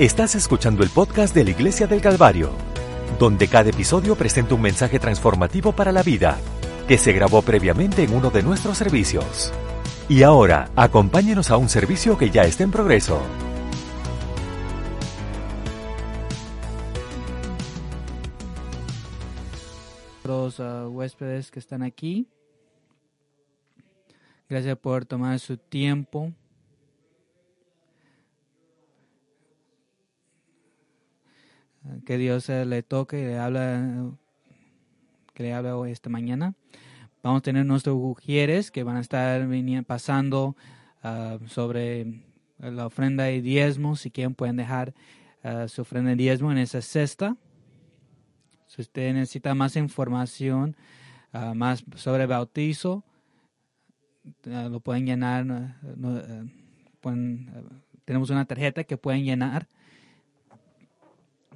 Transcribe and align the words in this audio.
Estás 0.00 0.34
escuchando 0.34 0.82
el 0.82 0.88
podcast 0.88 1.34
de 1.34 1.44
la 1.44 1.50
Iglesia 1.50 1.86
del 1.86 2.00
Calvario, 2.00 2.52
donde 3.18 3.48
cada 3.48 3.68
episodio 3.68 4.16
presenta 4.16 4.54
un 4.54 4.62
mensaje 4.62 4.98
transformativo 4.98 5.72
para 5.72 5.92
la 5.92 6.02
vida, 6.02 6.38
que 6.88 6.96
se 6.96 7.12
grabó 7.12 7.42
previamente 7.42 8.02
en 8.02 8.14
uno 8.14 8.30
de 8.30 8.42
nuestros 8.42 8.78
servicios. 8.78 9.52
Y 10.08 10.22
ahora, 10.22 10.70
acompáñenos 10.74 11.50
a 11.50 11.58
un 11.58 11.68
servicio 11.68 12.16
que 12.16 12.30
ya 12.30 12.44
está 12.44 12.64
en 12.64 12.70
progreso. 12.70 13.20
Los 20.24 20.60
uh, 20.60 20.88
huéspedes 20.88 21.50
que 21.50 21.58
están 21.58 21.82
aquí, 21.82 22.26
gracias 24.48 24.78
por 24.78 25.04
tomar 25.04 25.38
su 25.40 25.58
tiempo. 25.58 26.32
Que 32.04 32.18
Dios 32.18 32.48
eh, 32.50 32.66
le 32.66 32.82
toque 32.82 33.20
y 33.20 33.24
le 33.24 33.38
habla, 33.38 34.12
que 35.32 35.42
le 35.42 35.54
habla 35.54 35.76
hoy 35.76 35.92
esta 35.92 36.10
mañana. 36.10 36.54
Vamos 37.22 37.38
a 37.38 37.42
tener 37.42 37.64
nuestros 37.64 37.96
ujieres 37.98 38.70
que 38.70 38.82
van 38.82 38.96
a 38.96 39.00
estar 39.00 39.46
pasando 39.86 40.56
uh, 41.02 41.46
sobre 41.48 42.22
la 42.58 42.86
ofrenda 42.86 43.30
y 43.30 43.40
diezmo. 43.40 43.96
Si 43.96 44.10
quieren, 44.10 44.34
pueden 44.34 44.56
dejar 44.56 44.92
uh, 45.42 45.68
su 45.68 45.82
ofrenda 45.82 46.12
y 46.12 46.16
diezmo 46.16 46.52
en 46.52 46.58
esa 46.58 46.82
cesta. 46.82 47.36
Si 48.66 48.82
usted 48.82 49.14
necesita 49.14 49.54
más 49.54 49.76
información, 49.76 50.76
uh, 51.32 51.54
más 51.54 51.82
sobre 51.96 52.26
bautizo, 52.26 53.04
lo 54.44 54.80
pueden 54.80 55.06
llenar. 55.06 55.76
Pueden, 57.00 57.50
tenemos 58.04 58.28
una 58.28 58.44
tarjeta 58.44 58.84
que 58.84 58.98
pueden 58.98 59.24
llenar 59.24 59.66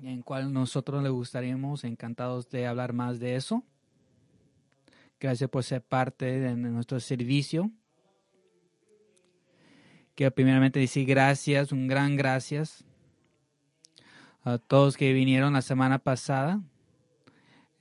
en 0.05 0.23
cual 0.23 0.53
nosotros 0.53 1.03
le 1.03 1.09
gustaríamos 1.09 1.85
encantados 1.85 2.51
de 2.51 2.67
hablar 2.67 2.93
más 2.93 3.19
de 3.19 3.37
eso. 3.37 3.65
Gracias 5.19 5.49
por 5.49 5.65
ser 5.65 5.83
parte 5.83 6.39
de 6.39 6.55
nuestro 6.55 7.01
servicio. 7.01 7.71
Quiero 10.15 10.35
primeramente 10.35 10.79
decir 10.79 11.07
gracias, 11.07 11.73
un 11.73 11.89
gran 11.89 12.17
gracias 12.17 12.85
a 14.43 14.59
todos 14.59 14.97
que 14.97 15.13
vinieron 15.13 15.55
la 15.55 15.63
semana 15.63 15.99
pasada 15.99 16.63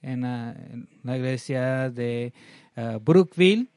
en 0.02 0.22
la, 0.22 1.18
iglesia 1.18 1.90
de 1.90 2.34
uh, 2.78 3.00
Brookville. 3.00 3.68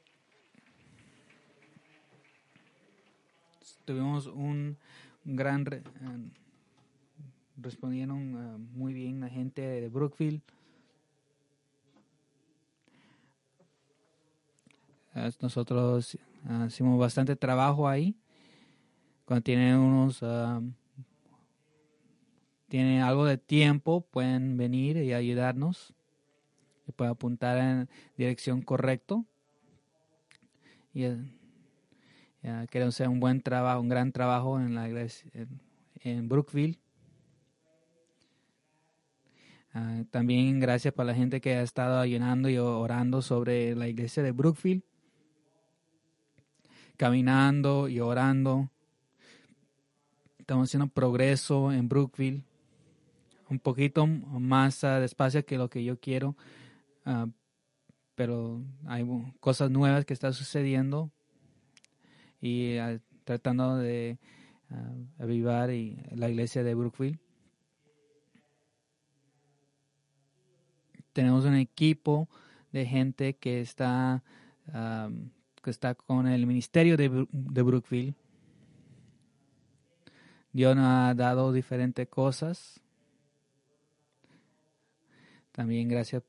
Tuvimos 3.85 4.27
un, 4.27 4.79
gran... 5.25 5.63
Uh, 5.63 6.46
respondieron 7.57 8.35
uh, 8.35 8.59
muy 8.59 8.93
bien 8.93 9.21
la 9.21 9.29
gente 9.29 9.63
de 9.63 9.89
Brookville. 9.89 10.43
nosotros 15.41 16.19
uh, 16.45 16.67
hicimos 16.67 16.99
bastante 16.99 17.37
trabajo 17.37 17.89
ahí. 17.89 18.15
Cuando 19.25 19.43
tienen 19.43 19.77
unos, 19.77 20.23
tienen 22.69 23.03
algo 23.03 23.25
de 23.25 23.39
tiempo, 23.39 24.03
pueden 24.03 24.57
venir 24.57 24.99
y 24.99 25.15
ayudarnos. 25.15 25.95
Y 26.87 26.93
pueden 26.93 27.13
apuntar 27.13 27.59
en 27.59 27.89
dirección 28.17 28.63
correcta. 28.63 29.25
Y 30.95 31.07
queremos 32.71 32.95
hacer 32.95 33.09
un 33.09 33.19
buen 33.19 33.41
trabajo, 33.41 33.81
un 33.81 33.89
gran 33.89 34.13
trabajo 34.13 34.61
en 34.61 34.77
la 34.77 34.87
iglesia 34.87 35.29
en, 35.35 35.61
en 36.03 36.29
Brookville. 36.29 36.79
Uh, 39.77 40.05
también 40.07 40.59
gracias 40.59 40.95
por 40.95 41.05
la 41.05 41.15
gente 41.15 41.39
que 41.39 41.57
ha 41.57 41.63
estado 41.63 42.01
ayunando 42.01 42.49
y 42.49 42.57
orando 42.57 43.21
sobre 43.21 43.77
la 43.77 43.89
iglesia 43.89 44.23
de 44.23 44.33
Brookfield. 44.33 44.83
Caminando 46.97 47.87
y 47.87 48.01
orando. 48.01 48.71
Estamos 50.39 50.71
haciendo 50.71 50.87
progreso 50.87 51.73
en 51.73 51.91
Brookfield. 51.91 52.43
Un 53.51 53.59
poquito 53.59 54.07
más 54.07 54.83
uh, 54.83 54.99
despacio 54.99 55.45
que 55.45 55.59
lo 55.59 55.69
que 55.69 55.85
yo 55.85 56.01
quiero. 56.01 56.37
Uh, 57.05 57.31
pero 58.15 58.63
hay 58.87 59.07
cosas 59.41 59.71
nuevas 59.71 60.07
que 60.07 60.15
están 60.15 60.33
sucediendo. 60.33 61.11
Y 62.41 62.77
tratando 63.25 63.77
de 63.77 64.19
avivar 65.19 65.71
y, 65.71 65.99
la 66.13 66.31
iglesia 66.31 66.65
de 66.65 66.75
Brookfield. 66.75 67.26
Tenemos 71.17 71.47
un 71.47 71.55
equipo 71.55 72.29
de 72.73 72.85
gente 72.85 73.37
que 73.37 73.63
está, 73.63 74.23
que 75.63 75.71
está 75.71 75.95
con 75.95 76.27
el 76.27 76.47
ministerio 76.47 76.99
de, 76.99 77.27
de. 77.33 78.15
Dios 80.53 80.77
nos 80.77 80.85
ha 80.85 81.15
dado 81.15 81.55
diferentes 81.55 82.07
cosas. 82.07 82.83
También 85.53 85.89
gracias, 85.89 86.23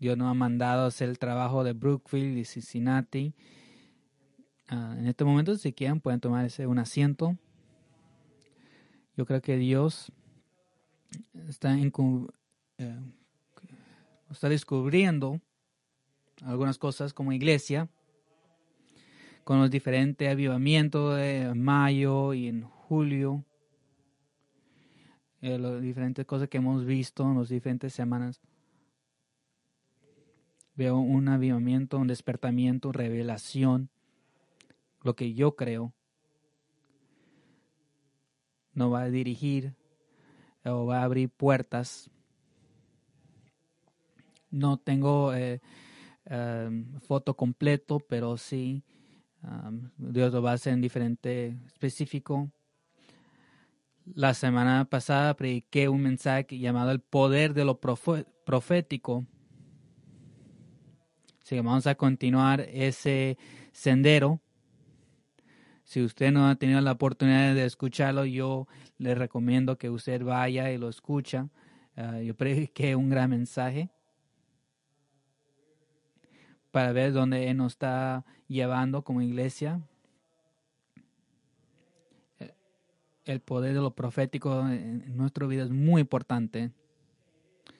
Dios 0.00 0.18
nos 0.18 0.32
ha 0.32 0.34
mandado 0.34 0.86
hacer 0.86 1.08
el 1.08 1.20
trabajo 1.20 1.62
de 1.62 1.72
Brookville 1.72 2.40
y 2.40 2.44
Cincinnati. 2.44 3.34
Uh, 4.68 4.98
en 4.98 5.06
este 5.06 5.24
momento, 5.24 5.56
si 5.56 5.72
quieren, 5.72 6.00
pueden 6.00 6.18
tomar 6.18 6.44
ese, 6.44 6.66
un 6.66 6.80
asiento. 6.80 7.38
Yo 9.16 9.26
creo 9.26 9.40
que 9.40 9.56
Dios 9.58 10.10
está 11.48 11.78
en, 11.78 11.92
uh, 11.96 12.26
está 14.30 14.48
descubriendo 14.48 15.40
algunas 16.42 16.78
cosas 16.78 17.12
como 17.12 17.32
iglesia, 17.32 17.88
con 19.44 19.58
los 19.58 19.70
diferentes 19.70 20.30
avivamientos 20.30 21.16
de 21.16 21.52
mayo 21.54 22.34
y 22.34 22.48
en 22.48 22.62
julio, 22.62 23.44
eh, 25.40 25.58
las 25.58 25.80
diferentes 25.80 26.26
cosas 26.26 26.48
que 26.48 26.58
hemos 26.58 26.84
visto 26.84 27.24
en 27.24 27.38
las 27.38 27.48
diferentes 27.48 27.92
semanas. 27.92 28.40
Veo 30.74 30.98
un 30.98 31.28
avivamiento, 31.28 31.98
un 31.98 32.06
despertamiento, 32.06 32.92
revelación, 32.92 33.90
lo 35.02 35.16
que 35.16 35.34
yo 35.34 35.56
creo 35.56 35.92
no 38.72 38.90
va 38.90 39.02
a 39.02 39.10
dirigir 39.10 39.74
o 40.64 40.86
va 40.86 41.00
a 41.00 41.04
abrir 41.04 41.28
puertas 41.30 42.10
no 44.50 44.78
tengo 44.78 45.32
eh, 45.34 45.60
um, 46.30 46.98
foto 47.00 47.34
completo, 47.34 48.00
pero 48.00 48.36
sí, 48.36 48.82
Dios 49.96 50.32
lo 50.32 50.42
va 50.42 50.52
a 50.52 50.54
hacer 50.54 50.74
en 50.74 50.80
diferente 50.80 51.56
específico. 51.66 52.50
La 54.04 54.34
semana 54.34 54.84
pasada 54.86 55.34
prediqué 55.34 55.88
un 55.88 56.02
mensaje 56.02 56.58
llamado 56.58 56.90
El 56.90 57.00
poder 57.00 57.54
de 57.54 57.64
lo 57.64 57.80
profético. 57.80 59.26
Así 61.42 61.56
que 61.56 61.62
vamos 61.62 61.86
a 61.86 61.94
continuar 61.94 62.60
ese 62.60 63.38
sendero. 63.72 64.40
Si 65.84 66.02
usted 66.02 66.32
no 66.32 66.48
ha 66.48 66.54
tenido 66.56 66.80
la 66.80 66.92
oportunidad 66.92 67.54
de 67.54 67.64
escucharlo, 67.64 68.24
yo 68.24 68.68
le 68.98 69.14
recomiendo 69.14 69.76
que 69.78 69.90
usted 69.90 70.22
vaya 70.22 70.70
y 70.70 70.78
lo 70.78 70.88
escucha. 70.88 71.48
Uh, 71.96 72.20
yo 72.20 72.36
prediqué 72.36 72.94
un 72.94 73.10
gran 73.10 73.30
mensaje 73.30 73.90
para 76.70 76.92
ver 76.92 77.12
dónde 77.12 77.50
Él 77.50 77.56
nos 77.56 77.72
está 77.72 78.24
llevando 78.48 79.02
como 79.02 79.22
iglesia. 79.22 79.80
El 83.24 83.40
poder 83.40 83.74
de 83.74 83.80
lo 83.80 83.94
profético 83.94 84.66
en 84.68 85.16
nuestra 85.16 85.46
vida 85.46 85.64
es 85.64 85.70
muy 85.70 86.00
importante. 86.00 86.72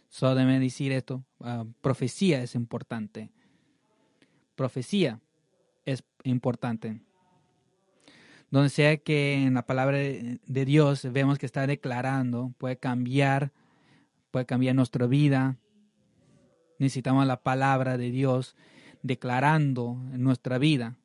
Solo 0.09 0.35
debe 0.35 0.59
decir 0.59 0.93
esto, 0.93 1.25
uh, 1.38 1.65
profecía 1.81 2.43
es 2.43 2.55
importante. 2.55 3.31
Profecía 4.56 5.20
es 5.85 6.05
importante. 6.25 7.00
Donde 8.50 8.69
sea 8.69 8.97
que 8.97 9.35
en 9.35 9.55
la 9.55 9.67
palabra 9.67 9.99
de 9.99 10.65
Dios 10.65 11.06
vemos 11.12 11.38
que 11.38 11.47
está 11.47 11.67
declarando, 11.69 12.53
puede 12.59 12.76
cambiar, 12.76 13.53
puede 14.32 14.47
cambiar 14.47 14.75
nuestra 14.75 15.06
vida. 15.06 15.56
Necesitamos 16.81 17.26
la 17.26 17.43
palabra 17.43 17.97
de 17.97 18.11
Dios 18.11 18.56
declarando 19.02 19.97
en 20.12 20.23
nuestra 20.23 20.58
vida. 20.58 20.97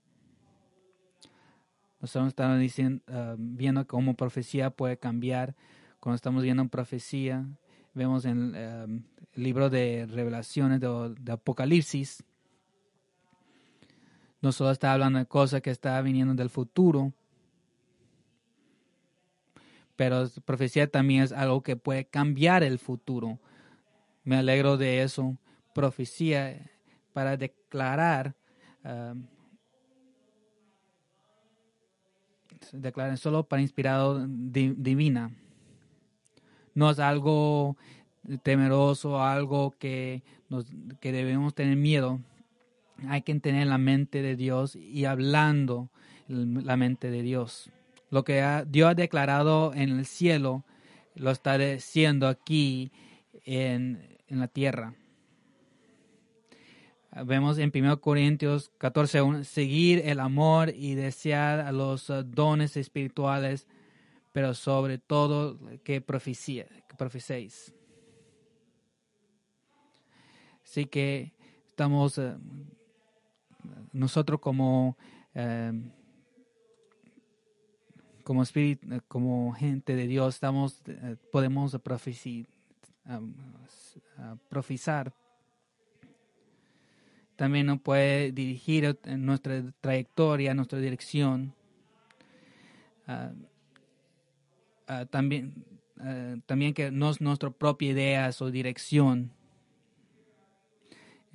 Nosotros 1.99 2.29
estamos 2.29 2.59
diciendo, 2.59 3.03
uh, 3.07 3.35
viendo 3.37 3.87
cómo 3.87 4.15
profecía 4.15 4.69
puede 4.69 4.97
cambiar. 4.97 5.55
Cuando 5.99 6.15
estamos 6.15 6.43
viendo 6.43 6.67
profecía, 6.67 7.45
vemos 7.93 8.25
en 8.25 8.53
uh, 8.53 9.03
el 9.33 9.43
libro 9.43 9.69
de 9.69 10.05
revelaciones 10.09 10.79
de, 10.79 11.15
de, 11.19 11.31
Apocalipsis, 11.31 12.23
no 14.41 14.51
solo 14.51 14.71
está 14.71 14.93
hablando 14.93 15.17
de 15.17 15.25
cosas 15.25 15.61
que 15.61 15.71
están 15.71 16.03
viniendo 16.05 16.35
del 16.35 16.49
futuro, 16.49 17.13
pero 19.95 20.29
profecía 20.43 20.89
también 20.89 21.23
es 21.23 21.31
algo 21.31 21.63
que 21.63 21.75
puede 21.75 22.05
cambiar 22.05 22.63
el 22.63 22.79
futuro. 22.79 23.39
Me 24.23 24.35
alegro 24.35 24.77
de 24.77 25.01
eso. 25.01 25.37
Profecía 25.73 26.69
para 27.15 27.37
declarar, 27.37 28.35
declarar 32.73 33.17
solo 33.17 33.47
para 33.47 33.61
inspirado 33.61 34.27
divina. 34.27 35.31
No 36.73 36.89
es 36.89 36.99
algo 36.99 37.77
temeroso, 38.43 39.23
algo 39.23 39.71
que, 39.79 40.23
nos, 40.49 40.65
que 40.99 41.13
debemos 41.13 41.55
tener 41.55 41.77
miedo. 41.77 42.19
Hay 43.07 43.21
que 43.21 43.33
tener 43.39 43.67
la 43.67 43.77
mente 43.77 44.21
de 44.21 44.35
Dios 44.35 44.75
y 44.75 45.05
hablando 45.05 45.89
la 46.27 46.75
mente 46.75 47.09
de 47.11 47.21
Dios. 47.21 47.71
Lo 48.09 48.25
que 48.25 48.43
Dios 48.67 48.89
ha 48.89 48.93
declarado 48.93 49.73
en 49.73 49.87
el 49.87 50.05
cielo 50.05 50.65
lo 51.15 51.31
está 51.31 51.57
diciendo 51.57 52.27
aquí 52.27 52.91
en, 53.45 54.17
en 54.27 54.39
la 54.41 54.49
tierra. 54.49 54.95
Vemos 57.23 57.57
en 57.59 57.71
1 57.73 58.01
Corintios 58.01 58.71
14, 58.77 59.45
seguir 59.45 60.01
el 60.03 60.19
amor 60.19 60.73
y 60.75 60.95
desear 60.95 61.73
los 61.73 62.11
dones 62.25 62.75
espirituales, 62.75 63.67
pero 64.33 64.53
sobre 64.53 64.97
todo 64.97 65.57
que, 65.85 66.01
profecía, 66.01 66.65
que 66.89 66.95
profecéis. 66.97 67.73
Así 70.61 70.87
que 70.87 71.31
estamos 71.67 72.17
eh, 72.17 72.35
nosotros 73.93 74.41
como 74.41 74.97
eh, 75.33 75.71
como 78.25 78.43
espíritu, 78.43 78.93
eh, 78.93 78.99
como 79.07 79.53
gente 79.53 79.95
de 79.95 80.07
Dios, 80.07 80.35
estamos 80.35 80.81
podemos 81.31 81.77
profetizar. 84.49 85.13
También 87.35 87.65
nos 87.65 87.81
puede 87.81 88.31
dirigir 88.31 88.97
nuestra 89.05 89.63
trayectoria, 89.81 90.53
nuestra 90.53 90.79
dirección. 90.79 91.53
Ah, 93.07 93.31
ah, 94.87 95.05
también, 95.05 95.53
también 96.45 96.73
que 96.73 96.91
no 96.91 97.09
es 97.09 97.21
nuestra 97.21 97.49
propia 97.49 97.91
idea 97.91 98.29
o 98.39 98.51
dirección, 98.51 99.31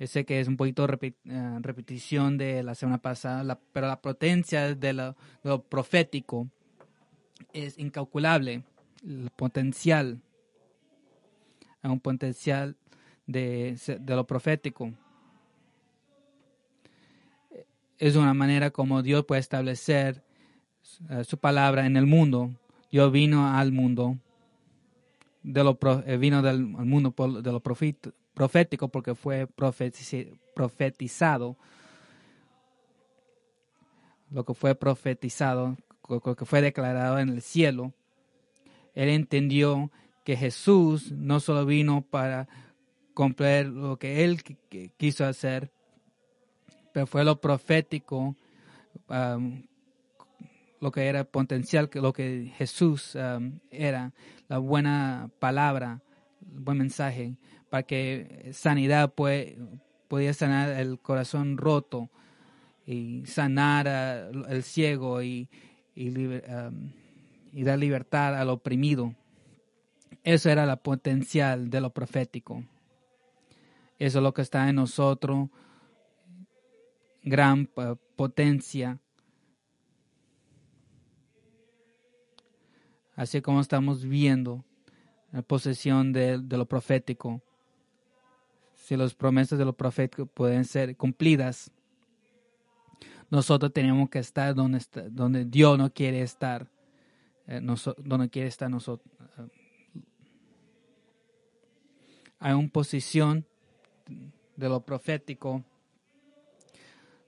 sé 0.07 0.25
que 0.25 0.39
es 0.39 0.47
un 0.47 0.57
poquito 0.57 0.87
repetición 0.87 2.37
de 2.37 2.63
la 2.63 2.75
semana 2.75 2.99
pasada, 2.99 3.59
pero 3.71 3.87
la 3.87 4.01
potencia 4.01 4.73
de 4.75 4.93
lo, 4.93 5.63
profético 5.63 6.47
es 7.53 7.77
incalculable. 7.77 8.63
El 9.03 9.29
potencial, 9.35 10.21
un 11.83 11.99
potencial 11.99 12.75
de, 13.27 13.77
lo 14.07 14.27
profético. 14.27 14.93
Es 18.01 18.15
una 18.15 18.33
manera 18.33 18.71
como 18.71 19.03
Dios 19.03 19.25
puede 19.25 19.41
establecer 19.41 20.23
eh, 21.11 21.23
su 21.23 21.37
palabra 21.37 21.85
en 21.85 21.97
el 21.97 22.07
mundo. 22.07 22.49
Dios 22.91 23.11
vino 23.11 23.55
al 23.55 23.71
mundo, 23.71 24.17
de 25.43 25.77
eh, 26.07 26.17
vino 26.17 26.41
del 26.41 26.65
mundo 26.65 27.13
de 27.43 27.51
lo 27.51 27.59
profético 27.59 28.87
porque 28.87 29.13
fue 29.13 29.45
profetizado. 29.45 31.57
Lo 34.31 34.45
que 34.45 34.55
fue 34.55 34.73
profetizado, 34.73 35.77
lo 36.09 36.35
que 36.35 36.45
fue 36.45 36.63
declarado 36.63 37.19
en 37.19 37.29
el 37.29 37.43
cielo. 37.43 37.93
Él 38.95 39.09
entendió 39.09 39.91
que 40.25 40.35
Jesús 40.35 41.11
no 41.11 41.39
solo 41.39 41.67
vino 41.67 42.01
para 42.01 42.47
cumplir 43.13 43.67
lo 43.67 43.99
que 43.99 44.23
él 44.23 44.41
quiso 44.97 45.23
hacer, 45.23 45.71
pero 46.91 47.07
fue 47.07 47.23
lo 47.23 47.39
profético, 47.39 48.35
um, 49.07 49.63
lo 50.79 50.91
que 50.91 51.07
era 51.07 51.23
potencial, 51.23 51.89
lo 51.93 52.13
que 52.13 52.51
Jesús 52.57 53.15
um, 53.15 53.59
era, 53.69 54.13
la 54.47 54.57
buena 54.57 55.29
palabra, 55.39 56.01
el 56.53 56.59
buen 56.59 56.77
mensaje 56.77 57.35
para 57.69 57.83
que 57.83 58.49
sanidad 58.51 59.13
puede, 59.13 59.57
podía 60.09 60.33
sanar 60.33 60.71
el 60.71 60.99
corazón 60.99 61.57
roto 61.57 62.09
y 62.85 63.23
sanar 63.25 63.87
al 63.87 64.63
ciego 64.63 65.23
y, 65.23 65.47
um, 65.95 66.91
y, 67.53 67.63
dar 67.63 67.79
libertad 67.79 68.35
al 68.35 68.49
oprimido. 68.49 69.15
Eso 70.23 70.49
era 70.49 70.65
la 70.65 70.75
potencial 70.75 71.69
de 71.69 71.79
lo 71.79 71.91
profético. 71.91 72.63
Eso 73.99 74.19
es 74.19 74.23
lo 74.23 74.33
que 74.33 74.41
está 74.41 74.67
en 74.67 74.75
nosotros, 74.75 75.49
gran 77.23 77.69
potencia. 78.15 78.99
Así 83.15 83.41
como 83.41 83.61
estamos 83.61 84.05
viendo 84.05 84.63
la 85.31 85.41
posesión 85.41 86.11
de 86.13 86.37
lo 86.37 86.65
profético 86.65 87.41
si 88.91 88.97
las 88.97 89.13
promesas 89.13 89.57
de 89.57 89.63
los 89.63 89.75
profetas 89.75 90.27
pueden 90.33 90.65
ser 90.65 90.97
cumplidas, 90.97 91.71
nosotros 93.29 93.71
tenemos 93.71 94.09
que 94.09 94.19
estar 94.19 94.53
donde, 94.53 94.83
donde 95.09 95.45
Dios 95.45 95.77
no 95.77 95.93
quiere 95.93 96.21
estar, 96.21 96.69
eh, 97.47 97.61
donde 97.99 98.29
quiere 98.29 98.49
estar 98.49 98.69
nosotros. 98.69 99.09
Hay 102.39 102.53
una 102.53 102.67
posición 102.67 103.45
de 104.57 104.67
lo 104.67 104.81
profético. 104.81 105.63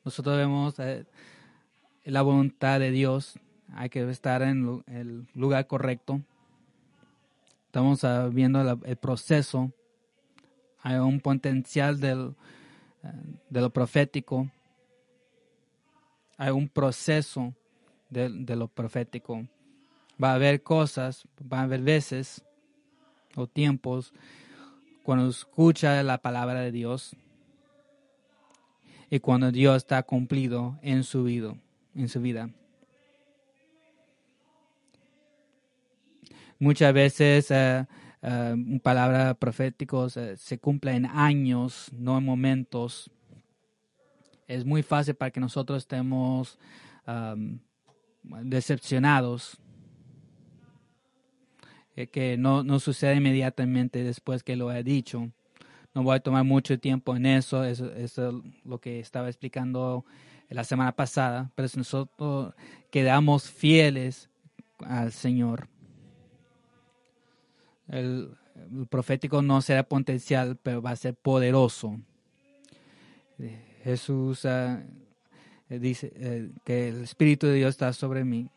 Nosotros 0.04 0.38
vemos 0.38 0.80
eh, 0.80 1.06
la 2.06 2.22
voluntad 2.22 2.80
de 2.80 2.92
Dios. 2.92 3.40
Hay 3.74 3.90
que 3.90 4.10
estar 4.10 4.42
en 4.42 4.84
el 4.88 5.28
lugar 5.34 5.68
correcto. 5.68 6.22
Estamos 7.68 8.04
ah, 8.04 8.30
viendo 8.32 8.80
el 8.84 8.98
proceso 8.98 9.72
hay 10.84 10.98
un 10.98 11.22
potencial 11.22 12.00
del, 12.00 12.36
eh, 13.04 13.12
de 13.50 13.62
lo 13.62 13.70
profético, 13.70 14.50
hay 16.38 16.52
un 16.52 16.68
proceso 16.68 17.54
de, 18.10 18.30
de, 18.30 18.56
lo 18.58 18.68
profético. 18.68 19.48
Va 20.22 20.32
a 20.32 20.36
haber 20.36 20.62
cosas, 20.62 21.24
va 21.42 21.62
a 21.62 21.64
haber 21.64 21.82
veces 21.82 22.44
o 23.36 23.48
tiempos 23.48 24.14
cuando 25.04 25.30
escucha 25.30 26.04
la 26.04 26.18
palabra 26.18 26.60
de 26.60 26.72
Dios 26.72 27.16
y 29.14 29.20
cuando 29.20 29.52
Dios 29.52 29.78
está 29.78 30.02
cumplido 30.02 30.80
en 30.82 31.04
su 31.04 31.24
vida. 31.24 31.56
En 31.94 32.10
su 32.10 32.20
vida. 32.20 32.50
Muchas 36.58 36.92
veces 36.96 37.52
uh, 37.52 37.86
uh, 38.28 38.54
un 38.54 38.80
palabra 38.80 39.36
profético 39.36 40.10
se, 40.10 40.58
cumple 40.58 40.96
en 40.96 41.06
años, 41.06 41.92
no 41.94 42.18
en 42.18 42.26
momentos. 42.26 43.12
Es 44.48 44.66
muy 44.66 44.82
fácil 44.82 45.14
para 45.14 45.30
que 45.30 45.40
nosotros 45.40 45.84
estemos 45.84 46.58
decepcionados, 48.24 49.60
eh, 51.96 52.08
que 52.08 52.36
no, 52.36 52.64
no 52.64 52.80
sucede 52.80 53.18
inmediatamente 53.18 54.04
después 54.04 54.42
que 54.42 54.56
lo 54.56 54.72
he 54.72 54.84
dicho. 54.84 55.30
No 55.94 56.04
voy 56.04 56.16
a 56.16 56.20
tomar 56.20 56.44
mucho 56.44 56.80
tiempo 56.80 57.16
en 57.16 57.26
eso, 57.26 57.64
eso, 57.64 57.92
es 57.94 58.18
lo 58.66 58.80
que 58.80 59.00
estaba 59.00 59.28
explicando 59.30 60.06
la 60.50 60.64
semana 60.64 60.92
pasada, 60.92 61.52
pero 61.56 61.68
si 61.68 61.78
nosotros 61.78 62.54
quedamos 62.90 63.50
fieles 63.50 64.30
al 64.80 65.12
Señor, 65.12 65.68
el, 67.88 68.36
profético 68.90 69.42
no 69.42 69.62
será 69.62 69.84
potencial, 69.84 70.58
pero 70.62 70.82
va 70.82 70.92
a 70.92 70.96
ser 70.96 71.16
poderoso. 71.16 72.00
Jesús 73.84 74.46
ah, 74.46 74.84
dice 75.70 76.12
eh, 76.16 76.50
que 76.64 76.90
el 76.90 77.04
Espíritu 77.04 77.48
de 77.48 77.56
Dios 77.56 77.72
está 77.72 77.92
sobre 77.94 78.24
mí. 78.24 78.50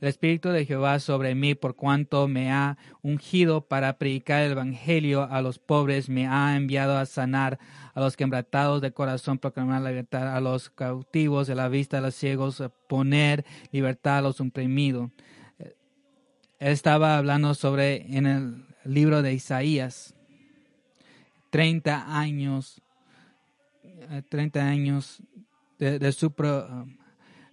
El 0.00 0.08
Espíritu 0.08 0.50
de 0.50 0.64
Jehová 0.64 1.00
sobre 1.00 1.34
mí, 1.34 1.56
por 1.56 1.74
cuanto 1.74 2.28
me 2.28 2.52
ha 2.52 2.78
ungido 3.02 3.62
para 3.62 3.98
predicar 3.98 4.42
el 4.42 4.52
Evangelio 4.52 5.24
a 5.24 5.42
los 5.42 5.58
pobres, 5.58 6.08
me 6.08 6.28
ha 6.28 6.56
enviado 6.56 6.96
a 6.96 7.04
sanar 7.04 7.58
a 7.94 8.00
los 8.00 8.16
quebrantados 8.16 8.80
de 8.80 8.92
corazón, 8.92 9.38
proclamar 9.38 9.82
la 9.82 9.90
libertad 9.90 10.36
a 10.36 10.40
los 10.40 10.70
cautivos, 10.70 11.48
de 11.48 11.56
la 11.56 11.68
vista 11.68 11.98
a 11.98 12.00
los 12.00 12.14
ciegos, 12.14 12.62
poner 12.88 13.44
libertad 13.72 14.18
a 14.18 14.22
los 14.22 14.40
oprimidos. 14.40 15.10
Él 15.58 16.72
estaba 16.72 17.18
hablando 17.18 17.54
sobre 17.54 18.16
en 18.16 18.26
el 18.26 18.66
libro 18.84 19.20
de 19.20 19.32
Isaías, 19.32 20.14
30 21.50 22.16
años, 22.16 22.80
30 24.28 24.58
eh, 24.58 24.62
años 24.62 25.22
de, 25.78 26.12
su 26.12 26.32
um, 26.38 26.96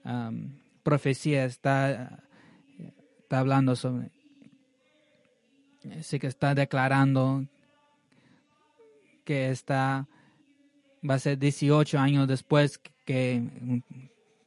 um, 0.04 0.60
profecía. 0.84 1.46
Está 1.46 2.25
está 3.26 3.40
hablando 3.40 3.76
sobre, 3.76 4.12
sí 6.02 6.20
que 6.20 6.28
está 6.28 6.54
declarando 6.54 7.44
que 9.24 9.50
está, 9.50 10.08
va 11.08 11.16
a 11.16 11.20
ser 11.20 11.40
18 11.40 11.98
años 11.98 12.28
después 12.28 12.80
que, 13.04 13.82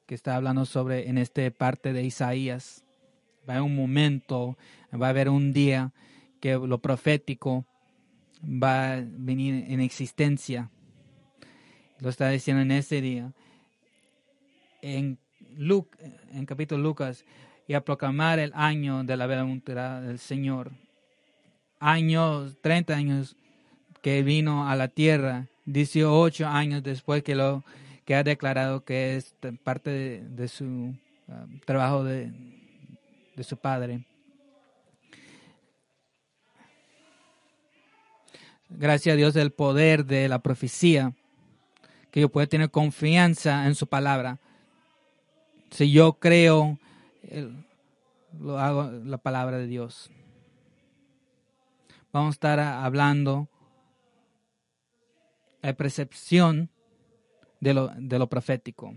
que 0.06 0.14
está 0.14 0.37
hablando 0.37 0.64
sobre 0.64 1.08
en 1.08 1.18
esta 1.18 1.50
parte 1.50 1.92
de 1.92 2.04
Isaías. 2.04 2.85
Va 3.49 3.54
a 3.54 3.56
haber 3.56 3.68
un 3.68 3.75
momento, 3.75 4.56
va 4.94 5.08
a 5.08 5.11
haber 5.11 5.28
un 5.28 5.52
día 5.52 5.92
que 6.40 6.54
lo 6.54 6.78
profético 6.78 7.66
va 8.44 8.92
a 8.92 9.02
venir 9.04 9.64
en 9.66 9.80
existencia. 9.80 10.70
Lo 11.99 12.11
está 12.11 12.28
diciendo 12.28 12.62
en 12.62 12.70
ese 12.70 13.00
día. 13.00 13.32
En, 14.82 15.18
Luke, 15.56 15.99
en 16.30 16.47
capítulo 16.47 16.80
Lucas, 16.80 17.25
y 17.68 17.75
a 17.75 17.84
proclamar 17.84 18.38
el 18.38 18.50
año 18.54 19.04
de 19.04 19.16
la 19.16 19.26
voluntad 19.26 20.00
del 20.00 20.18
Señor. 20.18 20.72
Años, 21.78 22.56
30 22.62 22.96
años 22.96 23.37
que 24.00 24.22
vino 24.22 24.68
a 24.68 24.75
la 24.75 24.88
tierra, 24.88 25.46
18 25.66 26.46
años 26.46 26.82
después 26.82 27.22
que 27.22 27.34
lo 27.34 27.62
que 28.06 28.14
ha 28.14 28.25
declarado 28.25 28.84
que 28.84 29.16
es 29.16 29.34
parte 29.62 30.25
de, 30.25 30.48
su 30.48 30.64
um, 30.64 30.96
trabajo 31.66 32.04
de, 32.04 32.32
de 33.37 33.44
su 33.44 33.58
padre. 33.58 34.06
Gracias 38.70 39.12
a 39.12 39.16
Dios 39.16 39.37
el 39.37 39.50
poder 39.50 40.06
de 40.06 40.26
la 40.28 40.38
profecía, 40.38 41.12
que 42.10 42.22
yo 42.22 42.30
pueda 42.30 42.46
tener 42.46 42.70
confianza 42.70 43.66
en 43.66 43.75
su 43.75 43.87
palabra. 43.87 44.38
Si 45.70 45.92
yo 45.92 46.14
creo, 46.14 46.78
lo 48.38 48.58
hago 48.58 48.90
la 49.04 49.18
palabra 49.18 49.58
de 49.58 49.66
Dios. 49.66 50.11
Vamos 52.12 52.32
a 52.32 52.37
estar 52.37 52.61
hablando 52.61 53.49
de 55.62 55.75
percepción 55.75 56.70
de 57.61 57.75
lo, 57.75 57.88
de 57.88 58.18
lo 58.18 58.28
profético. 58.28 58.94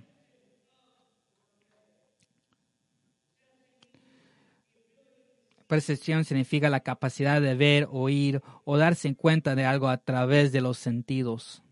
Percepción 5.68 6.26
significa 6.26 6.70
la 6.70 6.82
capacidad 6.82 7.42
de 7.42 7.56
ver, 7.56 7.88
oír 7.92 8.42
o 8.66 8.78
darse 8.78 9.16
cuenta 9.16 9.56
de 9.56 9.66
algo 9.66 9.88
a 9.88 9.98
través 9.98 10.52
de 10.52 10.60
los 10.60 10.78
sentidos. 10.78 11.64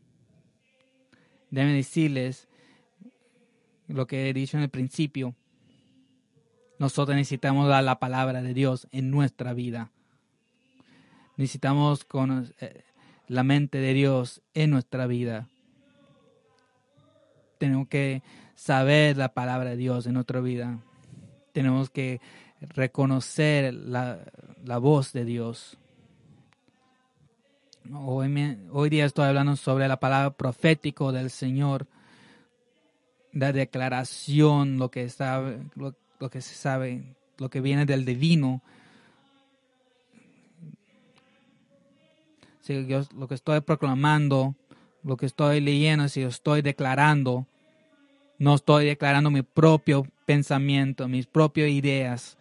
Deben 1.51 1.75
decirles 1.75 2.47
lo 3.87 4.07
que 4.07 4.29
he 4.29 4.33
dicho 4.33 4.55
en 4.55 4.63
el 4.63 4.69
principio. 4.69 5.35
Nosotros 6.79 7.15
necesitamos 7.17 7.67
dar 7.67 7.83
la 7.83 7.99
palabra 7.99 8.41
de 8.41 8.53
Dios 8.53 8.87
en 8.91 9.11
nuestra 9.11 9.53
vida. 9.53 9.91
Necesitamos 11.35 12.05
con 12.05 12.53
eh, 12.61 12.83
la 13.27 13.43
mente 13.43 13.79
de 13.79 13.93
Dios 13.93 14.41
en 14.53 14.71
nuestra 14.71 15.05
vida. 15.05 15.49
Tenemos 17.57 17.89
que 17.89 18.23
saber 18.55 19.17
la 19.17 19.33
palabra 19.33 19.71
de 19.71 19.77
Dios 19.77 20.07
en 20.07 20.13
nuestra 20.13 20.39
vida. 20.39 20.79
Tenemos 21.51 21.89
que 21.89 22.21
reconocer 22.61 23.73
la, 23.73 24.23
voz 24.79 25.11
de 25.11 25.25
Dios. 25.25 25.77
Hoy, 27.93 28.89
día 28.89 29.05
estoy 29.05 29.25
hablando 29.25 29.57
sobre 29.57 29.89
la 29.89 29.99
palabra 29.99 30.31
profético 30.31 31.11
del 31.11 31.29
Señor, 31.29 31.87
la 33.33 33.51
declaración, 33.51 34.77
lo 34.77 34.89
que, 34.89 35.09
sabe, 35.09 35.59
lo, 35.75 35.93
que 36.27 36.41
se 36.41 36.55
sabe, 36.55 37.15
lo 37.37 37.49
que 37.49 37.61
viene 37.61 37.85
del 37.85 38.03
divino. 38.03 38.61
Si 42.59 42.85
yo, 42.87 43.03
lo 43.15 43.27
que 43.29 43.35
estoy 43.35 43.61
proclamando, 43.61 44.55
lo 45.03 45.15
que 45.15 45.25
estoy 45.25 45.61
leyendo, 45.61 46.09
si 46.09 46.21
yo 46.21 46.27
estoy 46.27 46.61
declarando, 46.61 47.47
no 48.37 48.55
estoy 48.55 48.87
declarando 48.87 49.31
mi 49.31 49.43
propio 49.43 50.05
pensamiento, 50.25 51.07
mis 51.07 51.27
propias 51.27 51.69
ideas, 51.69 52.37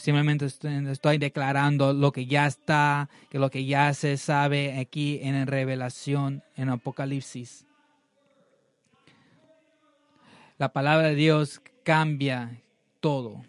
Simplemente 0.00 0.46
estoy 0.46 1.18
declarando 1.18 1.92
lo 1.92 2.10
que 2.10 2.24
ya 2.24 2.46
está, 2.46 3.10
que 3.28 3.38
lo 3.38 3.50
que 3.50 3.66
ya 3.66 3.92
se 3.92 4.16
sabe 4.16 4.78
aquí 4.78 5.20
en 5.22 5.46
Revelación, 5.46 6.42
en 6.56 6.70
Apocalipsis. 6.70 7.66
La 10.56 10.72
palabra 10.72 11.08
de 11.08 11.16
Dios 11.16 11.60
cambia 11.82 12.62
todo. 13.00 13.42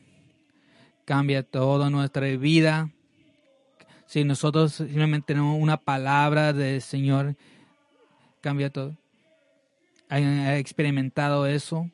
Cambia 1.05 1.43
toda 1.43 1.89
nuestra 1.89 2.27
vida. 2.37 2.89
Si 4.05 4.23
nosotros 4.23 4.73
simplemente 4.73 5.27
tenemos 5.27 5.61
una 5.61 5.77
palabra 5.77 6.53
del 6.53 6.81
Señor, 6.81 7.35
cambia 8.41 8.69
todo. 8.69 8.97
¿Han 10.09 10.47
experimentado 10.55 11.45
eso? 11.45 11.89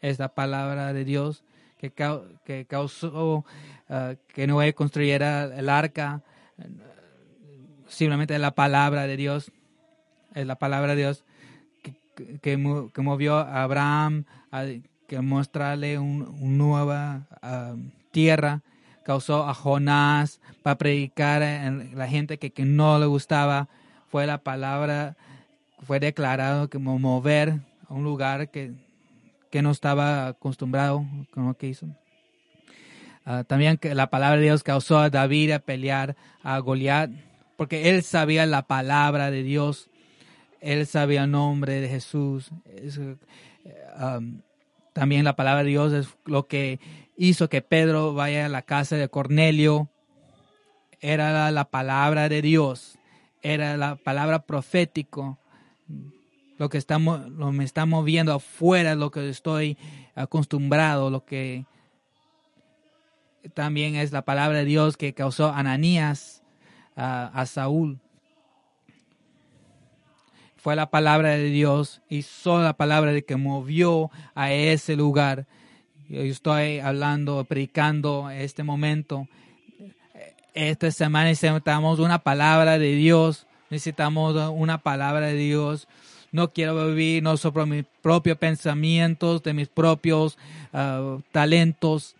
Esta 0.00 0.28
palabra 0.28 0.92
de 0.92 1.04
Dios 1.04 1.44
que, 1.78 2.66
causó 2.68 3.44
uh, 3.88 4.14
que 4.28 4.46
Noé 4.46 4.74
construyera 4.74 5.44
el 5.44 5.68
arca, 5.68 6.22
simplemente 7.88 8.38
la 8.38 8.52
palabra 8.52 9.06
de 9.06 9.16
Dios, 9.16 9.50
es 10.34 10.46
la 10.46 10.56
palabra 10.56 10.94
de 10.94 11.02
Dios 11.02 11.24
que, 12.40 12.56
movió 12.56 13.36
a 13.36 13.62
Abraham 13.62 14.24
a 14.50 14.64
que 15.12 15.20
mostrarle 15.20 15.98
una 15.98 16.26
nueva 16.40 17.26
uh, 17.42 17.78
tierra, 18.12 18.62
causó 19.04 19.46
a 19.46 19.52
Jonás 19.52 20.40
para 20.62 20.78
predicar 20.78 21.42
a 21.42 21.70
la 21.70 22.08
gente 22.08 22.38
que, 22.38 22.50
que 22.50 22.64
no 22.64 22.98
le 22.98 23.04
gustaba, 23.04 23.68
fue 24.08 24.26
la 24.26 24.38
palabra, 24.38 25.16
fue 25.82 26.00
declarado 26.00 26.70
como 26.70 26.98
mover 26.98 27.60
a 27.88 27.94
un 27.94 28.04
lugar 28.04 28.48
que 28.50 28.72
que 29.52 29.60
no 29.60 29.70
estaba 29.70 30.28
acostumbrado 30.28 31.04
con 31.30 31.46
lo 31.46 31.54
que 31.54 31.68
hizo. 31.68 31.86
Ah, 33.26 33.44
también 33.44 33.76
que 33.76 33.94
la 33.94 34.08
palabra 34.08 34.38
de 34.38 34.44
Dios 34.44 34.62
causó 34.62 34.98
a 34.98 35.10
David 35.10 35.50
a 35.50 35.58
pelear 35.58 36.16
a 36.42 36.58
Goliat, 36.58 37.10
porque 37.58 37.90
él 37.90 38.02
sabía 38.02 38.46
la 38.46 38.62
palabra 38.62 39.30
de 39.30 39.42
Dios, 39.42 39.90
él 40.62 40.86
sabía 40.86 41.24
el 41.24 41.30
nombre 41.32 41.82
de 41.82 41.88
Jesús. 41.90 42.50
También 44.92 45.24
la 45.24 45.36
palabra 45.36 45.62
de 45.62 45.70
Dios 45.70 45.92
es 45.92 46.08
lo 46.24 46.46
que 46.46 46.80
hizo 47.16 47.48
que 47.48 47.62
Pedro 47.62 48.14
vaya 48.14 48.46
a 48.46 48.48
la 48.48 48.62
casa 48.62 48.96
de 48.96 49.08
Cornelio. 49.08 49.90
Era 51.00 51.50
la 51.50 51.64
palabra 51.70 52.28
de 52.28 52.42
Dios, 52.42 52.98
era 53.42 53.76
la 53.76 53.96
palabra 53.96 54.44
profético 54.46 55.38
lo 56.62 56.68
que 56.68 56.78
estamos, 56.78 57.28
lo 57.28 57.50
me 57.50 57.64
está 57.64 57.86
moviendo 57.86 58.32
afuera, 58.32 58.94
lo 58.94 59.10
que 59.10 59.28
estoy 59.28 59.76
acostumbrado, 60.14 61.10
lo 61.10 61.24
que 61.24 61.66
también 63.52 63.96
es 63.96 64.12
la 64.12 64.22
palabra 64.22 64.58
de 64.58 64.64
Dios 64.64 64.96
que 64.96 65.12
causó 65.12 65.48
Ananías 65.48 66.44
a, 66.94 67.46
Saúl. 67.46 67.98
Fue 70.62 70.76
la 70.76 70.90
palabra 70.90 71.30
de 71.30 71.50
Dios 71.50 72.02
y 72.08 72.22
solo 72.22 72.62
la 72.62 72.74
palabra 72.74 73.20
que 73.22 73.34
movió 73.34 74.12
a 74.36 74.52
ese 74.52 74.94
lugar. 74.94 75.46
Yo 76.08 76.20
estoy 76.20 76.78
hablando, 76.78 77.42
predicando 77.42 78.30
este 78.30 78.62
momento. 78.62 79.26
Esta 80.54 80.92
semana 80.92 81.30
necesitamos 81.30 81.98
una 81.98 82.20
palabra 82.20 82.78
de 82.78 82.94
Dios. 82.94 83.48
Necesitamos 83.70 84.36
una 84.52 84.78
palabra 84.78 85.26
de 85.26 85.34
Dios 85.34 85.88
no 86.30 86.50
quiero 86.52 86.86
vivir 86.86 87.22
no 87.22 87.36
sobre 87.36 87.66
mis 87.66 87.84
propios 88.00 88.38
pensamientos, 88.38 89.42
de 89.42 89.52
mis 89.52 89.68
propios 89.68 90.38
ah, 90.72 91.18
talentos, 91.30 92.16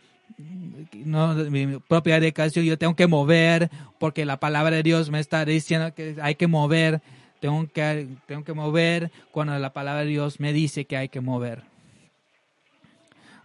no, 0.93 1.35
mi 1.35 1.79
propia 1.89 2.21
dedicación. 2.21 2.65
Yo 2.65 2.77
tengo 2.77 2.95
que 2.95 3.07
mover 3.07 3.71
porque 3.99 4.25
la 4.25 4.39
palabra 4.39 4.77
de 4.77 4.83
Dios 4.83 5.11
me 5.11 5.21
está 5.21 5.45
diciendo 5.45 5.95
que 5.95 6.17
hay 6.21 6.35
que 6.35 6.47
mover. 6.47 7.01
Tengo 7.43 7.67
que, 7.73 8.07
tengo 8.27 8.45
que 8.45 8.53
mover 8.53 9.11
cuando 9.33 9.59
la 9.59 9.73
palabra 9.73 10.03
de 10.03 10.11
Dios 10.11 10.39
me 10.39 10.53
dice 10.53 10.85
que 10.85 10.97
hay 10.97 11.09
que 11.09 11.21
mover. 11.21 11.65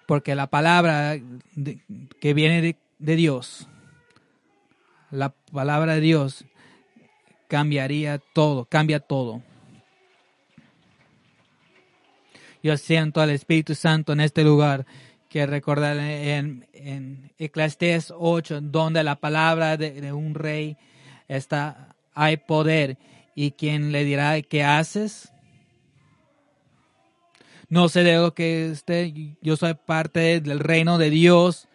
Porque 0.05 0.35
la 0.35 0.45
palabra 0.45 1.17
que 2.19 2.33
viene 2.35 2.77
de 2.99 3.15
Dios, 3.15 3.67
la 5.09 5.33
palabra 5.51 5.95
de 5.95 6.01
Dios 6.01 6.45
cambiaría 7.47 8.19
todo, 8.19 8.65
cambia 8.65 8.99
todo. 8.99 9.41
Yo 12.61 12.77
siento 12.77 13.19
al 13.19 13.31
Espíritu 13.31 13.73
Santo 13.73 14.13
en 14.13 14.19
este 14.19 14.43
lugar. 14.43 14.85
que 15.27 15.47
recordar 15.47 15.97
en, 15.97 16.67
en 16.71 17.31
Eclesiastes 17.39 18.13
8, 18.15 18.61
donde 18.61 19.03
la 19.03 19.15
palabra 19.15 19.75
de, 19.75 20.13
un 20.13 20.35
rey 20.35 20.77
está, 21.27 21.95
hay 22.13 22.37
poder. 22.37 22.97
¿Y 23.39 23.51
quién 23.51 23.91
le 23.91 24.03
dirá 24.03 24.41
qué 24.41 24.63
haces? 24.63 25.31
No 27.69 27.87
sé 27.87 28.01
de 28.01 28.15
lo 28.15 28.33
que 28.33 28.71
esté. 28.71 29.13
Yo 29.43 29.55
soy 29.55 29.75
parte 29.75 30.41
del 30.41 30.59
reino 30.59 30.97
de 30.97 31.11
Dios. 31.11 31.67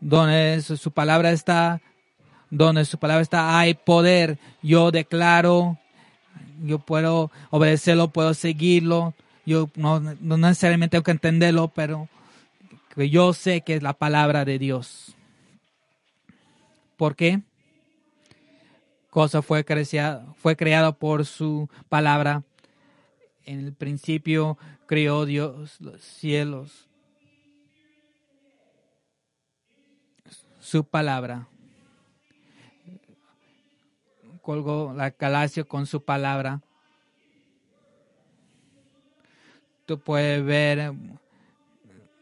donde 0.00 0.62
su 0.62 0.92
palabra 0.92 1.30
está, 1.32 1.82
donde 2.48 2.86
su 2.86 2.96
palabra 2.96 3.20
está, 3.20 3.58
hay 3.58 3.74
poder. 3.74 4.38
Yo 4.62 4.90
declaro, 4.90 5.78
yo 6.62 6.78
puedo 6.78 7.30
obedecerlo, 7.50 8.08
puedo 8.08 8.32
seguirlo. 8.32 9.12
Yo 9.44 9.68
no, 9.74 10.00
no 10.00 10.38
necesariamente 10.38 10.92
tengo 10.92 11.04
que 11.04 11.10
entenderlo, 11.10 11.68
pero 11.68 12.08
yo 12.96 13.34
sé 13.34 13.60
que 13.60 13.74
es 13.74 13.82
la 13.82 13.92
palabra 13.92 14.46
de 14.46 14.58
Dios. 14.58 15.14
¿Por 16.96 17.14
qué? 17.14 17.42
Cosa 19.14 19.42
fue 19.42 19.64
creada, 19.64 20.26
fue 20.38 20.56
creada 20.56 20.90
por 20.90 21.24
su 21.24 21.70
palabra. 21.88 22.42
En 23.44 23.60
el 23.60 23.72
principio 23.72 24.58
creó 24.86 25.24
Dios 25.24 25.80
los 25.80 26.02
cielos. 26.02 26.88
Su 30.58 30.82
palabra. 30.82 31.46
Colgó 34.42 34.92
la 34.92 35.10
galaxia 35.10 35.62
con 35.62 35.86
su 35.86 36.02
palabra. 36.02 36.60
Tú 39.86 40.00
puedes 40.00 40.44
ver, 40.44 40.92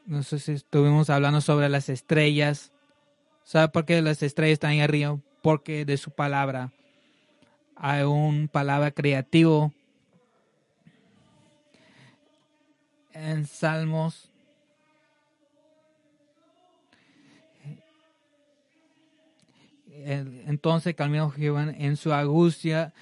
no 0.04 0.22
sé 0.22 0.38
si 0.38 0.52
estuvimos 0.52 1.08
hablando 1.08 1.40
sobre 1.40 1.70
las 1.70 1.88
estrellas. 1.88 2.70
¿Sabe 3.44 3.68
por 3.70 3.86
qué 3.86 4.02
las 4.02 4.22
estrellas 4.22 4.52
están 4.52 4.72
ahí 4.72 4.80
arriba? 4.80 5.18
Porque 5.40 5.86
de 5.86 5.96
su 5.96 6.10
palabra 6.10 6.70
hay 7.76 8.02
un 8.02 8.48
palabra 8.48 8.90
creativo 8.90 9.72
en 13.12 13.46
Salmos. 13.46 14.28
Entonces 20.04 20.94
calmó 20.94 21.30
Jehová 21.30 21.72
en 21.76 21.96
su 21.96 22.12
angustia 22.12 22.92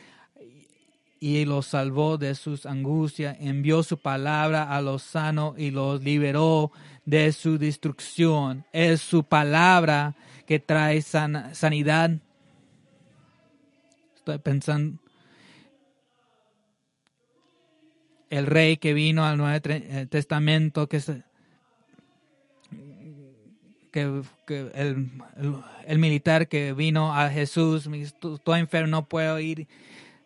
y 1.20 1.44
los 1.44 1.66
salvó 1.66 2.16
de 2.16 2.34
sus 2.34 2.64
angustias, 2.64 3.36
envió 3.40 3.82
su 3.82 3.98
palabra 3.98 4.74
a 4.74 4.80
los 4.80 5.02
sanos 5.02 5.54
y 5.58 5.70
los 5.70 6.02
liberó 6.02 6.72
de 7.04 7.32
su 7.32 7.58
destrucción. 7.58 8.64
Es 8.72 9.02
su 9.02 9.22
palabra 9.24 10.14
que 10.46 10.58
trae 10.58 11.02
sanidad. 11.02 12.10
Estoy 14.20 14.36
pensando, 14.36 14.98
el 18.28 18.46
rey 18.46 18.76
que 18.76 18.92
vino 18.92 19.24
al 19.24 19.38
Nuevo 19.38 19.58
eh, 19.64 20.06
Testamento, 20.10 20.88
que, 20.88 21.00
el, 24.74 25.98
militar 25.98 26.48
que 26.48 26.74
vino 26.74 27.16
a 27.16 27.30
Jesús, 27.30 27.88
estoy 27.90 28.60
enfermo, 28.60 28.88
no 28.88 29.06
puedo 29.06 29.40
ir 29.40 29.66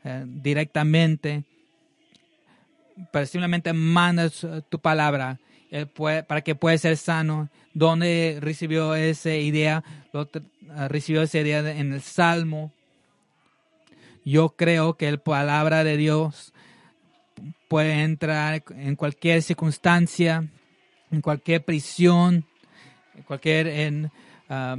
eh, 0.03 0.25
directamente, 0.27 1.45
pero 3.13 3.27
simplemente 3.27 3.73
manda 3.73 4.29
tu 4.69 4.81
palabra 4.81 5.39
para 6.27 6.41
que 6.43 6.57
pueda 6.57 6.77
ser 6.79 6.97
sano. 6.97 7.49
¿Dónde 7.73 8.39
recibió 8.41 8.97
esa 8.97 9.35
idea? 9.35 9.85
Eh, 10.13 10.89
recibió 10.89 11.23
esa 11.23 11.39
idea 11.39 11.61
en 11.71 11.93
el 11.93 12.01
Salmo. 12.01 12.74
Yo 14.25 14.51
creo 14.51 14.97
que 14.97 15.11
la 15.11 15.19
palabra 15.19 15.85
de 15.85 15.97
Dios 15.97 16.53
puede 17.69 18.03
entrar 18.03 18.65
en 18.71 18.97
cualquier 18.97 19.43
circunstancia, 19.43 20.49
en 21.11 21.21
cualquier 21.21 21.65
prisión, 21.65 22.47
en 23.15 23.23
cualquier, 23.25 23.67
en, 23.67 24.11
ah, 24.49 24.77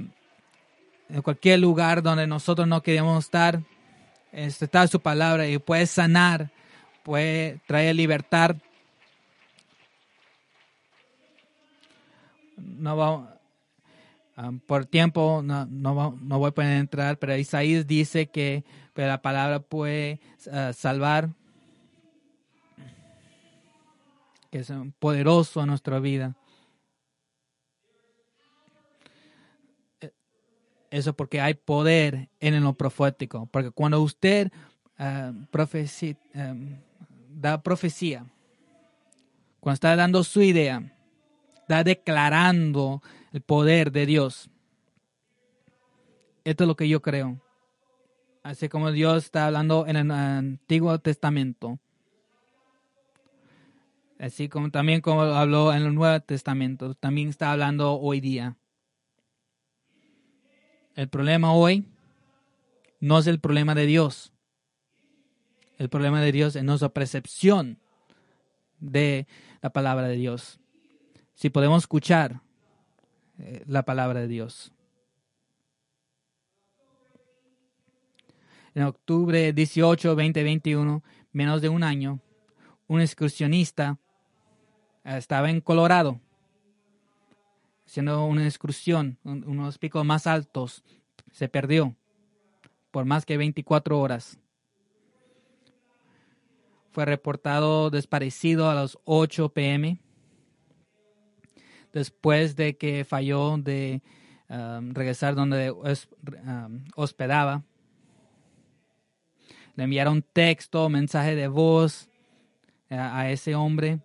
en 1.09 1.21
cualquier 1.21 1.59
lugar 1.59 2.01
donde 2.01 2.25
nosotros 2.27 2.67
no 2.67 2.81
queremos 2.81 3.25
estar 3.25 3.61
está 4.35 4.87
su 4.87 4.99
palabra 4.99 5.47
y 5.47 5.57
puede 5.57 5.85
sanar, 5.85 6.51
puede 7.03 7.59
traer 7.67 7.95
libertad. 7.95 8.55
No 12.57 12.97
va, 12.97 13.34
ah, 14.35 14.51
por 14.65 14.85
tiempo 14.85 15.41
no, 15.43 15.65
no, 15.65 16.17
no, 16.21 16.39
voy 16.39 16.49
a 16.49 16.51
poder 16.51 16.77
entrar, 16.77 17.17
pero 17.17 17.35
Isaías 17.35 17.85
dice 17.87 18.27
que, 18.27 18.63
la 18.95 19.21
palabra 19.21 19.59
puede 19.59 20.19
ah, 20.51 20.71
salvar, 20.73 21.29
que 24.49 24.59
es 24.59 24.71
poderoso 24.99 25.61
en 25.61 25.67
nuestra 25.67 25.99
vida. 25.99 26.35
Eso 30.95 31.13
porque 31.13 31.41
hay 31.41 31.55
poder 31.55 32.29
en 32.39 32.63
lo 32.63 32.73
profético. 32.73 33.47
Porque 33.51 33.71
cuando 33.71 34.01
usted 34.01 34.49
uh, 34.97 35.33
da 37.29 37.61
profecía, 37.61 38.25
cuando 39.59 39.73
está 39.73 39.95
dando 39.97 40.23
su 40.23 40.41
idea, 40.41 40.93
está 41.61 41.83
declarando 41.83 43.01
el 43.35 43.41
poder 43.41 43.91
de 43.91 44.05
Dios. 44.05 44.49
Esto 46.45 46.63
es 46.63 46.67
lo 46.69 46.77
que 46.77 46.87
yo 46.87 47.01
creo. 47.01 47.41
Así 48.43 48.69
como 48.69 48.93
Dios 48.93 49.25
está 49.25 49.47
hablando 49.47 49.85
en 49.87 49.97
el 49.97 50.09
Antiguo 50.09 50.97
Testamento. 50.99 51.77
Así 54.19 54.47
como 54.47 54.71
también 54.71 55.01
como 55.01 55.23
habló 55.23 55.73
en 55.73 55.83
el 55.83 55.93
Nuevo 55.93 56.17
Testamento, 56.21 56.93
también 56.93 57.27
está 57.27 57.51
hablando 57.51 57.99
hoy 57.99 58.21
día. 58.21 58.55
El 60.95 61.09
problema 61.09 61.51
hoy 61.51 61.89
no 63.01 63.19
es 63.19 63.27
el 63.27 63.41
problema 63.41 63.75
de 63.75 63.85
Dios. 63.85 64.31
El 65.77 65.89
problema 65.89 66.21
de 66.21 66.31
Dios 66.31 66.55
es 66.55 66.63
nuestra 66.63 66.87
percepción 66.87 67.79
de 68.79 69.27
la 69.61 69.71
palabra 69.71 70.07
de 70.07 70.15
Dios. 70.15 70.61
Si 71.33 71.49
podemos 71.49 71.83
escuchar 71.83 72.44
eh, 73.39 73.63
la 73.67 73.83
palabra 73.83 74.21
de 74.21 74.27
Dios. 74.27 74.71
En 78.73 78.83
octubre 78.83 79.53
18, 79.53 80.09
2021, 80.09 81.03
menos 81.31 81.61
de 81.61 81.69
un 81.69 81.83
año, 81.83 82.19
un 82.87 83.01
excursionista 83.01 83.97
eh, 85.03 85.17
estaba 85.17 85.49
en 85.49 85.61
Colorado 85.61 86.19
haciendo 87.85 88.25
una 88.25 88.45
excursión, 88.45 89.17
unos 89.23 89.77
picos 89.77 90.03
más 90.03 90.27
altos, 90.27 90.83
se 91.31 91.47
perdió 91.47 91.95
por 92.91 93.05
más 93.05 93.25
que 93.25 93.37
24 93.37 93.99
horas. 93.99 94.39
Fue 96.91 97.05
reportado 97.05 97.89
desaparecido 97.89 98.69
a 98.69 98.75
las 98.75 98.97
8 99.03 99.49
pm 99.49 99.99
después 101.95 102.55
de 102.55 102.77
que 102.77 103.05
falló 103.05 103.57
de 103.57 104.03
um, 104.49 104.93
regresar 104.93 105.33
donde 105.33 105.71
um, 105.71 106.83
hospedaba. 106.95 107.63
Le 109.75 109.85
enviaron 109.85 110.21
texto, 110.21 110.87
mensaje 110.89 111.35
de 111.35 111.47
voz 111.47 112.07
uh, 112.91 112.95
a 112.95 113.31
ese 113.31 113.55
hombre, 113.55 113.99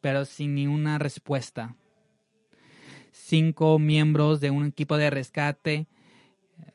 pero 0.00 0.24
sin 0.24 0.54
ninguna 0.54 0.98
respuesta 0.98 1.74
cinco 3.12 3.78
miembros 3.78 4.40
de 4.40 4.50
un 4.50 4.66
equipo 4.66 4.96
de 4.96 5.10
rescate 5.10 5.86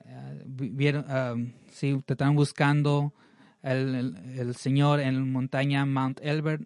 eh, 0.06 0.42
vieron, 0.46 1.06
um, 1.12 1.52
sí, 1.72 1.98
estaban 2.08 2.36
buscando 2.36 3.14
el, 3.62 4.16
el, 4.38 4.56
señor 4.56 5.00
en 5.00 5.16
la 5.16 5.26
montaña 5.26 5.86
Mount 5.86 6.20
Elbert 6.22 6.66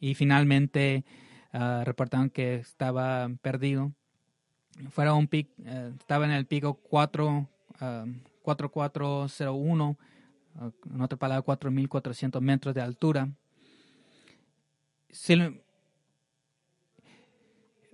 y 0.00 0.14
finalmente 0.14 1.04
uh, 1.52 1.84
reportaron 1.84 2.30
que 2.30 2.56
estaba 2.56 3.28
perdido. 3.42 3.92
Fuera 4.90 5.14
un 5.14 5.26
pic, 5.26 5.48
uh, 5.58 5.94
estaba 5.98 6.24
en 6.24 6.30
el 6.32 6.46
pico 6.46 6.74
4, 6.74 7.48
4401, 8.42 9.96
uh, 10.60 10.70
en 10.94 11.00
otra 11.00 11.18
palabra 11.18 11.42
4400 11.42 12.42
metros 12.42 12.74
de 12.74 12.80
altura. 12.80 13.28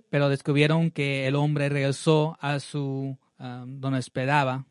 Pero 0.09 0.29
descubrieron 0.29 0.91
que 0.91 1.27
el 1.27 1.35
hombre 1.35 1.69
regresó 1.69 2.37
a 2.39 2.59
su 2.59 3.17
donde 3.37 3.99
esperaba. 3.99 4.65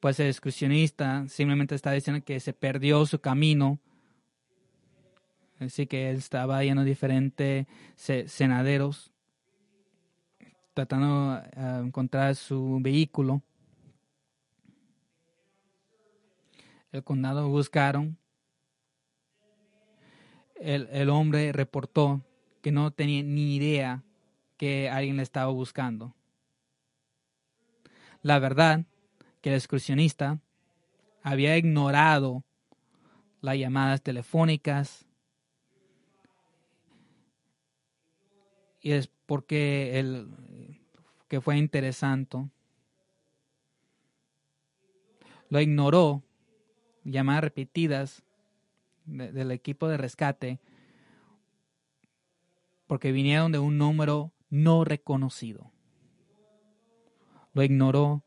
Pues 0.00 0.20
el 0.20 0.28
excursionista 0.28 1.26
simplemente 1.28 1.74
está 1.74 1.90
diciendo 1.90 2.24
que 2.24 2.38
se 2.38 2.52
perdió 2.52 3.04
su 3.04 3.20
camino. 3.20 3.80
Así 5.58 5.86
que 5.86 6.10
él 6.10 6.18
estaba 6.18 6.62
yendo 6.62 6.84
diferentes 6.84 7.66
senaderos 8.26 9.12
tratando 10.74 11.34
de 11.34 11.60
uh, 11.60 11.86
encontrar 11.86 12.36
su 12.36 12.78
vehículo. 12.80 13.42
El 16.92 17.02
condado 17.02 17.48
buscaron. 17.48 18.16
El, 20.54 20.88
el 20.92 21.10
hombre 21.10 21.50
reportó 21.52 22.22
que 22.62 22.70
no 22.70 22.92
tenía 22.92 23.24
ni 23.24 23.56
idea 23.56 24.04
que 24.56 24.88
alguien 24.88 25.16
le 25.16 25.24
estaba 25.24 25.50
buscando. 25.50 26.14
La 28.22 28.38
verdad 28.38 28.84
que 29.40 29.50
el 29.50 29.56
excursionista 29.56 30.38
había 31.24 31.56
ignorado 31.56 32.44
las 33.40 33.56
llamadas 33.56 34.00
telefónicas 34.00 35.07
y 38.88 38.92
es 38.92 39.10
porque 39.26 39.98
él 39.98 40.30
que 41.28 41.42
fue 41.42 41.58
interesante 41.58 42.38
lo 45.50 45.60
ignoró 45.60 46.22
llamadas 47.04 47.44
repetidas 47.44 48.22
del 49.04 49.50
equipo 49.50 49.88
de 49.88 49.98
rescate 49.98 50.58
porque 52.86 53.12
vinieron 53.12 53.52
de 53.52 53.58
un 53.58 53.76
número 53.76 54.32
no 54.48 54.86
reconocido. 54.86 55.70
Lo 57.52 57.62
ignoró 57.62 58.22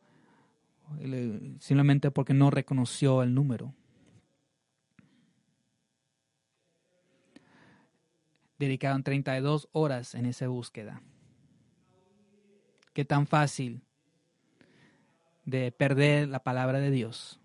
simplemente 1.57 2.11
porque 2.11 2.35
no 2.35 2.51
reconoció 2.51 3.23
el 3.23 3.33
número. 3.33 3.73
Dedicaron 8.61 9.01
32 9.01 9.69
horas 9.71 10.13
en 10.13 10.27
esa 10.27 10.47
búsqueda. 10.47 11.01
Qué 12.93 13.05
tan 13.05 13.25
fácil 13.25 13.81
de 15.45 15.71
perder 15.71 16.29
la 16.29 16.43
palabra 16.43 16.79
de 16.79 16.91
Dios 16.91 17.39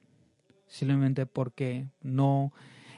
simplemente 0.67 1.25
porque 1.25 1.87
no 2.03 2.53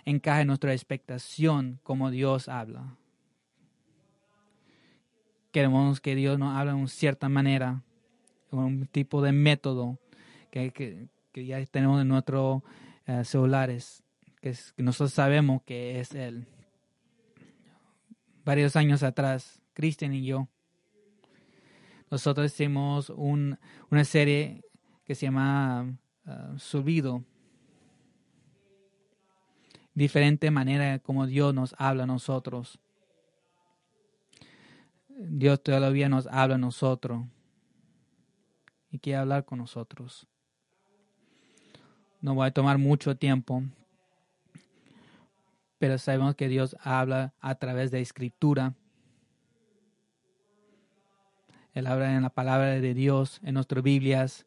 encaja 0.05 0.41
en 0.41 0.49
nuestra 0.49 0.73
expectación 0.73 1.79
como 1.85 2.11
Dios 2.11 2.49
habla. 2.49 2.97
Queremos 5.53 6.01
que 6.01 6.17
Dios 6.17 6.41
nos 6.41 6.57
hable 6.57 6.73
de 6.73 6.77
una 6.77 6.89
cierta 6.89 7.29
manera, 7.29 7.85
un 8.51 8.89
tipo 8.89 9.23
de 9.23 9.31
método 9.31 10.01
que, 10.51 11.09
ya 11.35 11.65
tenemos 11.67 12.03
en 12.03 12.09
nuestros 12.09 12.63
eh, 13.07 13.23
celulares, 13.25 14.03
que, 14.41 14.57
que, 14.75 14.83
nosotros 14.83 15.13
sabemos 15.13 15.63
que 15.63 16.01
es 16.01 16.17
Él. 16.17 16.49
Varios 18.49 18.77
años 18.77 19.03
atrás, 19.03 19.61
Cristian 19.75 20.15
y 20.15 20.25
yo, 20.25 20.49
nosotros 22.11 22.47
hicimos 22.47 23.11
un, 23.11 23.59
una 23.91 24.07
serie 24.07 24.65
que 25.05 25.15
se 25.15 25.27
llama 25.27 25.99
uh, 26.25 26.59
Subido. 26.59 27.23
Diferente 29.93 30.51
manera 30.51 30.99
como 30.99 31.27
Dios 31.27 31.53
nos 31.53 31.75
habla 31.77 32.05
a 32.05 32.07
nosotros. 32.07 32.79
Dios 35.11 35.63
todavía 35.63 36.09
nos 36.09 36.27
habla 36.29 36.55
a 36.55 36.59
nosotros 36.59 37.27
y 38.91 38.99
quiere 38.99 39.19
hablar 39.19 39.45
con 39.45 39.59
nosotros. 39.59 40.27
No 42.23 42.35
va 42.35 42.47
a 42.47 42.51
tomar 42.51 42.79
mucho 42.79 43.15
tiempo, 43.15 43.63
pero 45.79 45.99
sabemos 45.99 46.35
que 46.35 46.49
Dios 46.49 46.77
habla 46.81 47.35
a 47.41 47.55
través 47.55 47.91
de 47.91 48.01
escritura. 48.01 48.75
Él 51.75 51.87
habla 51.87 52.15
en 52.15 52.23
la 52.23 52.31
palabra 52.31 52.81
de 52.81 52.95
Dios, 52.95 53.41
en 53.45 53.55
nuestras 53.55 53.83
Biblias. 53.83 54.47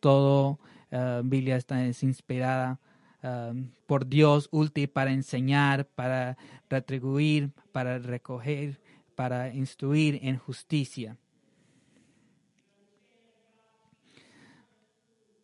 Todo 0.00 0.58
uh, 0.90 1.22
Biblia 1.24 1.56
está 1.56 1.84
es 1.86 2.02
inspirada 2.02 2.80
um, 3.22 3.70
por 3.86 4.06
Dios, 4.06 4.48
útil 4.50 4.88
para 4.88 5.12
enseñar, 5.12 5.86
para 5.86 6.36
retribuir, 6.68 7.50
para 7.72 7.98
recoger, 7.98 8.80
para 9.14 9.54
instruir 9.54 10.18
en 10.22 10.36
justicia. 10.36 11.16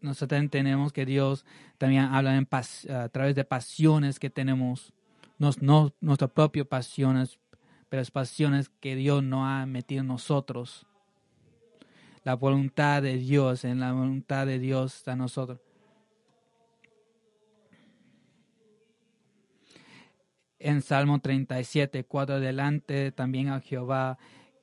Nosotros 0.01 0.41
entendemos 0.41 0.93
que 0.93 1.05
Dios 1.05 1.45
también 1.77 2.05
habla 2.05 2.37
en 2.37 2.49
a 2.51 3.09
través 3.09 3.35
de 3.35 3.45
pasiones 3.45 4.19
que 4.19 4.31
tenemos, 4.31 4.93
no, 5.39 5.51
no 5.61 5.93
nuestras 6.01 6.31
propias 6.31 6.67
pasiones, 6.67 7.39
pero 7.89 8.03
es 8.03 8.11
pasiones 8.11 8.69
que 8.81 8.97
Dios 8.97 9.23
no 9.23 9.47
ha 9.47 9.65
metido 9.67 10.03
en 10.03 10.09
nosotros. 10.09 10.87
La 12.25 12.35
voluntad 12.35 13.03
de 13.03 13.17
Dios, 13.17 13.65
en 13.65 13.81
la 13.81 13.93
voluntad 13.93 14.47
de 14.47 14.59
Dios 14.59 14.97
está 14.97 15.17
nosotros. 15.17 15.61
En 20.59 20.83
Salmo 20.83 21.21
37, 21.21 22.05
4 22.05 22.35
adelante 22.37 23.13
también 23.13 23.49
a 23.49 23.61
Jehová 23.61 24.19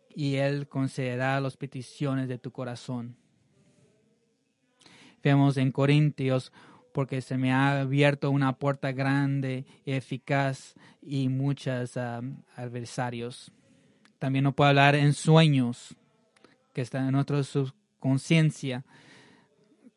y 0.10 0.36
Él 0.36 0.68
concederá 0.68 1.40
las 1.40 1.56
peticiones 1.56 2.28
de 2.28 2.38
tu 2.38 2.52
corazón. 2.52 3.18
Vemos 5.26 5.58
en 5.58 5.72
Corintios, 5.72 6.54
porque 6.92 7.20
se 7.20 7.36
me 7.36 7.52
ha 7.52 7.82
abierto 7.82 8.30
una 8.30 8.60
puerta 8.60 8.92
grande, 8.92 9.66
eficaz 9.84 10.76
y 11.02 11.30
muchos 11.30 11.98
adversarios. 11.98 13.52
También 14.20 14.44
no 14.44 14.52
puedo 14.52 14.70
hablar 14.70 14.94
en 14.94 15.14
sueños, 15.14 15.96
que 16.74 16.82
está 16.82 17.00
en 17.00 17.12
nuestra 17.12 17.42
subconsciencia, 17.42 18.86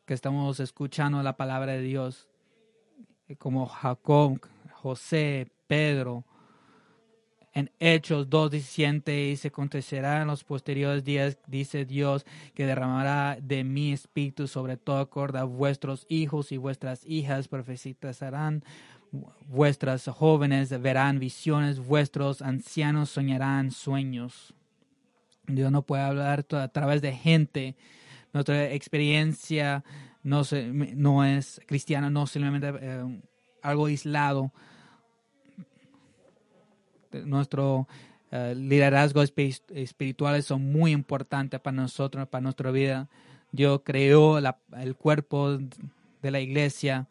que 0.07 0.15
estamos 0.15 0.59
escuchando 0.59 1.21
la 1.21 1.37
palabra 1.37 1.73
de 1.73 1.83
Dios, 1.83 2.27
como 3.37 3.67
Jacob, 3.67 4.39
José, 4.71 5.51
Pedro, 5.67 6.25
en 7.59 7.71
Hechos 7.79 8.29
2.17 8.29 9.29
dice, 9.29 9.47
acontecerá 9.49 10.21
en 10.21 10.27
los 10.27 10.43
posteriores 10.43 11.03
días, 11.03 11.37
dice 11.47 11.85
Dios, 11.85 12.25
que 12.53 12.65
derramará 12.65 13.37
de 13.41 13.63
mi 13.63 13.93
espíritu 13.93 14.47
sobre 14.47 14.77
toda 14.77 15.05
corda 15.05 15.43
vuestros 15.43 16.05
hijos 16.09 16.51
y 16.51 16.57
vuestras 16.57 17.05
hijas 17.05 17.47
profetizarán, 17.47 18.63
vuestras 19.47 20.07
jóvenes 20.07 20.69
verán 20.81 21.19
visiones, 21.19 21.79
vuestros 21.79 22.41
ancianos 22.41 23.09
soñarán 23.09 23.71
sueños. 23.71 24.53
Dios 25.47 25.71
no 25.71 25.81
puede 25.81 26.03
hablar 26.03 26.45
a 26.51 26.67
través 26.67 27.01
de 27.01 27.13
gente. 27.13 27.75
Nuestra 28.33 28.71
experiencia 28.71 29.83
no, 30.23 30.43
es 31.25 31.61
cristiana, 31.65 32.09
no 32.09 32.27
simplemente 32.27 32.73
eh, 32.79 33.21
algo 33.61 33.87
aislado 33.87 34.51
nuestro 37.11 37.87
eh, 38.31 38.53
liderazgo 38.55 39.23
espiritual 39.23 40.41
son 40.43 40.71
muy 40.71 40.91
importantes 40.91 41.59
para 41.59 41.75
nosotros, 41.75 42.27
para 42.27 42.41
nuestra 42.41 42.71
vida. 42.71 43.07
Dios 43.51 43.81
creó 43.83 44.37
el 44.37 44.95
cuerpo 44.95 45.57
de 46.21 46.31
la 46.31 46.39
iglesia, 46.39 47.07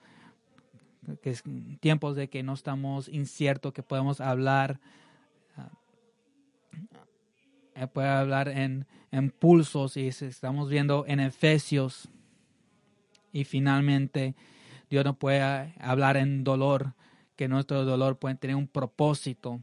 que 1.23 1.31
es 1.31 1.43
tiempos 1.81 2.15
de 2.15 2.29
que 2.29 2.43
no 2.43 2.53
estamos 2.53 3.09
inciertos, 3.09 3.73
que 3.73 3.83
podemos 3.83 4.21
hablar, 4.21 4.79
uh, 5.57 7.87
puede 7.89 8.09
hablar 8.09 8.49
en, 8.49 8.87
en 9.11 9.31
pulsos 9.31 9.97
y 9.97 10.07
estamos 10.07 10.69
viendo 10.69 11.05
en 11.09 11.19
Efesios. 11.19 12.09
Y 13.33 13.45
finalmente, 13.45 14.37
Dios 14.89 15.05
no 15.05 15.15
puede 15.15 15.75
hablar 15.81 16.17
en 16.17 16.45
dolor, 16.45 16.95
que 17.35 17.49
nuestro 17.49 17.85
dolor 17.85 18.19
puede 18.19 18.37
tener 18.37 18.55
un 18.55 18.69
propósito 18.69 19.61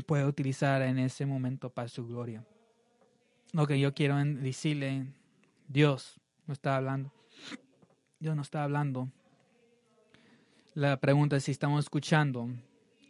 puede 0.00 0.24
utilizar 0.24 0.82
en 0.82 0.98
ese 0.98 1.26
momento 1.26 1.70
para 1.70 1.88
su 1.88 2.06
gloria. 2.06 2.44
Lo 3.52 3.66
que 3.66 3.78
yo 3.78 3.94
quiero 3.94 4.16
decirle, 4.16 5.06
Dios 5.68 6.20
no 6.46 6.52
está 6.52 6.76
hablando. 6.76 7.12
Dios 8.18 8.34
no 8.34 8.42
está 8.42 8.64
hablando. 8.64 9.08
La 10.74 10.98
pregunta 10.98 11.36
es 11.36 11.44
si 11.44 11.52
estamos 11.52 11.84
escuchando, 11.84 12.50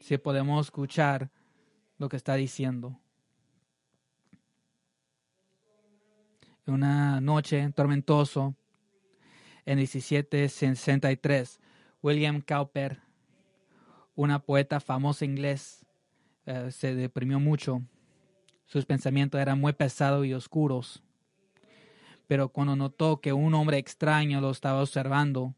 si 0.00 0.18
podemos 0.18 0.66
escuchar 0.66 1.30
lo 1.98 2.08
que 2.08 2.16
está 2.16 2.34
diciendo. 2.34 2.98
Una 6.66 7.20
noche 7.20 7.70
tormentoso, 7.74 8.54
en 9.64 9.78
1763, 9.78 11.60
William 12.02 12.40
Cowper, 12.40 13.00
una 14.14 14.38
poeta 14.38 14.80
famosa 14.80 15.24
inglés, 15.24 15.85
eh, 16.46 16.70
se 16.70 16.94
deprimió 16.94 17.40
mucho. 17.40 17.82
Sus 18.64 18.86
pensamientos 18.86 19.40
eran 19.40 19.60
muy 19.60 19.72
pesados 19.72 20.24
y 20.26 20.32
oscuros. 20.32 21.02
Pero 22.26 22.48
cuando 22.48 22.74
notó 22.74 23.20
que 23.20 23.32
un 23.32 23.54
hombre 23.54 23.78
extraño 23.78 24.40
lo 24.40 24.50
estaba 24.50 24.80
observando, 24.80 25.54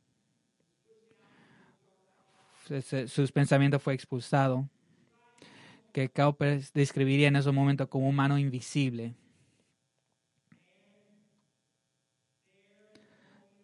sus 3.06 3.32
pensamientos 3.32 3.82
fue 3.82 3.94
expulsado. 3.94 4.68
Que 5.92 6.10
Cowper 6.10 6.62
describiría 6.74 7.28
en 7.28 7.36
ese 7.36 7.50
momento 7.50 7.88
como 7.88 8.08
un 8.08 8.14
mano 8.14 8.38
invisible. 8.38 9.14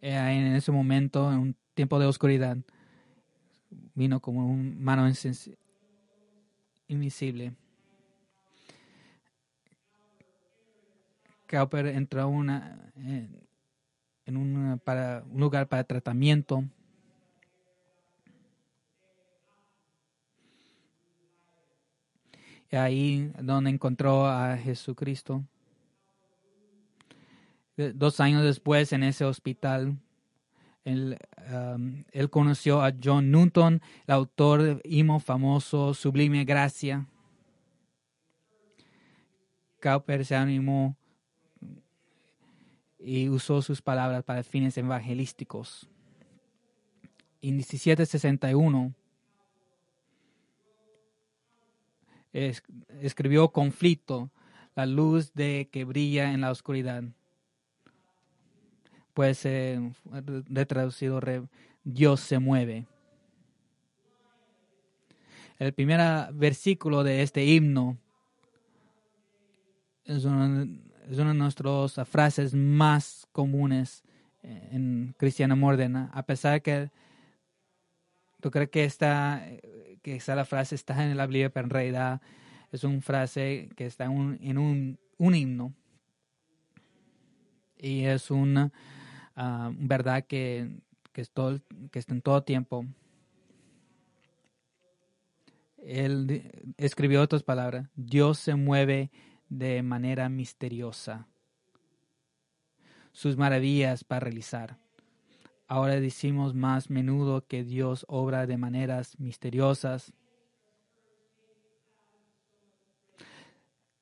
Eh, 0.01 0.15
en 0.15 0.55
ese 0.55 0.73
momento, 0.73 1.31
en 1.33 1.39
un 1.39 1.57
tiempo 1.75 1.99
de 1.99 2.07
oscuridad, 2.07 2.57
vino 3.95 4.21
como 4.21 4.47
un 4.47 4.83
mano 4.83 5.07
invisible. 6.88 7.53
Cowper 11.47 11.87
entró 11.87 12.29
una, 12.29 12.92
en, 12.97 13.44
en 14.27 14.37
una, 14.37 14.77
para, 14.79 15.25
un 15.31 15.40
lugar 15.40 15.68
para 15.68 15.85
tratamiento. 15.85 16.64
Y 22.70 22.77
ahí 22.77 23.33
donde 23.40 23.70
encontró 23.70 24.27
a 24.27 24.57
Jesucristo. 24.57 25.44
Dos 27.77 28.20
años 28.20 28.42
después, 28.42 28.92
en 28.92 29.03
ese 29.03 29.25
hospital, 29.25 29.97
él, 30.85 31.18
um, 31.51 32.05
él, 32.12 32.31
conoció 32.31 32.83
a 32.83 32.92
John 33.03 33.31
Newton, 33.31 33.81
el 34.07 34.14
autor 34.14 34.62
del 34.62 34.81
himno 34.85 35.18
famoso 35.18 35.94
Sublime 35.94 36.44
Gracia. 36.44 37.07
Cowper 39.81 40.25
se 40.25 40.37
animó 40.37 40.97
y 42.99 43.29
usó 43.29 43.61
sus 43.61 43.83
palabras 43.83 44.25
para 44.25 44.42
fines 44.42 44.77
evangelísticos. 44.79 45.88
En 47.42 47.57
1761 47.57 48.94
escribió 53.01 53.51
Conflicto, 53.51 54.31
la 54.75 54.87
luz 54.87 55.33
de 55.35 55.68
que 55.70 55.85
brilla 55.85 56.33
en 56.33 56.40
la 56.40 56.51
oscuridad 56.51 57.05
puede 59.14 59.35
ser 59.35 59.81
retraducido 60.48 61.20
Dios 61.85 62.20
se 62.20 62.38
mueve. 62.38 62.87
El 65.59 65.72
primer 65.72 66.33
versículo 66.35 67.05
de 67.05 67.22
este 67.22 67.44
himno 67.44 67.96
es 70.05 70.24
una, 70.24 70.66
de 70.66 71.35
nuestras 71.35 72.09
frases 72.09 72.55
más 72.55 73.27
comunes 73.33 74.03
en 74.42 75.14
Cristiana 75.16 75.55
Mordena, 75.55 76.11
a 76.12 76.24
pesar 76.24 76.61
que 76.61 76.90
tú 78.40 78.50
crees 78.50 78.68
que 78.68 78.85
esta, 78.85 79.46
que 80.03 80.16
esa 80.16 80.35
la 80.35 80.44
frase 80.44 80.74
está 80.74 81.03
en 81.03 81.16
la 81.16 81.27
Biblia, 81.27 81.50
pero 81.50 81.66
en 81.66 81.70
realidad 81.70 82.20
es 82.72 82.83
una 82.85 83.00
frase 83.00 83.70
que 83.77 83.87
está 83.87 84.05
en 84.05 84.59
un, 84.59 84.98
un 85.16 85.35
himno. 85.35 85.72
Y 87.79 88.05
es 88.05 88.31
una 88.31 88.72
Ah, 89.37 89.73
verdad 89.75 90.25
que, 90.27 90.70
que, 91.12 91.25
que 91.90 91.99
está 91.99 92.14
en 92.14 92.23
todo 92.23 92.42
tiempo. 92.42 92.87
Él 95.79 96.75
escribió 96.79 97.20
otras 97.20 97.42
palabras, 97.42 97.88
Dios 97.94 98.38
se 98.38 98.55
mueve 98.55 99.11
de 99.49 99.83
manera 99.83 100.29
misteriosa. 100.29 101.27
Sus 103.12 103.37
maravillas 103.37 104.03
para 104.03 104.20
realizar. 104.20 104.79
Ahora 105.66 106.01
decimos 106.01 106.55
más 106.55 106.90
menudo 106.90 107.47
que 107.47 107.64
Dios 107.64 108.05
obra 108.09 108.47
de 108.47 108.57
maneras 108.57 109.18
misteriosas. 109.18 110.12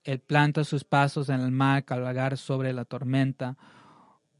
Él 0.04 0.18
planta 0.18 0.64
sus 0.64 0.84
pasos 0.84 1.28
en 1.28 1.40
el 1.40 1.52
mar, 1.52 1.84
cabalgar 1.84 2.36
sobre 2.36 2.72
la 2.72 2.84
tormenta 2.84 3.56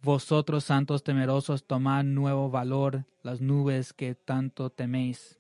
vosotros, 0.03 0.65
santos 0.65 1.05
temerosos, 1.05 1.65
tomad 1.65 2.03
nuevo 2.05 2.51
valor 2.51 3.05
las 3.23 3.41
nubes 3.41 3.93
que 3.93 4.17
tanto 4.17 4.71
teméis. 4.71 5.39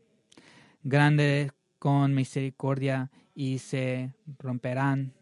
Grande 0.85 1.51
con 1.81 2.15
misericordia 2.15 3.11
y 3.35 3.59
se 3.59 4.15
romperán. 4.39 5.15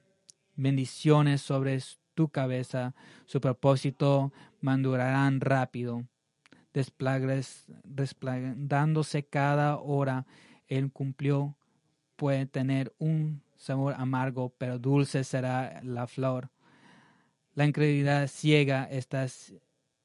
Bendiciones 0.56 1.40
sobre 1.40 1.78
tu 2.14 2.28
cabeza, 2.28 2.94
su 3.24 3.40
propósito 3.40 4.30
mandurarán 4.60 5.40
rápido. 5.40 6.04
Desplegándose 7.84 9.24
cada 9.24 9.78
hora, 9.78 10.26
él 10.68 10.92
cumplió, 10.92 11.56
puede 12.16 12.44
tener 12.44 12.94
un 12.98 13.42
sabor 13.56 13.94
amargo, 13.96 14.52
pero 14.58 14.78
dulce 14.78 15.24
será 15.24 15.80
la 15.82 16.06
flor 16.06 16.50
la 17.54 17.66
incredulidad 17.66 18.28
ciega 18.28 18.84
esta 18.90 19.26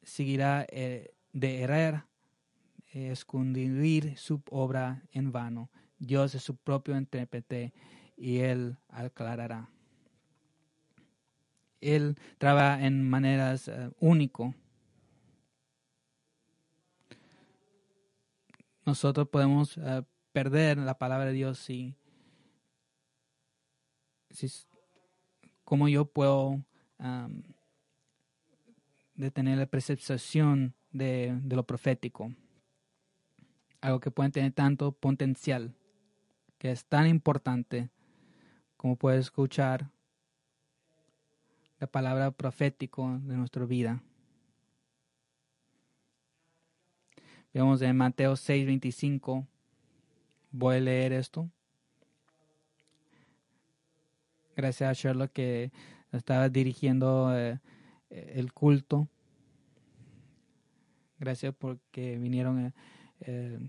seguirá 0.04 0.66
eh, 0.70 1.14
de 1.32 1.62
errar, 1.62 2.06
escondir 2.92 4.18
su 4.18 4.42
obra 4.50 5.04
en 5.12 5.32
vano. 5.32 5.70
Dios 6.00 6.36
es 6.36 6.44
su 6.44 6.56
propio 6.56 6.98
intérprete 6.98 7.74
y 8.16 8.40
Él 8.40 8.78
aclarará. 8.90 9.70
Él 11.82 12.18
trabaja 12.38 12.86
en 12.86 13.08
maneras 13.08 13.68
uh, 13.68 13.92
único. 14.00 14.56
Nosotros 18.86 19.28
podemos 19.30 19.78
uh, 19.78 20.04
perder 20.32 20.78
la 20.78 20.98
palabra 20.98 21.28
de 21.28 21.34
Dios 21.34 21.60
si, 21.60 21.96
si 24.30 24.48
como 25.64 25.88
yo 25.88 26.06
puedo 26.06 26.64
de 29.16 29.32
tener 29.32 29.58
la 29.58 29.66
percepción 29.66 30.74
de, 30.92 31.40
lo 31.50 31.64
profético. 31.64 32.34
Algo 33.82 34.00
que 34.00 34.12
puede 34.12 34.32
tener 34.32 34.52
tanto 34.52 34.92
potencial, 34.92 35.76
que 36.58 36.72
es 36.72 36.86
tan 36.86 37.08
importante 37.08 37.90
como 38.78 38.96
puede 38.96 39.20
escuchar 39.20 39.90
la 41.80 41.88
palabra 41.88 42.32
profético 42.32 43.20
de 43.24 43.36
nuestra 43.36 43.66
vida. 43.66 44.02
Vemos 47.54 47.82
en 47.82 47.96
Mateo 47.96 48.36
6:25. 48.36 49.48
Voy 50.52 50.76
a 50.78 50.80
leer 50.80 51.14
esto. 51.14 51.50
Gracias 54.56 54.90
a 54.90 54.94
Sherlock 54.94 55.32
que 55.32 55.72
estaba 56.18 56.50
dirigiendo 56.50 57.36
eh, 57.36 57.60
el 58.10 58.54
culto. 58.54 59.08
Gracias 61.20 61.54
porque 61.58 62.18
vinieron. 62.18 62.68
Eh, 62.68 62.74
eh, 63.22 63.60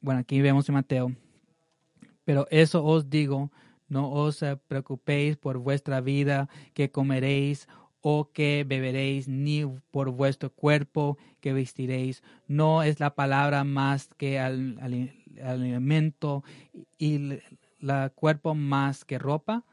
bueno, 0.00 0.20
aquí 0.20 0.40
vemos 0.40 0.68
en 0.68 0.74
Mateo. 0.74 1.12
Pero 2.24 2.46
eso 2.50 2.84
os 2.84 3.10
digo, 3.10 3.50
no 3.88 4.10
os 4.10 4.42
preocupéis 4.66 5.36
por 5.36 5.58
vuestra 5.58 6.00
vida, 6.00 6.48
que 6.72 6.90
comeréis 6.90 7.68
o 8.00 8.30
que 8.32 8.64
beberéis, 8.66 9.28
ni 9.28 9.64
por 9.90 10.10
vuestro 10.10 10.50
cuerpo 10.50 11.16
que 11.40 11.52
vestiréis. 11.52 12.22
No 12.46 12.82
es 12.82 13.00
la 13.00 13.14
palabra 13.14 13.64
más 13.64 14.08
que 14.18 14.38
al, 14.38 14.78
alimento 15.42 16.44
y 16.98 17.38
la 17.80 18.10
cuerpo 18.10 18.54
más 18.54 19.04
que 19.04 19.18
ropa. 19.18 19.64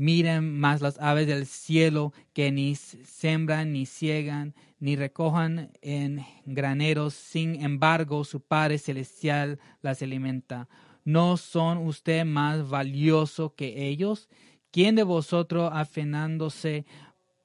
Miren 0.00 0.58
más 0.58 0.80
las 0.80 0.98
aves 0.98 1.26
del 1.26 1.44
cielo 1.44 2.14
que 2.32 2.50
ni 2.50 2.74
sembran, 2.74 3.74
ni 3.74 3.84
ciegan, 3.84 4.54
ni 4.78 4.96
recojan 4.96 5.72
en 5.82 6.24
graneros. 6.46 7.12
Sin 7.12 7.62
embargo, 7.62 8.24
su 8.24 8.40
Padre 8.40 8.78
Celestial 8.78 9.58
las 9.82 10.00
alimenta. 10.00 10.70
¿No 11.04 11.36
son 11.36 11.76
usted 11.76 12.24
más 12.24 12.66
valioso 12.70 13.54
que 13.54 13.88
ellos? 13.88 14.30
¿Quién 14.70 14.94
de 14.94 15.02
vosotros, 15.02 15.70
afinándose, 15.70 16.86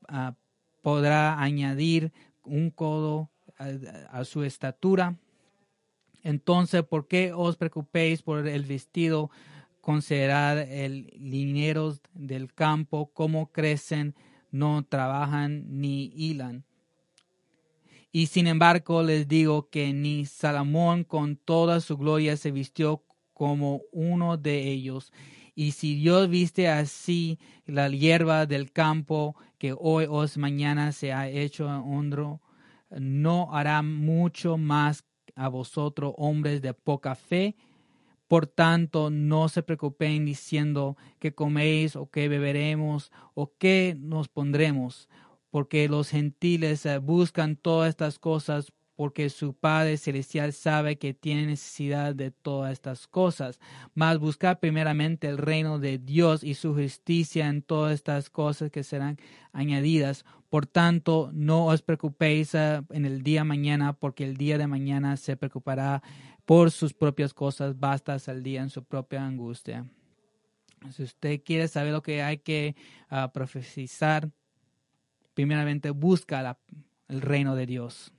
ah, 0.07 0.35
podrá 0.81 1.41
añadir 1.41 2.13
un 2.45 2.69
codo 2.71 3.31
a 3.57 4.23
su 4.23 4.45
estatura? 4.45 5.17
Entonces, 6.23 6.83
¿por 6.83 7.09
qué 7.09 7.33
os 7.33 7.57
preocupéis 7.57 8.21
por 8.21 8.47
el 8.47 8.63
vestido? 8.63 9.29
Considerar 9.85 10.57
el 10.57 11.13
lineros 11.15 12.01
del 12.15 12.51
campo, 12.51 13.11
cómo 13.13 13.51
crecen, 13.51 14.15
no 14.49 14.83
trabajan 14.83 15.79
ni 15.79 16.11
hilan. 16.15 16.65
Y 18.11 18.25
sin 18.25 18.47
embargo 18.47 19.03
les 19.03 19.27
digo 19.27 19.69
que 19.69 19.93
ni 19.93 20.25
Salomón 20.25 21.03
con 21.03 21.35
toda 21.35 21.81
su 21.81 21.97
gloria 21.97 22.35
se 22.35 22.49
vistió 22.49 23.03
como 23.35 23.81
uno 23.91 24.37
de 24.37 24.71
ellos. 24.71 25.13
Y 25.53 25.73
si 25.73 25.93
Dios 25.93 26.29
viste 26.29 26.67
así 26.67 27.37
la 27.67 27.87
hierba 27.87 28.47
del 28.47 28.71
campo 28.71 29.35
que 29.59 29.75
hoy 29.77 30.07
o 30.09 30.25
mañana 30.37 30.93
se 30.93 31.13
ha 31.13 31.29
hecho 31.29 31.67
hondo, 31.67 32.41
no 32.89 33.53
hará 33.53 33.83
mucho 33.83 34.57
más 34.57 35.05
a 35.35 35.47
vosotros, 35.47 36.15
hombres 36.17 36.63
de 36.63 36.73
poca 36.73 37.13
fe. 37.13 37.55
Por 38.27 38.47
tanto, 38.47 39.09
no 39.09 39.49
se 39.49 39.61
preocupen 39.61 40.25
diciendo 40.25 40.97
que 41.19 41.35
coméis 41.35 41.95
o 41.95 42.09
que 42.09 42.27
beberemos 42.27 43.11
o 43.35 43.53
qué 43.57 43.95
nos 43.99 44.27
pondremos, 44.29 45.07
porque 45.51 45.87
los 45.87 46.09
gentiles 46.09 46.85
eh, 46.85 46.97
buscan 46.97 47.55
todas 47.55 47.89
estas 47.89 48.17
cosas, 48.17 48.73
porque 48.95 49.29
su 49.29 49.53
Padre 49.53 49.97
Celestial 49.97 50.53
sabe 50.53 50.97
que 50.97 51.13
tiene 51.13 51.45
necesidad 51.45 52.15
de 52.15 52.31
todas 52.31 52.71
estas 52.71 53.07
cosas. 53.07 53.59
Mas 53.93 54.17
buscar 54.19 54.59
primeramente 54.59 55.27
el 55.27 55.37
reino 55.37 55.79
de 55.79 55.97
Dios 55.97 56.43
y 56.43 56.53
su 56.55 56.73
justicia 56.73 57.47
en 57.47 57.61
todas 57.61 57.93
estas 57.93 58.29
cosas 58.29 58.71
que 58.71 58.83
serán 58.83 59.17
añadidas. 59.51 60.25
Por 60.49 60.65
tanto, 60.65 61.29
no 61.33 61.65
os 61.65 61.81
preocupéis 61.81 62.55
ah, 62.55 62.85
en 62.91 63.05
el 63.05 63.21
día 63.21 63.43
mañana, 63.43 63.93
porque 63.93 64.23
el 64.23 64.37
día 64.37 64.57
de 64.57 64.67
mañana 64.67 65.17
se 65.17 65.35
preocupará 65.35 66.01
por 66.45 66.71
sus 66.71 66.93
propias 66.93 67.33
cosas, 67.33 67.77
basta 67.79 68.17
al 68.27 68.43
día 68.43 68.61
en 68.61 68.69
su 68.69 68.83
propia 68.83 69.25
angustia. 69.25 69.85
Si 70.91 71.03
usted 71.03 71.41
quiere 71.43 71.67
saber 71.67 71.91
lo 71.91 72.03
que 72.03 72.21
hay 72.21 72.37
que 72.37 72.75
uh, 73.11 73.31
profetizar, 73.31 74.31
primeramente 75.33 75.89
busca 75.89 76.57
el 77.07 77.21
reino 77.21 77.55
de 77.55 77.65
Dios. 77.65 78.13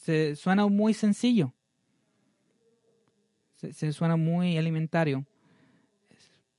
Se 0.00 0.34
suena 0.34 0.66
muy 0.66 0.92
sencillo. 0.92 1.54
Se, 3.54 3.92
suena 3.92 4.16
muy 4.16 4.58
alimentario. 4.58 5.24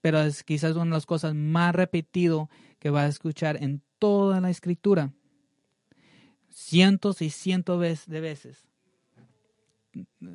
Pero 0.02 0.22
es 0.22 0.44
quizás 0.44 0.76
una 0.76 0.86
de 0.86 0.92
las 0.92 1.06
cosas 1.06 1.36
más 1.36 1.76
repetido 1.76 2.50
que 2.80 2.90
va 2.90 3.02
a 3.02 3.08
escuchar 3.08 3.62
en 3.62 3.82
toda 4.00 4.40
la 4.40 4.50
escritura. 4.50 5.14
Cientos 6.50 7.22
y 7.22 7.30
cientos 7.30 8.06
de 8.08 8.22
veces. 8.22 8.66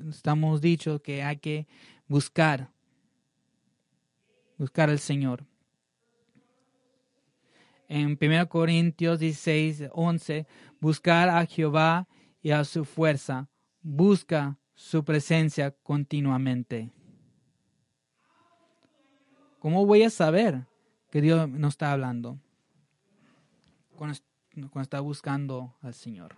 Estamos 0.08 0.60
dicho 0.60 1.02
que 1.02 1.22
hay 1.22 1.38
que 1.38 1.66
buscar, 2.08 2.70
buscar 4.56 4.90
al 4.90 4.98
Señor 4.98 5.44
en 7.90 8.16
1 8.20 8.48
Corintios 8.48 9.18
16, 9.18 9.90
11, 9.92 10.46
buscar 10.80 11.28
a 11.28 11.44
Jehová 11.44 12.06
y 12.40 12.52
a 12.52 12.64
su 12.64 12.84
fuerza, 12.84 13.48
busca 13.82 14.56
su 14.74 15.04
presencia 15.04 15.72
continuamente. 15.82 16.92
¿Cómo 19.58 19.84
voy 19.86 20.04
a 20.04 20.10
saber 20.10 20.68
que 21.10 21.20
Dios 21.20 21.48
nos 21.48 21.74
está 21.74 21.90
hablando? 21.90 22.38
Cuando, 23.96 24.16
cuando 24.54 24.82
está 24.82 25.00
buscando 25.00 25.74
al 25.82 25.92
Señor. 25.92 26.36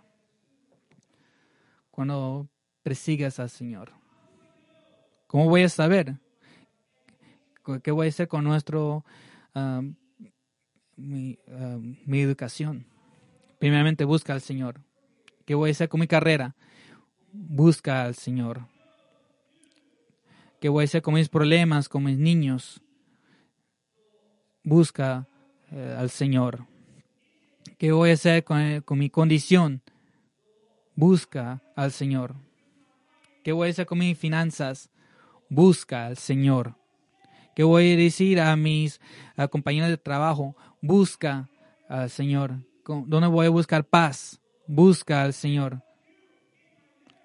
Cuando 1.91 2.49
persigues 2.83 3.39
al 3.39 3.49
Señor. 3.49 3.91
¿Cómo 5.27 5.49
voy 5.49 5.63
a 5.63 5.69
saber? 5.69 6.17
¿Qué 7.81 7.91
voy 7.91 8.07
a 8.07 8.09
hacer 8.09 8.27
con 8.27 8.43
nuestro 8.43 9.03
mi, 10.95 11.37
educación. 12.07 12.85
Primeramente 13.59 14.05
busca 14.05 14.33
al 14.33 14.41
Señor. 14.41 14.81
¿Qué 15.45 15.55
voy 15.55 15.69
a 15.69 15.71
hacer 15.71 15.89
con 15.89 15.99
mi 15.99 16.07
carrera? 16.07 16.55
Busca 17.31 18.03
al 18.03 18.15
Señor. 18.15 18.67
¿Qué 20.59 20.69
voy 20.69 20.83
a 20.83 20.85
hacer 20.85 21.01
con 21.01 21.15
mis 21.15 21.29
problemas, 21.29 21.89
con 21.89 22.03
mis 22.03 22.17
niños? 22.17 22.81
Busca 24.63 25.27
eh, 25.71 25.95
al 25.97 26.09
Señor. 26.09 26.65
¿Qué 27.77 27.91
voy 27.91 28.11
a 28.11 28.13
hacer 28.13 28.43
con 28.43 28.97
mi 28.97 29.09
condición? 29.09 29.81
Busca 30.95 31.61
al 31.75 31.91
Señor. 31.91 32.35
¿Qué 33.43 33.51
voy 33.51 33.67
a 33.67 33.71
hacer 33.71 33.85
con 33.85 33.99
mis 33.99 34.17
finanzas? 34.17 34.89
Busca 35.49 36.05
al 36.05 36.17
Señor. 36.17 36.75
¿Qué 37.55 37.63
voy 37.63 37.91
a 37.91 37.97
decir 37.97 38.39
a 38.39 38.55
mis 38.55 39.01
compañeros 39.51 39.89
de 39.89 39.97
trabajo? 39.97 40.55
Busca 40.81 41.49
al 41.89 42.09
Señor. 42.09 42.59
¿Dónde 42.85 43.27
voy 43.27 43.47
a 43.47 43.49
buscar 43.49 43.83
paz? 43.83 44.39
Busca 44.65 45.21
al 45.21 45.33
Señor. 45.33 45.81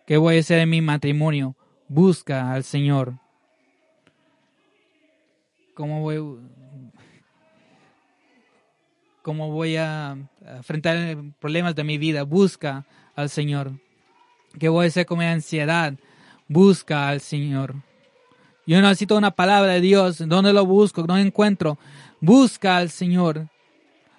¿Qué 0.06 0.16
voy 0.16 0.36
a 0.36 0.40
hacer 0.40 0.58
en 0.58 0.70
mi 0.70 0.80
matrimonio? 0.80 1.56
Busca 1.86 2.52
al 2.52 2.64
Señor. 2.64 3.18
¿Cómo 5.74 6.00
voy, 6.00 6.40
cómo 9.22 9.52
voy 9.52 9.76
a 9.76 10.18
enfrentar 10.40 11.16
problemas 11.38 11.76
de 11.76 11.84
mi 11.84 11.96
vida? 11.96 12.24
Busca 12.24 12.84
al 13.14 13.28
Señor. 13.28 13.72
¿Qué 14.58 14.68
voy 14.68 14.86
a 14.86 14.88
hacer 14.88 15.06
con 15.06 15.20
mi 15.20 15.24
ansiedad? 15.24 15.94
Busca 16.48 17.08
al 17.08 17.20
Señor. 17.20 17.74
Yo 18.66 18.80
necesito 18.80 19.16
una 19.16 19.30
palabra 19.30 19.72
de 19.72 19.80
Dios. 19.80 20.18
¿Dónde 20.26 20.52
lo 20.52 20.64
busco? 20.66 21.06
No 21.06 21.16
encuentro. 21.16 21.78
Busca 22.20 22.78
al 22.78 22.90
Señor. 22.90 23.48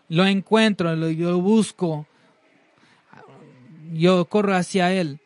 Lo 0.07 0.25
encuentro, 0.25 0.95
yo 1.11 1.31
lo 1.31 1.41
busco. 1.41 2.07
Yo 3.93 4.25
corro 4.25 4.55
hacia 4.55 4.91
Él. 4.93 5.19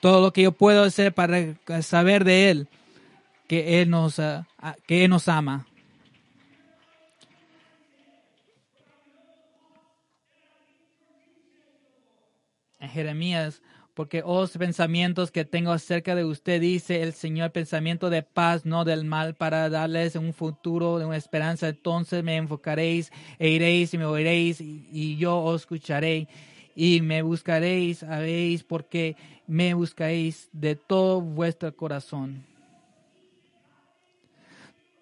Todo 0.00 0.20
lo 0.20 0.32
que 0.32 0.42
yo 0.42 0.52
puedo 0.52 0.84
hacer 0.84 1.14
para 1.14 1.54
saber 1.82 2.24
de 2.24 2.50
Él, 2.50 2.68
que 3.48 3.80
Él 3.80 3.90
nos, 3.90 4.18
ah, 4.18 4.46
ah, 4.58 4.76
que 4.86 5.04
él 5.04 5.10
nos 5.10 5.28
ama. 5.28 5.66
En 12.78 12.90
Jeremías 12.90 13.62
porque 13.96 14.22
os 14.22 14.54
oh, 14.54 14.58
pensamientos 14.58 15.30
que 15.30 15.46
tengo 15.46 15.72
acerca 15.72 16.14
de 16.14 16.22
usted, 16.22 16.60
dice 16.60 17.02
el 17.02 17.14
Señor, 17.14 17.50
pensamiento 17.52 18.10
de 18.10 18.22
paz, 18.22 18.66
no 18.66 18.84
del 18.84 19.06
mal, 19.06 19.34
para 19.34 19.70
darles 19.70 20.16
un 20.16 20.34
futuro, 20.34 20.96
una 20.96 21.16
esperanza. 21.16 21.68
Entonces 21.68 22.22
me 22.22 22.36
enfocaréis 22.36 23.10
e 23.38 23.48
iréis 23.48 23.94
y 23.94 23.98
me 23.98 24.04
oiréis 24.04 24.60
y, 24.60 25.16
yo 25.16 25.42
os 25.42 25.62
escucharé 25.62 26.28
y 26.74 27.00
me 27.00 27.22
buscaréis, 27.22 28.02
habéis, 28.02 28.64
porque 28.64 29.16
me 29.46 29.72
buscaréis 29.72 30.50
de 30.52 30.76
todo 30.76 31.22
vuestro 31.22 31.74
corazón 31.74 32.44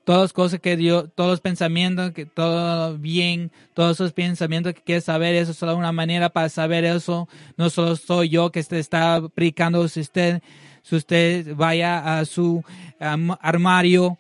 todas 0.04 0.32
cosas 0.32 0.60
que 0.60 0.76
Dios, 0.76 1.06
todos 1.14 1.30
los 1.30 1.40
pensamientos, 1.40 2.12
que 2.12 2.26
todo 2.26 2.96
bien, 2.98 3.50
todos 3.72 3.96
esos 3.96 4.12
pensamientos 4.12 4.74
que 4.74 4.82
quieres 4.82 5.04
saber, 5.04 5.34
eso 5.34 5.52
es 5.52 5.56
solo 5.56 5.76
una 5.76 5.92
manera 5.92 6.28
para 6.28 6.48
saber 6.48 6.84
eso. 6.84 7.28
No 7.56 7.70
solo 7.70 7.96
soy 7.96 8.28
yo 8.28 8.52
que 8.52 8.62
te 8.62 8.78
está 8.78 9.20
predicando, 9.34 9.88
si 9.88 10.00
usted, 10.00 10.42
si 10.82 10.96
usted 10.96 11.56
vaya 11.56 12.18
a 12.18 12.24
su 12.24 12.62
armario, 12.98 14.18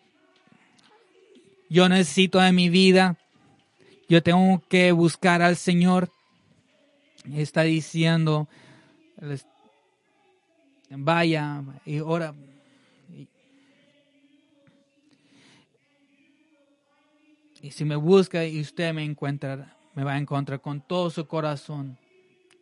yo 1.68 1.88
necesito 1.88 2.42
en 2.42 2.54
mi 2.54 2.68
vida, 2.68 3.16
yo 4.08 4.22
tengo 4.22 4.62
que 4.68 4.92
buscar 4.92 5.42
al 5.42 5.56
Señor. 5.56 6.10
Está 7.34 7.62
diciendo, 7.62 8.48
vaya 10.90 11.62
y 11.84 12.00
ora 12.00 12.34
Y 17.64 17.70
si 17.70 17.86
me 17.86 17.96
busca 17.96 18.44
y 18.44 18.60
usted 18.60 18.92
me 18.92 19.02
encuentra, 19.04 19.74
me 19.94 20.04
va 20.04 20.12
a 20.12 20.18
encontrar 20.18 20.60
con 20.60 20.82
todo 20.82 21.08
su 21.08 21.26
corazón. 21.26 21.96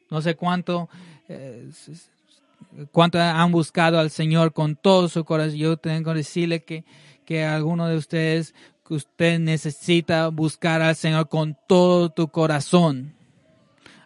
No 0.08 0.22
sé 0.22 0.36
cuánto, 0.36 0.88
eh, 1.28 1.68
cuánto 2.92 3.20
han 3.20 3.50
buscado 3.50 3.98
al 3.98 4.10
Señor 4.10 4.52
con 4.52 4.76
todo 4.76 5.08
su 5.08 5.24
corazón. 5.24 5.56
Yo 5.56 5.76
tengo 5.76 6.12
que 6.12 6.18
decirle 6.18 6.62
que, 6.62 6.84
que 7.24 7.44
alguno 7.44 7.88
de 7.88 7.96
ustedes, 7.96 8.54
que 8.86 8.94
usted 8.94 9.40
necesita 9.40 10.28
buscar 10.28 10.80
al 10.80 10.94
Señor 10.94 11.28
con 11.28 11.58
todo 11.66 12.10
tu 12.10 12.28
corazón. 12.28 13.12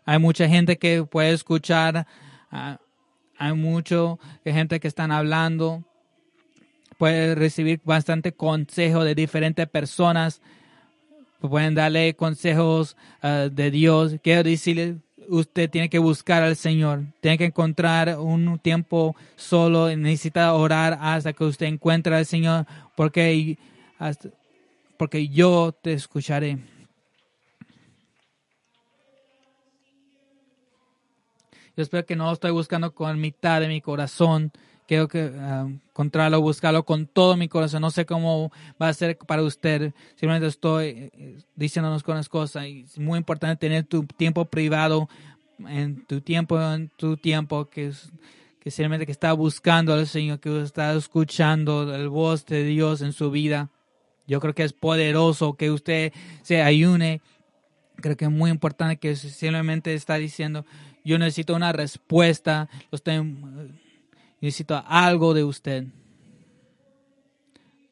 Hay 0.06 0.18
mucha 0.18 0.48
gente 0.48 0.78
que 0.78 1.04
puede 1.04 1.32
escuchar, 1.32 2.06
ah, 2.50 2.80
hay 3.36 3.52
mucha 3.52 4.16
gente 4.46 4.80
que 4.80 4.88
están 4.88 5.12
hablando, 5.12 5.84
puede 6.96 7.34
recibir 7.34 7.82
bastante 7.84 8.32
consejo 8.32 9.04
de 9.04 9.14
diferentes 9.14 9.68
personas, 9.68 10.40
pueden 11.40 11.74
darle 11.74 12.14
consejos 12.14 12.96
ah, 13.22 13.48
de 13.50 13.70
Dios. 13.70 14.16
Quiero 14.22 14.42
decirle, 14.42 14.96
usted 15.28 15.70
tiene 15.70 15.88
que 15.88 15.98
buscar 15.98 16.42
al 16.42 16.56
Señor, 16.56 17.04
tiene 17.20 17.38
que 17.38 17.46
encontrar 17.46 18.18
un 18.18 18.58
tiempo 18.58 19.16
solo, 19.36 19.94
necesita 19.96 20.52
orar 20.54 20.98
hasta 21.00 21.32
que 21.32 21.44
usted 21.44 21.66
encuentre 21.66 22.14
al 22.14 22.26
Señor, 22.26 22.66
porque, 22.94 23.58
porque 24.96 25.28
yo 25.28 25.72
te 25.72 25.92
escucharé. 25.92 26.58
Yo 31.76 31.82
espero 31.82 32.06
que 32.06 32.16
no 32.16 32.32
estoy 32.32 32.52
buscando 32.52 32.94
con 32.94 33.20
mitad 33.20 33.60
de 33.60 33.68
mi 33.68 33.82
corazón, 33.82 34.50
quiero 34.86 35.08
que 35.08 35.26
uh, 35.26 35.68
encontrarlo, 35.90 36.40
buscarlo 36.40 36.84
con 36.84 37.06
todo 37.06 37.36
mi 37.36 37.48
corazón. 37.48 37.82
No 37.82 37.90
sé 37.90 38.06
cómo 38.06 38.52
va 38.80 38.88
a 38.88 38.94
ser 38.94 39.18
para 39.18 39.42
usted. 39.42 39.92
Simplemente 40.14 40.46
estoy 40.46 41.10
eh, 41.12 41.38
diciéndonos 41.54 42.02
con 42.02 42.16
las 42.16 42.28
cosas. 42.28 42.66
Y 42.66 42.82
es 42.82 42.98
muy 42.98 43.18
importante 43.18 43.56
tener 43.56 43.84
tu 43.84 44.04
tiempo 44.04 44.44
privado, 44.44 45.08
en 45.66 46.04
tu 46.06 46.20
tiempo, 46.20 46.60
en 46.60 46.90
tu 46.96 47.16
tiempo, 47.16 47.68
que 47.68 47.92
que 48.66 48.72
simplemente 48.72 49.06
que 49.06 49.12
está 49.12 49.32
buscando 49.32 49.94
al 49.94 50.08
Señor, 50.08 50.40
que 50.40 50.60
está 50.60 50.92
escuchando 50.92 51.94
el 51.94 52.08
voz 52.08 52.44
de 52.46 52.64
Dios 52.64 53.00
en 53.00 53.12
su 53.12 53.30
vida. 53.30 53.70
Yo 54.26 54.40
creo 54.40 54.56
que 54.56 54.64
es 54.64 54.72
poderoso 54.72 55.54
que 55.54 55.70
usted 55.70 56.12
se 56.42 56.62
ayune. 56.62 57.20
Creo 57.94 58.16
que 58.16 58.24
es 58.24 58.30
muy 58.32 58.50
importante 58.50 58.96
que 58.96 59.14
simplemente 59.14 59.94
está 59.94 60.16
diciendo, 60.16 60.66
Yo 61.04 61.16
necesito 61.16 61.54
una 61.54 61.70
respuesta. 61.70 62.68
Usted, 62.90 63.22
necesito 64.46 64.80
algo 64.86 65.34
de 65.34 65.42
usted. 65.42 65.86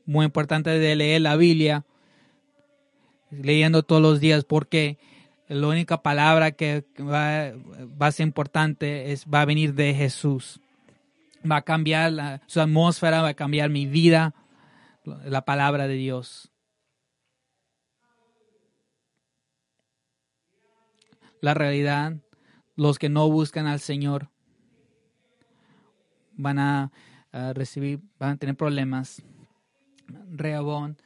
Muy 0.07 0.25
importante 0.25 0.71
de 0.71 0.95
leer 0.95 1.21
la 1.21 1.35
Biblia, 1.35 1.85
leyendo 3.31 3.83
todos 3.83 4.01
los 4.01 4.21
días, 4.21 4.45
porque 4.45 4.99
la 5.49 5.67
única 5.67 6.03
palabra 6.03 6.53
que 6.53 6.85
va, 7.01 8.07
a 8.07 8.13
ser 8.13 8.27
importante 8.27 9.11
es 9.11 9.27
va 9.27 9.41
a 9.41 9.47
venir 9.47 9.75
de 9.75 9.95
Jesús. 9.95 10.61
Va 11.51 11.57
a 11.57 11.63
cambiar 11.63 12.13
la, 12.13 12.41
su 12.47 12.61
atmósfera, 12.61 13.23
va 13.23 13.31
a 13.31 13.35
cambiar 13.35 13.69
mi 13.69 13.87
vida, 13.87 14.33
la 15.05 15.45
palabra 15.45 15.89
de 15.89 15.95
Dios. 15.95 16.53
La 21.41 21.53
realidad, 21.53 22.15
los 22.77 23.01
que 23.01 23.09
no 23.09 23.29
buscan 23.29 23.67
al 23.67 23.81
Señor 23.81 24.31
van 26.37 26.59
a, 26.59 26.93
recibir, 27.55 28.01
van 28.19 28.33
a 28.33 28.37
tener 28.37 28.57
problemas. 28.57 29.23
Rehabón 30.31 30.97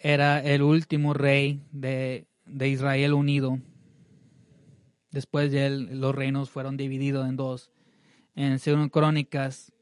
era 0.00 0.42
el 0.42 0.62
último 0.62 1.14
rey 1.14 1.62
de, 1.72 2.26
de 2.44 2.68
Israel 2.68 3.14
unido. 3.14 3.58
Después 5.10 5.50
de 5.50 5.66
él, 5.66 6.00
los 6.00 6.14
reinos 6.14 6.50
fueron 6.50 6.76
divididos 6.76 7.28
en 7.28 7.36
dos. 7.36 7.70
En 8.34 8.58
Según 8.58 8.90
Crónicas. 8.90 9.72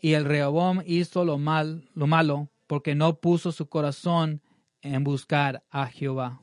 Y 0.00 0.14
el 0.14 0.24
Rehoboam 0.24 0.82
hizo 0.86 1.24
lo, 1.26 1.36
mal, 1.36 1.90
lo 1.94 2.06
malo 2.06 2.48
porque 2.66 2.94
no 2.94 3.20
puso 3.20 3.52
su 3.52 3.68
corazón 3.68 4.42
en 4.80 5.04
buscar 5.04 5.64
a 5.70 5.86
Jehová. 5.86 6.40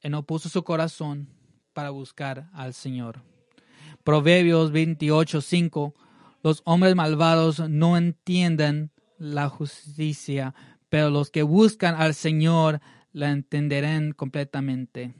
Él 0.00 0.12
no 0.12 0.24
puso 0.24 0.48
su 0.48 0.62
corazón 0.62 1.28
para 1.72 1.90
buscar 1.90 2.48
al 2.52 2.74
Señor. 2.74 3.22
Proverbios 4.04 4.72
28:5 4.72 5.94
Los 6.42 6.62
hombres 6.64 6.94
malvados 6.94 7.60
no 7.68 7.96
entienden 7.96 8.90
la 9.18 9.48
justicia, 9.48 10.54
pero 10.88 11.10
los 11.10 11.30
que 11.30 11.42
buscan 11.42 11.96
al 11.96 12.14
Señor 12.14 12.80
la 13.12 13.30
entenderán 13.30 14.12
completamente. 14.12 15.14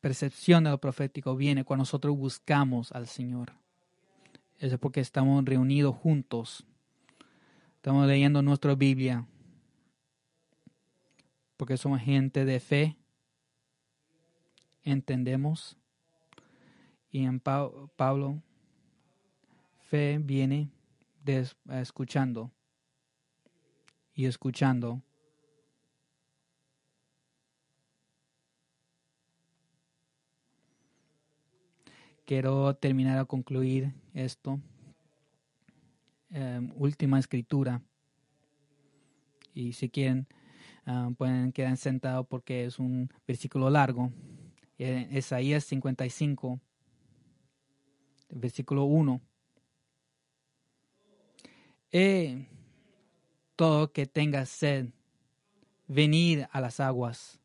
Percepción 0.00 0.64
de 0.64 0.70
lo 0.70 0.78
profético 0.78 1.36
viene 1.36 1.64
cuando 1.64 1.82
nosotros 1.82 2.16
buscamos 2.16 2.92
al 2.92 3.06
Señor. 3.06 3.52
Eso 4.58 4.74
es 4.76 4.80
porque 4.80 5.00
estamos 5.00 5.44
reunidos 5.44 5.94
juntos. 5.96 6.64
Estamos 7.76 8.06
leyendo 8.06 8.42
nuestra 8.42 8.74
Biblia. 8.74 9.26
Porque 11.56 11.76
somos 11.76 12.00
gente 12.00 12.44
de 12.44 12.60
fe. 12.60 12.96
Entendemos. 14.82 15.76
Y 17.10 17.24
en 17.24 17.40
Pablo, 17.40 18.42
fe 19.88 20.18
viene 20.22 20.70
de 21.24 21.48
escuchando. 21.80 22.50
Y 24.14 24.26
escuchando 24.26 25.02
quiero 32.26 32.74
terminar 32.74 33.18
a 33.18 33.24
concluir 33.24 33.94
esto. 34.12 34.60
Em, 36.30 36.70
última 36.74 37.18
escritura. 37.18 37.80
Y 39.54 39.72
si 39.72 39.88
quieren, 39.88 40.26
ah, 40.84 41.10
pueden 41.16 41.52
quedar 41.52 41.76
sentados 41.78 42.26
porque 42.26 42.64
es 42.64 42.78
un 42.78 43.08
versículo 43.26 43.70
largo. 43.70 44.12
Isaías 44.78 45.64
55, 45.64 46.60
versículo 48.28 48.84
1. 48.84 49.22
Eh, 51.92 52.46
todo 53.54 53.90
que 53.92 54.04
tenga 54.04 54.44
sed, 54.44 54.90
venid 55.86 56.42
a 56.50 56.60
las 56.60 56.80
aguas. 56.80 57.40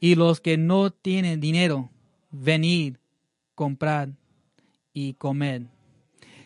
Y 0.00 0.16
los 0.16 0.40
que 0.40 0.56
no 0.56 0.90
tienen 0.90 1.40
dinero, 1.40 1.90
venid 2.32 2.96
comprar 3.60 4.08
y 4.94 5.12
comer. 5.24 5.66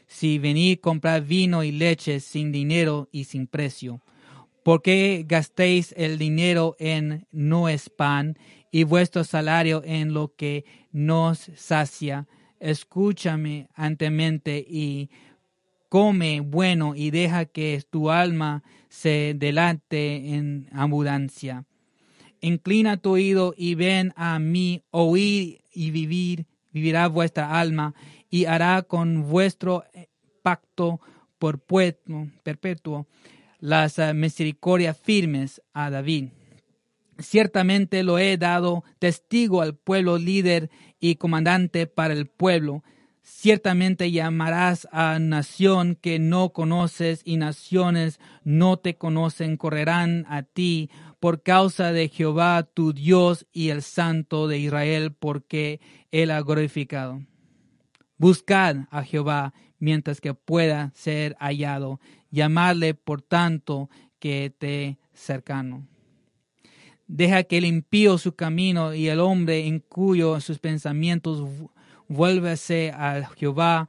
Si 0.09 0.41
venid 0.41 0.81
comprar 0.81 1.23
vino 1.23 1.62
y 1.62 1.71
leche 1.71 2.19
sin 2.19 2.51
dinero 2.51 3.09
y 3.12 3.23
sin 3.23 3.47
precio, 3.47 4.01
¿por 4.65 4.83
qué 4.83 5.25
gastéis 5.25 5.95
el 5.97 6.19
dinero 6.19 6.75
en 6.81 7.29
no 7.31 7.69
es 7.69 7.89
pan 7.89 8.37
y 8.73 8.83
vuestro 8.83 9.23
salario 9.23 9.81
en 9.85 10.12
lo 10.12 10.35
que 10.35 10.65
nos 10.91 11.53
sacia? 11.55 12.27
Escúchame 12.59 13.69
antemente 13.77 14.67
y 14.69 15.09
come 15.89 16.41
bueno 16.41 16.97
y 16.97 17.12
deja 17.12 17.45
que 17.45 17.81
tu 17.89 18.11
alma 18.11 18.65
se 18.89 19.35
delante 19.37 20.35
en 20.35 20.69
abundancia. 20.73 21.65
Inclina 22.41 22.97
tu 22.97 23.11
oído 23.11 23.55
y 23.57 23.77
ven 23.77 24.12
a 24.17 24.41
mí, 24.41 24.83
oír 24.91 25.61
y 25.73 25.93
vivir 25.93 26.47
vivirá 26.75 27.07
vuestra 27.07 27.59
alma 27.59 27.95
y 28.29 28.45
hará 28.45 28.83
con 28.83 29.22
vuestro 29.22 29.85
eh, 29.95 30.09
pacto 30.43 31.01
perpetuo 32.43 33.07
las 33.61 33.99
eh, 33.99 34.12
misericordias 34.14 34.99
firmes 34.99 35.62
a 35.72 35.91
David. 35.91 36.29
Ciertamente 37.18 38.03
lo 38.03 38.18
he 38.18 38.37
dado 38.37 38.85
testigo 38.99 39.62
al 39.62 39.77
pueblo 39.77 40.18
líder 40.18 40.70
y 40.99 41.14
comandante 41.16 41.87
para 41.87 42.12
el 42.12 42.27
pueblo. 42.27 42.83
Ciertamente 43.22 44.11
llamarás 44.11 44.89
a 44.91 45.18
nación 45.18 45.97
que 46.01 46.18
no 46.18 46.51
conoces 46.51 47.22
y 47.25 47.37
naciones 47.37 48.18
no 48.43 48.79
te 48.79 48.97
conocen, 48.97 49.57
correrán 49.57 50.27
a 50.29 50.43
ti 50.43 50.91
por 51.25 51.43
causa 51.43 51.91
de 51.91 52.11
Jehová 52.11 52.64
tu 52.64 52.93
Dios 52.93 53.47
y 53.51 53.70
el 53.70 53.81
Santo 53.81 54.47
de 54.47 54.59
Israel, 54.59 55.14
porque 55.18 55.81
Él 56.11 56.31
ha 56.31 56.43
glorificado. 56.43 57.22
Buscad 58.18 58.89
a 58.91 59.03
Jehová 59.05 59.55
mientras 59.79 60.20
que 60.20 60.35
pueda 60.35 60.93
ser 60.95 61.35
hallado, 61.41 61.99
llamadle 62.31 62.93
por 62.93 63.22
tanto 63.22 63.89
que 64.18 64.53
te 64.59 64.99
cercano. 65.14 65.89
Deja 67.07 67.45
que 67.45 67.57
el 67.57 67.64
impío 67.64 68.18
su 68.18 68.35
camino 68.35 68.93
y 68.93 69.09
el 69.09 69.18
hombre 69.18 69.66
en 69.66 69.81
cuyo 69.81 70.39
sus 70.41 70.59
pensamientos 70.59 71.43
vuélvase 72.07 72.91
a 72.91 73.31
Jehová 73.35 73.89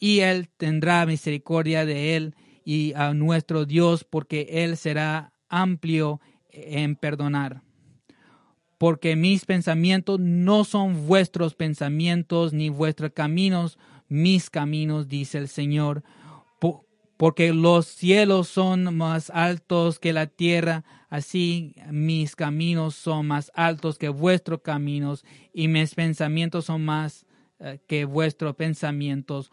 y 0.00 0.18
él 0.22 0.48
tendrá 0.56 1.06
misericordia 1.06 1.86
de 1.86 2.16
él 2.16 2.34
y 2.64 2.94
a 2.94 3.14
nuestro 3.14 3.64
Dios 3.64 4.02
porque 4.02 4.48
él 4.64 4.76
será 4.76 5.32
amplio 5.48 6.20
en 6.50 6.96
perdonar. 6.96 7.62
Porque 8.78 9.16
mis 9.16 9.44
pensamientos 9.44 10.20
no 10.20 10.64
son 10.64 11.06
vuestros 11.06 11.54
pensamientos, 11.54 12.52
ni 12.52 12.68
vuestros 12.68 13.12
caminos, 13.12 13.78
mis 14.08 14.50
caminos, 14.50 15.08
dice 15.08 15.38
el 15.38 15.48
Señor. 15.48 16.04
Porque 17.16 17.52
los 17.52 17.86
cielos 17.86 18.46
son 18.46 18.96
más 18.96 19.30
altos 19.30 19.98
que 19.98 20.12
la 20.12 20.28
tierra, 20.28 20.84
así 21.10 21.74
mis 21.90 22.36
caminos 22.36 22.94
son 22.94 23.26
más 23.26 23.50
altos 23.54 23.98
que 23.98 24.08
vuestros 24.08 24.60
caminos, 24.60 25.24
y 25.52 25.66
mis 25.66 25.96
pensamientos 25.96 26.66
son 26.66 26.84
más 26.84 27.26
eh, 27.58 27.80
que 27.88 28.04
vuestros 28.04 28.54
pensamientos. 28.54 29.50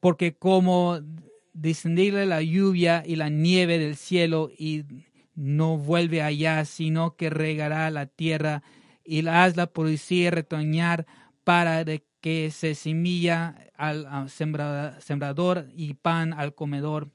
Porque 0.00 0.34
como 0.34 0.98
descendirle 1.52 2.24
la 2.24 2.40
lluvia 2.40 3.02
y 3.06 3.16
la 3.16 3.28
nieve 3.28 3.78
del 3.78 3.96
cielo 3.96 4.50
y 4.56 4.84
no 5.34 5.76
vuelve 5.76 6.22
allá, 6.22 6.64
sino 6.64 7.16
que 7.16 7.30
regará 7.30 7.90
la 7.90 8.06
tierra 8.06 8.62
y 9.04 9.22
la 9.22 9.44
hazla 9.44 9.66
producir 9.66 10.34
retoñar 10.34 11.06
para 11.44 11.84
que 12.20 12.50
se 12.50 12.74
semilla 12.74 13.56
al 13.76 14.30
sembrador 14.30 15.68
y 15.74 15.94
pan 15.94 16.32
al 16.32 16.54
comedor. 16.54 17.10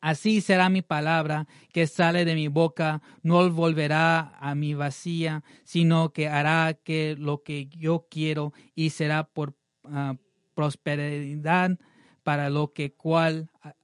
Así 0.00 0.40
será 0.40 0.68
mi 0.68 0.82
palabra 0.82 1.46
que 1.72 1.86
sale 1.86 2.24
de 2.24 2.34
mi 2.34 2.48
boca, 2.48 3.02
no 3.22 3.50
volverá 3.50 4.36
a 4.38 4.54
mi 4.54 4.74
vacía, 4.74 5.42
sino 5.64 6.12
que 6.12 6.28
hará 6.28 6.74
que 6.74 7.16
lo 7.18 7.42
que 7.42 7.66
yo 7.68 8.06
quiero 8.10 8.52
y 8.74 8.90
será 8.90 9.24
por 9.24 9.54
ah, 9.84 10.16
prosperidad 10.54 11.78
para 12.22 12.50
lo 12.50 12.72
que 12.72 12.92
cual 12.92 13.50
ah, 13.62 13.74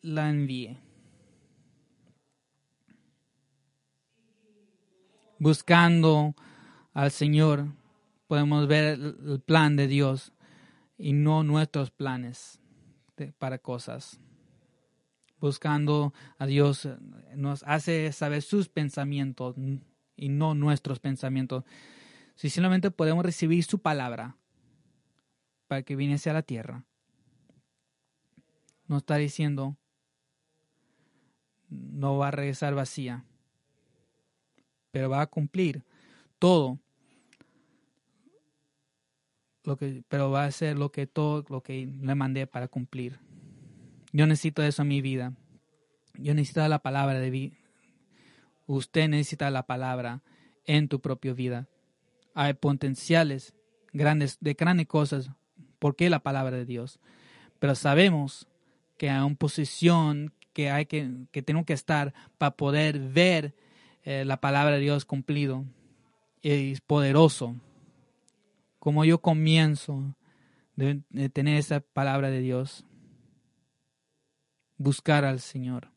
la 0.00 0.30
envíe. 0.30 0.78
Buscando 5.42 6.36
al 6.92 7.10
Señor, 7.10 7.66
podemos 8.28 8.68
ver 8.68 8.96
el 9.00 9.42
plan 9.44 9.74
de 9.74 9.88
Dios 9.88 10.32
y 10.96 11.14
no 11.14 11.42
nuestros 11.42 11.90
planes 11.90 12.60
para 13.40 13.58
cosas. 13.58 14.20
Buscando 15.40 16.14
a 16.38 16.46
Dios 16.46 16.84
eh, 16.84 16.96
nos 17.34 17.64
hace 17.64 18.12
saber 18.12 18.42
sus 18.42 18.68
pensamientos 18.68 19.56
y 20.14 20.28
no 20.28 20.54
nuestros 20.54 21.00
pensamientos. 21.00 21.64
Si 22.36 22.48
simplemente 22.48 22.92
podemos 22.92 23.24
recibir 23.24 23.64
su 23.64 23.80
palabra 23.80 24.36
para 25.66 25.82
que 25.82 25.96
viniese 25.96 26.30
a 26.30 26.34
la 26.34 26.42
tierra, 26.42 26.84
nos 28.86 28.98
está 28.98 29.16
diciendo 29.16 29.76
no 31.68 32.16
va 32.18 32.28
a 32.28 32.30
regresar 32.30 32.76
vacía, 32.76 33.24
pero 34.92 35.10
va 35.10 35.22
a 35.22 35.26
cumplir 35.26 35.82
todo 36.38 36.78
lo 39.64 39.76
que, 39.76 40.04
pero 40.08 40.30
va 40.30 40.44
a 40.44 40.46
hacer 40.46 40.78
lo 40.78 40.92
que 40.92 41.06
todo 41.06 41.44
lo 41.48 41.62
que 41.62 41.86
le 41.86 42.14
mandé 42.14 42.46
para 42.46 42.68
cumplir. 42.68 43.18
Yo 44.12 44.26
necesito 44.26 44.62
eso 44.62 44.82
en 44.82 44.88
mi 44.88 45.00
vida. 45.00 45.32
Yo 46.14 46.34
necesito 46.34 46.66
la 46.68 46.80
palabra 46.80 47.18
de 47.18 47.30
vida. 47.30 47.56
Usted 48.66 49.08
necesita 49.08 49.50
la 49.50 49.66
palabra 49.66 50.22
en 50.66 50.88
tu 50.88 51.00
propia 51.00 51.32
vida. 51.32 51.66
Hay 52.34 52.54
potenciales 52.54 53.54
grandes 53.92 54.38
de 54.40 54.54
grandes 54.54 54.86
cosas 54.86 55.30
porque 55.78 56.10
la 56.10 56.22
palabra 56.22 56.56
de 56.56 56.66
Dios. 56.66 57.00
Pero 57.58 57.74
sabemos 57.74 58.46
que 58.98 59.08
hay 59.08 59.24
una 59.24 59.34
posición 59.36 60.34
que 60.52 60.70
hay 60.70 60.84
que, 60.84 61.10
que 61.30 61.42
tengo 61.42 61.64
que 61.64 61.72
estar 61.72 62.12
para 62.36 62.56
poder 62.56 62.98
ver 62.98 63.54
eh, 64.04 64.24
la 64.24 64.40
palabra 64.40 64.74
de 64.76 64.80
Dios 64.80 65.04
cumplido. 65.04 65.64
Y 66.40 66.72
es 66.72 66.80
poderoso. 66.80 67.56
Como 68.78 69.04
yo 69.04 69.18
comienzo 69.18 70.16
de, 70.74 71.02
tener 71.32 71.58
esa 71.58 71.80
palabra 71.80 72.30
de 72.30 72.40
Dios. 72.40 72.84
Buscar 74.76 75.24
al 75.24 75.40
Señor. 75.40 75.88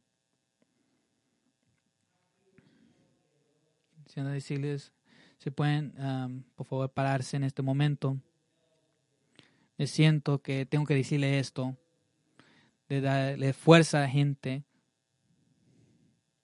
Siendo 4.06 4.32
decirles, 4.32 4.94
si 5.40 5.50
pueden, 5.50 5.94
um, 6.00 6.44
por 6.56 6.68
favor, 6.68 6.94
pararse 6.94 7.36
en 7.38 7.44
este 7.44 7.64
momento. 7.64 8.18
Me 9.78 9.88
siento 9.88 10.42
que 10.42 10.66
tengo 10.66 10.86
que 10.86 10.96
decirle 10.96 11.40
esto 11.40 11.76
de 12.88 13.02
darle 13.02 13.52
fuerza 13.54 13.98
a 13.98 14.02
la 14.02 14.10
gente, 14.10 14.64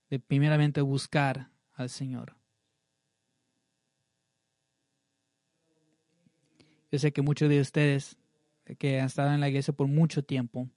de 0.09 0.19
primeramente 0.19 0.81
buscar 0.81 1.50
al 1.81 1.89
Señor. 1.89 2.35
Yo 6.91 6.99
sé 6.99 7.11
que 7.13 7.21
muchos 7.21 7.49
de 7.49 7.61
ustedes 7.61 8.17
que 8.77 8.99
han 8.99 9.07
estado 9.07 9.33
en 9.33 9.39
la 9.39 9.49
iglesia 9.49 9.73
por 9.73 9.87
mucho 9.87 10.23
tiempo 10.23 10.69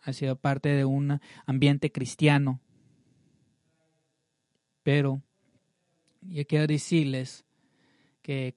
han 0.00 0.14
sido 0.14 0.36
parte 0.36 0.70
de 0.70 0.84
un 0.84 1.20
ambiente 1.46 1.92
cristiano, 1.92 2.60
pero 4.82 5.22
yo 6.22 6.44
quiero 6.46 6.66
decirles 6.66 7.44
que, 8.20 8.56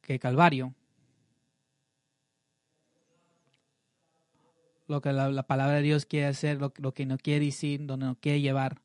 que 0.00 0.18
Calvario 0.18 0.74
lo 4.88 5.00
que 5.00 5.12
la, 5.12 5.42
palabra 5.42 5.76
de 5.76 5.82
Dios 5.82 6.06
quiere 6.06 6.26
hacer, 6.26 6.58
lo, 6.60 6.72
que 6.72 7.06
nos 7.06 7.20
quiere 7.20 7.46
decir, 7.46 7.84
donde 7.86 8.06
nos 8.06 8.18
quiere 8.18 8.40
llevar. 8.40 8.80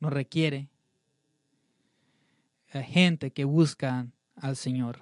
Nos 0.00 0.12
requiere 0.12 0.68
gente 2.68 3.32
que 3.32 3.44
busca 3.44 4.08
al 4.36 4.56
Señor. 4.56 5.00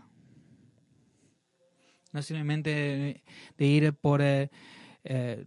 No 2.13 2.21
simplemente 2.21 3.23
de 3.57 3.67
ir 3.67 3.95
por 3.95 4.21
eh, 4.21 4.51
eh, 5.05 5.47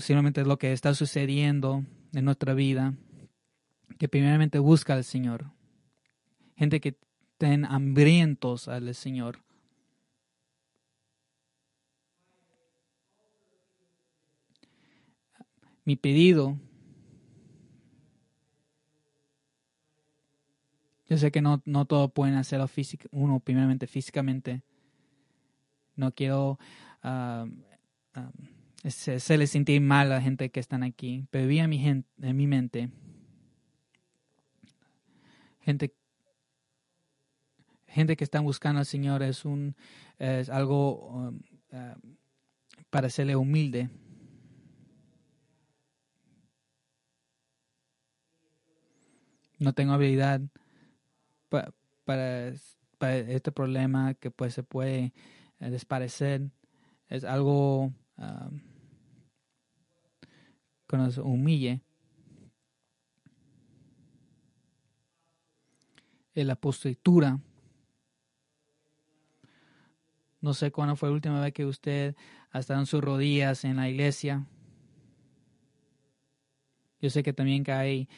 simplemente 0.00 0.44
lo 0.44 0.58
que 0.58 0.72
está 0.72 0.94
sucediendo 0.94 1.84
en 2.12 2.24
nuestra 2.24 2.54
vida, 2.54 2.94
que 3.98 4.08
primeramente 4.08 4.58
busca 4.58 4.94
al 4.94 5.04
Señor. 5.04 5.52
Gente 6.56 6.80
que 6.80 6.96
estén 7.32 7.64
hambrientos 7.64 8.66
al 8.66 8.92
Señor 8.94 9.38
mi 15.84 15.96
pedido. 15.96 16.56
Yo 21.08 21.18
sé 21.18 21.32
que 21.32 21.42
no, 21.42 21.60
no 21.64 21.86
todo 21.86 22.08
pueden 22.08 22.36
hacerlo 22.36 22.68
físico, 22.68 23.08
uno 23.10 23.40
primeramente 23.40 23.86
físicamente. 23.86 24.62
No 25.96 26.12
quiero 26.12 26.58
uh, 27.02 27.50
hacerle 28.84 29.46
sentir 29.46 29.80
mal 29.80 30.12
a 30.12 30.16
la 30.16 30.22
gente 30.22 30.50
que 30.50 30.60
están 30.60 30.82
aquí, 30.82 31.26
pero 31.30 31.46
vi 31.46 31.58
en 31.58 31.70
mi, 31.70 31.84
en 31.86 32.36
mi 32.36 32.46
mente 32.46 32.90
gente 35.60 35.94
gente 37.86 38.16
que 38.16 38.24
están 38.24 38.44
buscando 38.44 38.80
al 38.80 38.86
Señor 38.86 39.22
es 39.22 39.44
un 39.44 39.76
es 40.18 40.48
algo 40.48 41.32
para 42.90 43.10
serle 43.10 43.36
humilde 43.36 43.88
no 49.60 49.74
tengo 49.74 49.92
habilidad 49.92 50.40
para, 51.48 52.48
este 52.48 53.52
problema 53.52 54.14
que 54.14 54.30
pues 54.30 54.54
se 54.54 54.62
puede 54.62 55.12
eh, 55.60 55.70
desaparecer. 55.70 56.50
Es 57.08 57.24
algo 57.24 57.92
que 60.88 60.96
nos 60.96 61.18
humille. 61.18 61.82
En 66.34 66.46
la 66.46 66.56
postura. 66.56 67.38
No 70.40 70.54
sé 70.54 70.72
cuándo 70.72 70.96
fue 70.96 71.10
la 71.10 71.14
última 71.14 71.40
vez 71.40 71.52
que 71.52 71.66
usted 71.66 72.16
ha 72.50 72.60
estado 72.60 72.80
en 72.80 72.86
sus 72.86 73.02
rodillas 73.02 73.64
en 73.64 73.76
la 73.76 73.90
iglesia. 73.90 74.46
Yo 77.00 77.10
sé 77.10 77.22
que 77.22 77.32
también 77.32 77.62
que 77.64 77.72
hay 77.72 78.08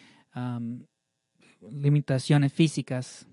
limitaciones 1.70 2.52
físicas. 2.52 3.26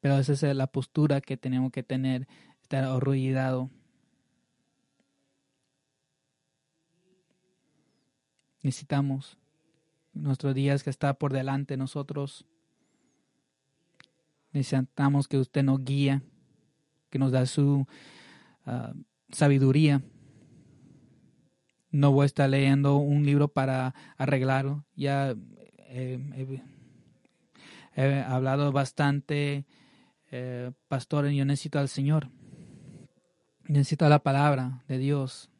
Pero 0.00 0.18
esa 0.18 0.32
es 0.32 0.42
la 0.56 0.66
postura 0.66 1.20
que 1.20 1.36
tenemos 1.36 1.72
que 1.72 1.82
tener, 1.82 2.28
estar 2.62 2.84
arrodillado. 2.84 3.70
Necesitamos 8.62 9.38
nuestros 10.12 10.54
días 10.54 10.82
que 10.82 10.90
está 10.90 11.14
por 11.14 11.32
delante 11.32 11.76
nosotros. 11.76 12.46
Necesitamos 14.52 15.26
que 15.26 15.38
usted 15.38 15.62
nos 15.62 15.84
guíe, 15.84 16.22
que 17.10 17.18
nos 17.18 17.32
da 17.32 17.46
su 17.46 17.86
ah, 18.66 18.94
sabiduría. 19.30 20.02
No 21.90 22.12
voy 22.12 22.24
a 22.24 22.26
estar 22.26 22.48
leyendo 22.48 22.96
un 22.96 23.24
libro 23.24 23.48
para 23.48 23.94
arreglarlo. 24.16 24.84
Ya 24.96 25.34
he 27.96 28.20
hablado 28.26 28.72
bastante, 28.72 29.64
eh, 30.30 30.72
pastor, 30.88 31.28
yo 31.28 31.44
necesito 31.44 31.78
al 31.78 31.88
Señor. 31.88 32.30
Necesito 33.66 34.08
la 34.08 34.18
palabra 34.18 34.82
de 34.88 34.98
Dios. 34.98 35.50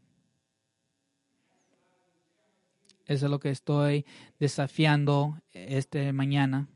Eso 3.06 3.26
es 3.26 3.30
lo 3.30 3.38
que 3.38 3.50
estoy 3.50 4.06
desafiando 4.38 5.40
este 5.52 6.12
mañana. 6.12 6.68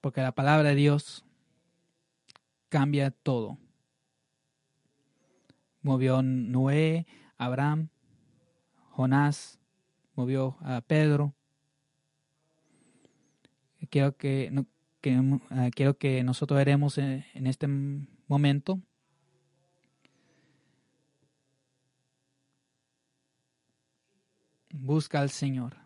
Porque 0.00 0.22
la 0.22 0.32
palabra 0.32 0.70
de 0.70 0.74
Dios 0.74 1.24
cambia 2.68 3.10
todo. 3.10 3.58
Movió 5.82 6.22
Noé, 6.22 7.06
Abraham, 7.36 7.88
Jonás, 8.90 9.61
movió 10.14 10.56
a 10.60 10.80
Pedro. 10.80 11.34
Quiero 13.90 14.16
que, 14.16 14.50
ah, 15.50 15.68
quiero 15.74 15.98
que 15.98 16.22
nosotros 16.22 16.56
veremos 16.56 16.96
en, 16.98 17.46
este 17.46 17.66
momento 18.26 18.80
busca 24.72 25.20
al 25.20 25.30
Señor. 25.30 25.76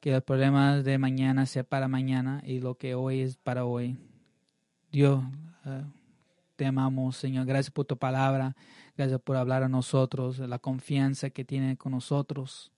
Que 0.00 0.12
los 0.12 0.22
problemas 0.22 0.84
de 0.84 0.98
mañana 0.98 1.46
sea 1.46 1.64
para 1.64 1.88
mañana 1.88 2.42
y 2.44 2.60
lo 2.60 2.76
que 2.76 2.94
hoy 2.94 3.20
es 3.20 3.36
para 3.36 3.64
hoy. 3.64 3.96
Dios, 4.92 5.24
ah, 5.64 5.84
te 6.56 6.66
amamos, 6.66 7.16
Señor. 7.16 7.46
Gracias 7.46 7.70
por 7.70 7.86
tu 7.86 7.96
palabra. 7.96 8.54
Gracias 8.96 9.20
por 9.20 9.36
hablar 9.36 9.64
a 9.64 9.68
nosotros, 9.68 10.38
la 10.38 10.60
confianza 10.60 11.30
que 11.30 11.44
tiene 11.44 11.76
con 11.76 11.92
nosotros. 11.92 12.70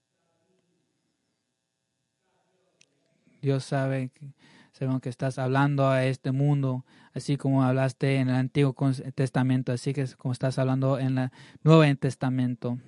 Dios 3.43 3.65
sabe 3.65 4.11
que, 4.15 4.33
sabemos 4.73 5.03
que 5.03 5.11
estás 5.11 5.39
hablando 5.39 5.89
a 5.89 6.05
este 6.05 6.33
mundo, 6.33 6.87
así 7.13 7.37
como 7.37 7.63
hablaste 7.63 8.17
en 8.17 8.31
el 8.31 8.35
Antiguo 8.35 8.75
Testamento, 9.15 9.73
así 9.73 9.93
que 9.93 10.07
como 10.17 10.33
estás 10.33 10.59
hablando 10.59 10.99
en 10.99 11.19
el 11.19 11.31
Nuevo 11.63 11.83
Testamento, 11.97 12.79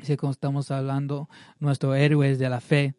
así 0.00 0.16
como 0.16 0.30
estamos 0.30 0.70
hablando 0.70 1.28
nuestros 1.58 1.96
héroes 1.96 2.38
de 2.38 2.48
la 2.48 2.60
fe, 2.60 2.94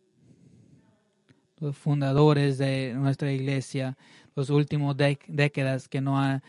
los 1.59 1.77
fundadores 1.77 2.57
de 2.57 2.93
nuestra 2.95 3.31
iglesia, 3.31 3.97
los 4.35 4.49
últimos 4.49 4.97
décadas 4.97 5.87
que 5.87 6.01
no 6.01 6.19
ha, 6.19 6.41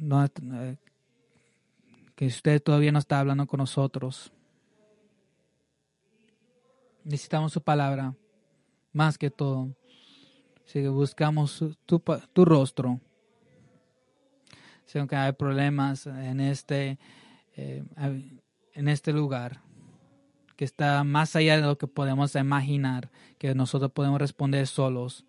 no 0.00 0.24
eh, 0.24 0.76
que 2.14 2.26
usted 2.26 2.62
todavía 2.62 2.92
no 2.92 2.98
está 2.98 3.20
hablando 3.20 3.46
con 3.46 3.58
nosotros. 3.58 4.32
Necesitamos 7.04 7.52
su 7.52 7.62
palabra, 7.62 8.14
más 8.92 9.16
que 9.16 9.30
todo. 9.30 9.74
Si 10.66 10.86
buscamos 10.86 11.64
tu, 11.86 12.02
tu 12.32 12.44
rostro. 12.44 13.00
Si 14.86 14.98
aunque 14.98 15.16
hay 15.16 15.32
problemas 15.32 16.06
en 16.06 16.40
este, 16.40 16.98
eh, 17.56 17.84
en 18.74 18.88
este 18.88 19.12
lugar, 19.12 19.60
que 20.56 20.64
está 20.66 21.04
más 21.04 21.36
allá 21.36 21.56
de 21.56 21.62
lo 21.62 21.78
que 21.78 21.86
podemos 21.86 22.34
imaginar, 22.34 23.10
que 23.38 23.54
nosotros 23.54 23.92
podemos 23.92 24.20
responder 24.20 24.66
solos, 24.66 25.24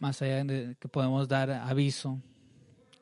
más 0.00 0.20
allá 0.22 0.42
de 0.42 0.76
que 0.80 0.88
podemos 0.88 1.28
dar 1.28 1.50
aviso. 1.50 2.20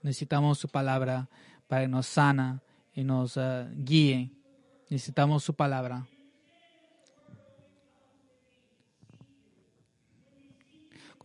Necesitamos 0.07 0.57
su 0.59 0.69
palabra 0.69 1.29
para 1.67 1.83
que 1.83 1.89
nos 1.89 2.07
sana 2.07 2.63
y 2.95 3.03
nos 3.03 3.37
eh, 3.37 3.67
guíe. 3.75 4.31
Necesitamos 4.89 5.43
su 5.43 5.53
palabra. 5.53 6.07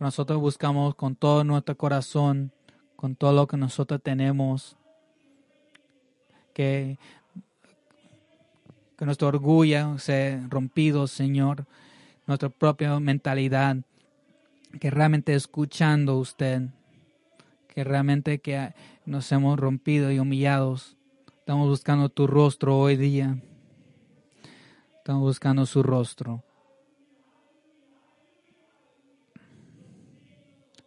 Nosotros 0.00 0.40
buscamos 0.40 0.96
con 0.96 1.14
todo 1.14 1.44
nuestro 1.44 1.78
corazón, 1.78 2.50
con 2.96 3.14
todo 3.14 3.32
lo 3.32 3.46
que 3.46 3.56
nosotros 3.56 4.02
tenemos, 4.02 4.76
que 6.52 6.98
que 8.98 9.04
nuestro 9.04 9.28
orgullo 9.28 9.96
sea 9.98 10.44
rompido, 10.50 11.06
Señor, 11.06 11.66
nuestra 12.26 12.48
propia 12.48 12.98
mentalidad, 12.98 13.76
que 14.80 14.90
realmente 14.90 15.34
escuchando 15.34 16.18
usted, 16.18 16.62
que 17.72 17.84
realmente 17.84 18.40
que 18.40 18.74
nos 19.06 19.32
hemos 19.32 19.58
rompido 19.58 20.12
y 20.12 20.18
humillados, 20.18 20.96
estamos 21.38 21.68
buscando 21.68 22.10
tu 22.10 22.26
rostro 22.26 22.78
hoy 22.78 22.96
día, 22.96 23.38
estamos 24.98 25.22
buscando 25.22 25.64
su 25.64 25.82
rostro. 25.82 26.44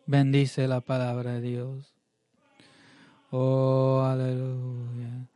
Bendice 0.06 0.68
la 0.68 0.82
palabra 0.82 1.34
de 1.34 1.42
Dios. 1.42 1.96
Oh, 3.32 4.04
aleluya. 4.06 5.28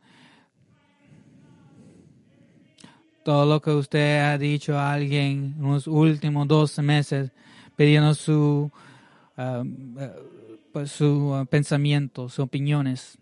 todo 3.22 3.44
lo 3.44 3.60
que 3.60 3.70
usted 3.70 4.20
ha 4.22 4.38
dicho 4.38 4.78
a 4.78 4.92
alguien 4.92 5.54
en 5.58 5.62
los 5.62 5.86
últimos 5.86 6.48
dos 6.48 6.78
meses, 6.78 7.30
pidiendo 7.76 8.14
su, 8.14 8.70
uh, 9.36 9.42
uh, 9.42 10.39
su 10.86 11.32
uh, 11.32 11.46
pensamiento, 11.46 12.28
sus 12.28 12.40
opiniones. 12.40 13.18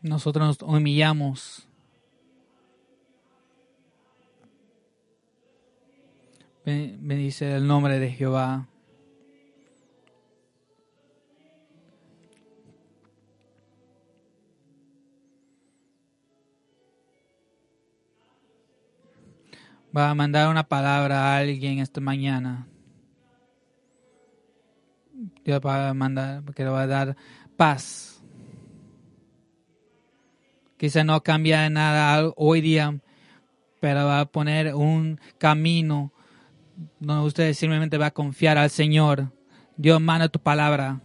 Nosotros 0.00 0.46
nos 0.46 0.62
humillamos 0.62 1.68
dice 7.16 7.56
el 7.56 7.66
nombre 7.66 7.98
de 7.98 8.10
Jehová. 8.10 8.66
Va 19.98 20.10
a 20.10 20.14
mandar 20.14 20.48
una 20.48 20.62
palabra 20.62 21.24
a 21.24 21.38
alguien 21.38 21.80
esta 21.80 22.00
mañana. 22.00 22.68
Dios 25.44 25.60
va 25.60 25.88
a 25.88 25.94
mandar, 25.94 26.44
porque 26.44 26.62
le 26.62 26.70
va 26.70 26.82
a 26.82 26.86
dar 26.86 27.16
paz. 27.56 28.22
Quizá 30.76 31.02
no 31.02 31.20
cambia 31.24 31.68
nada 31.68 32.32
hoy 32.36 32.60
día, 32.60 33.00
pero 33.80 34.06
va 34.06 34.20
a 34.20 34.26
poner 34.26 34.76
un 34.76 35.20
camino 35.38 36.12
no, 37.00 37.24
usted 37.24 37.52
simplemente 37.54 37.98
va 37.98 38.06
a 38.06 38.10
confiar 38.12 38.58
al 38.58 38.70
Señor. 38.70 39.32
Dios 39.76 40.00
manda 40.00 40.28
tu 40.28 40.38
palabra. 40.38 41.00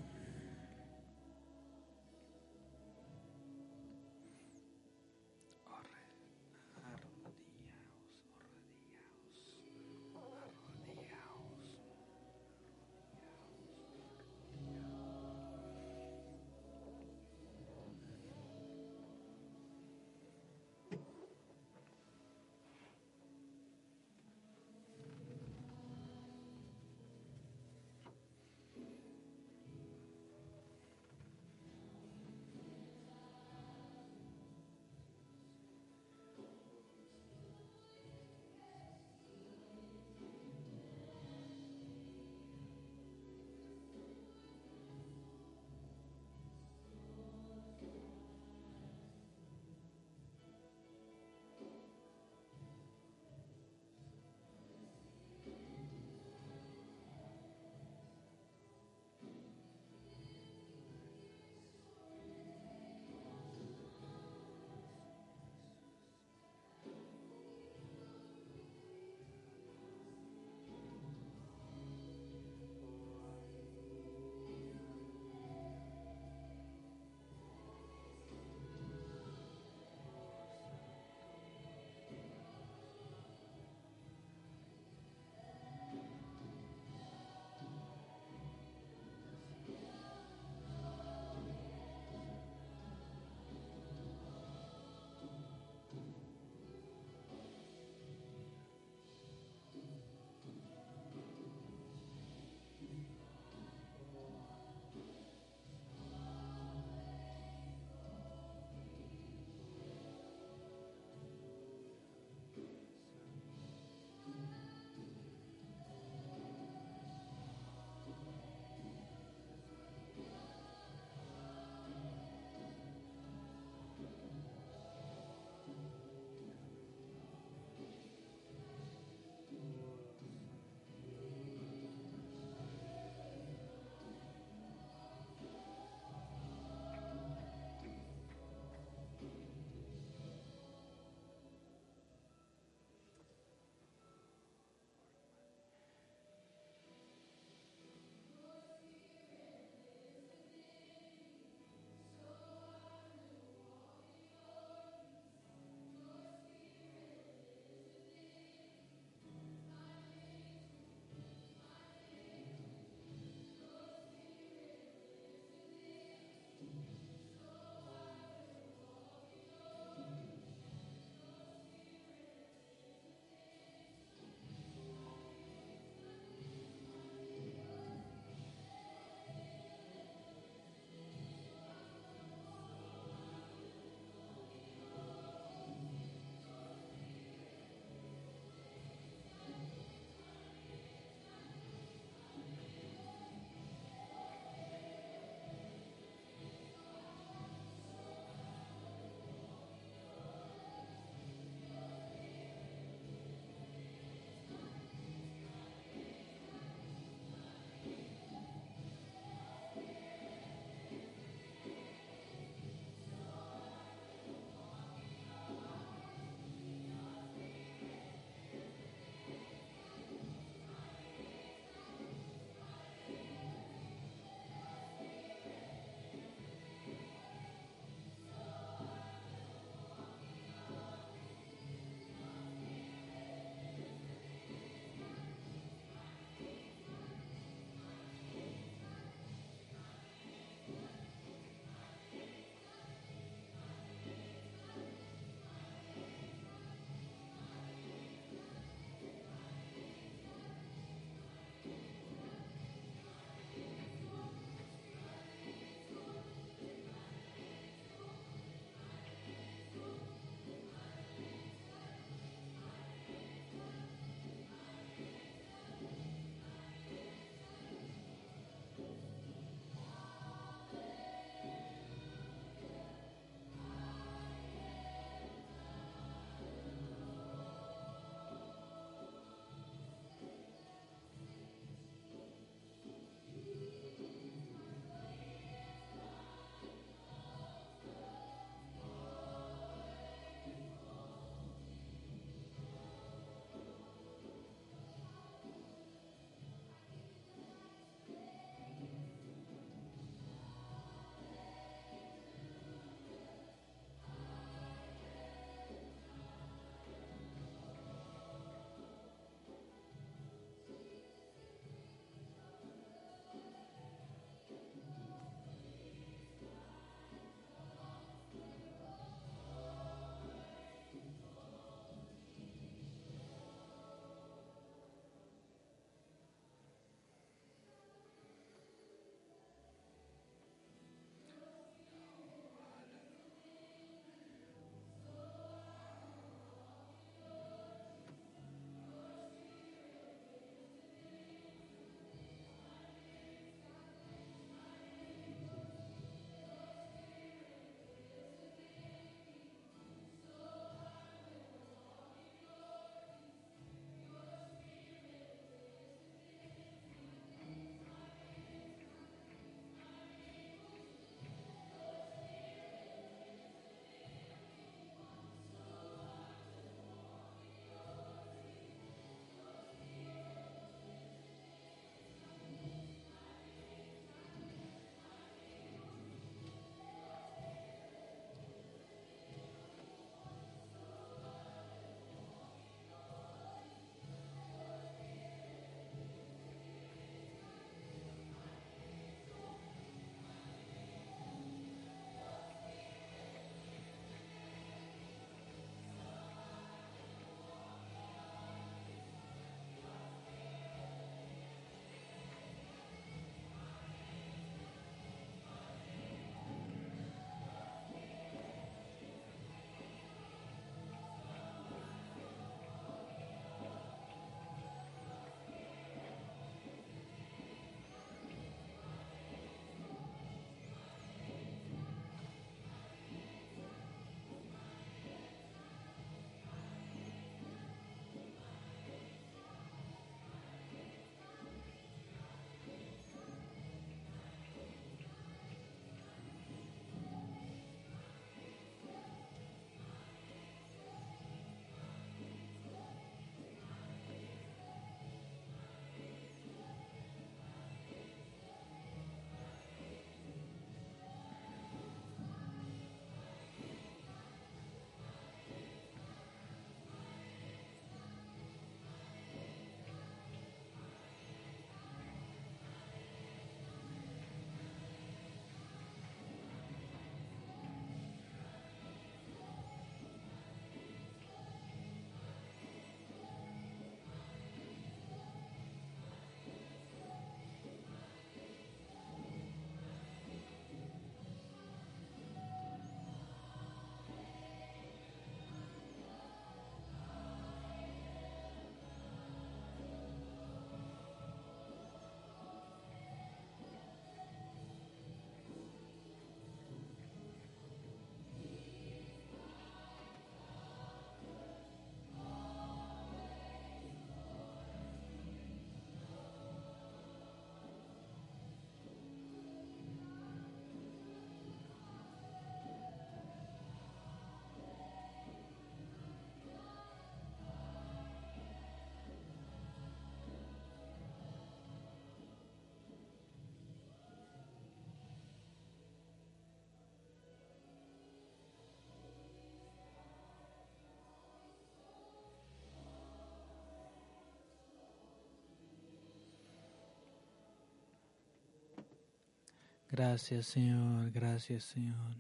Gracias, 539.94 540.48
Señor. 540.48 541.12
Gracias, 541.12 541.66
Señor. 541.66 542.16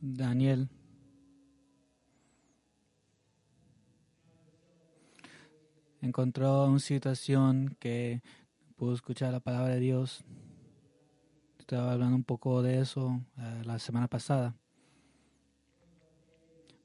Daniel. 0.00 0.68
Encontró 6.00 6.64
una 6.64 6.80
situación 6.80 7.76
que 7.78 8.22
pudo 8.74 8.94
escuchar 8.94 9.30
la 9.30 9.38
palabra 9.38 9.74
de 9.74 9.78
Dios. 9.78 10.24
Estaba 11.60 11.92
hablando 11.92 12.16
un 12.16 12.24
poco 12.24 12.60
de 12.60 12.80
eso 12.80 13.20
eh, 13.36 13.62
la 13.64 13.78
semana 13.78 14.08
pasada. 14.08 14.56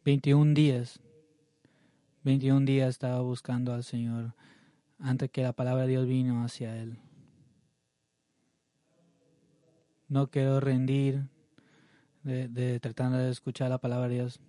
21 0.05 0.53
días. 0.53 0.99
21 2.21 2.67
días 2.67 2.89
estaba 2.89 3.21
buscando 3.21 3.73
al 3.73 3.83
Señor 3.83 4.35
antes 5.03 5.29
que 5.29 5.43
la 5.43 5.51
palabra 5.51 5.83
de 5.83 5.89
Dios 5.89 6.07
vino 6.07 6.43
hacia 6.43 6.77
él. 6.77 6.97
No 10.07 10.31
quiero 10.31 10.61
rendir 10.61 11.27
de, 12.23 12.79
tratando 12.79 13.17
de 13.17 13.29
escuchar 13.29 13.69
la 13.69 13.79
palabra 13.79 14.07
de 14.07 14.13
Dios 14.15 14.39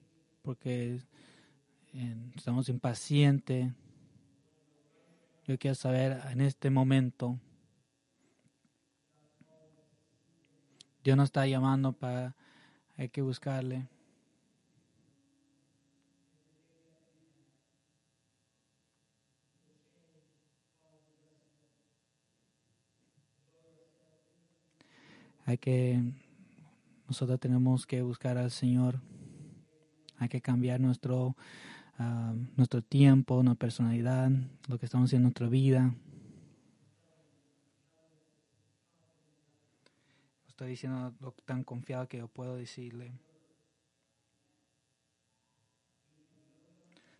porque 0.42 1.00
estamos 2.36 2.68
impacientes. 2.68 3.72
Yo 5.46 5.58
quiero 5.58 5.74
saber 5.74 6.20
en 6.30 6.40
este 6.40 6.70
momento, 6.70 7.38
Dios 11.02 11.16
nos 11.16 11.26
está 11.26 11.46
llamando 11.46 11.92
para, 11.92 12.36
hay 12.96 13.08
que 13.08 13.22
buscarle. 13.22 13.88
Hay 25.46 25.58
que, 25.58 26.02
nosotros 27.06 27.38
tenemos 27.38 27.86
que 27.86 28.00
buscar 28.02 28.38
al 28.38 28.50
Señor. 28.50 29.00
Hay 30.18 30.28
que 30.28 30.40
cambiar 30.40 30.80
nuestro, 30.80 31.36
ah, 31.98 32.34
nuestro 32.56 32.80
tiempo, 32.82 33.42
nuestra 33.42 33.58
personalidad, 33.58 34.30
lo 34.68 34.78
que 34.78 34.86
estamos 34.86 35.08
haciendo 35.08 35.28
en 35.28 35.32
nuestra 35.32 35.48
vida. 35.48 35.94
Estoy 40.48 40.70
diciendo 40.70 41.12
lo 41.20 41.32
tan 41.44 41.62
confiado 41.62 42.08
que 42.08 42.18
yo 42.18 42.28
puedo 42.28 42.56
decirle. 42.56 43.12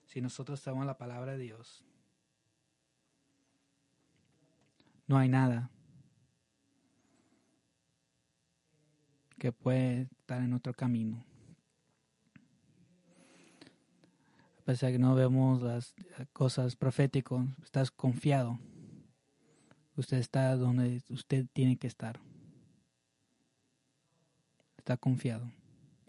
Si 0.07 0.20
nosotros 0.22 0.61
estamos 0.61 0.87
la 0.87 0.97
palabra 0.97 1.33
de 1.33 1.39
Dios, 1.39 1.85
no 5.09 5.18
hay 5.18 5.29
nada 5.29 5.70
que 9.45 9.53
puede 9.53 10.09
estar 10.21 10.43
en 10.43 10.55
otro 10.55 10.73
camino. 10.73 11.23
A 14.59 14.65
pesar 14.65 14.87
de 14.87 14.95
que 14.95 14.99
no 14.99 15.15
vemos 15.15 15.61
las 15.61 15.95
cosas 16.33 16.77
proféticas, 16.77 17.45
estás 17.63 17.91
confiado. 17.91 18.59
Usted 19.97 20.17
está 20.17 20.57
donde 20.57 21.03
usted 21.11 21.45
tiene 21.53 21.77
que 21.77 21.87
estar. 21.87 22.19
Está 24.79 24.97
confiado. 24.97 25.53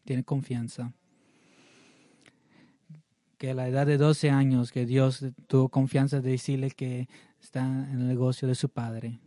Tiene 0.06 0.24
confianza. 0.24 0.94
Que 3.38 3.50
a 3.50 3.54
la 3.54 3.68
edad 3.68 3.86
de 3.86 3.98
12 3.98 4.30
años, 4.30 4.72
que 4.72 4.86
Dios 4.86 5.26
tuvo 5.48 5.68
confianza 5.68 6.22
de 6.22 6.32
decirle 6.32 6.72
que 6.72 7.10
está 7.42 7.66
en 7.66 8.00
el 8.00 8.08
negocio 8.08 8.48
de 8.48 8.56
su 8.56 8.70
padre. 8.70 9.20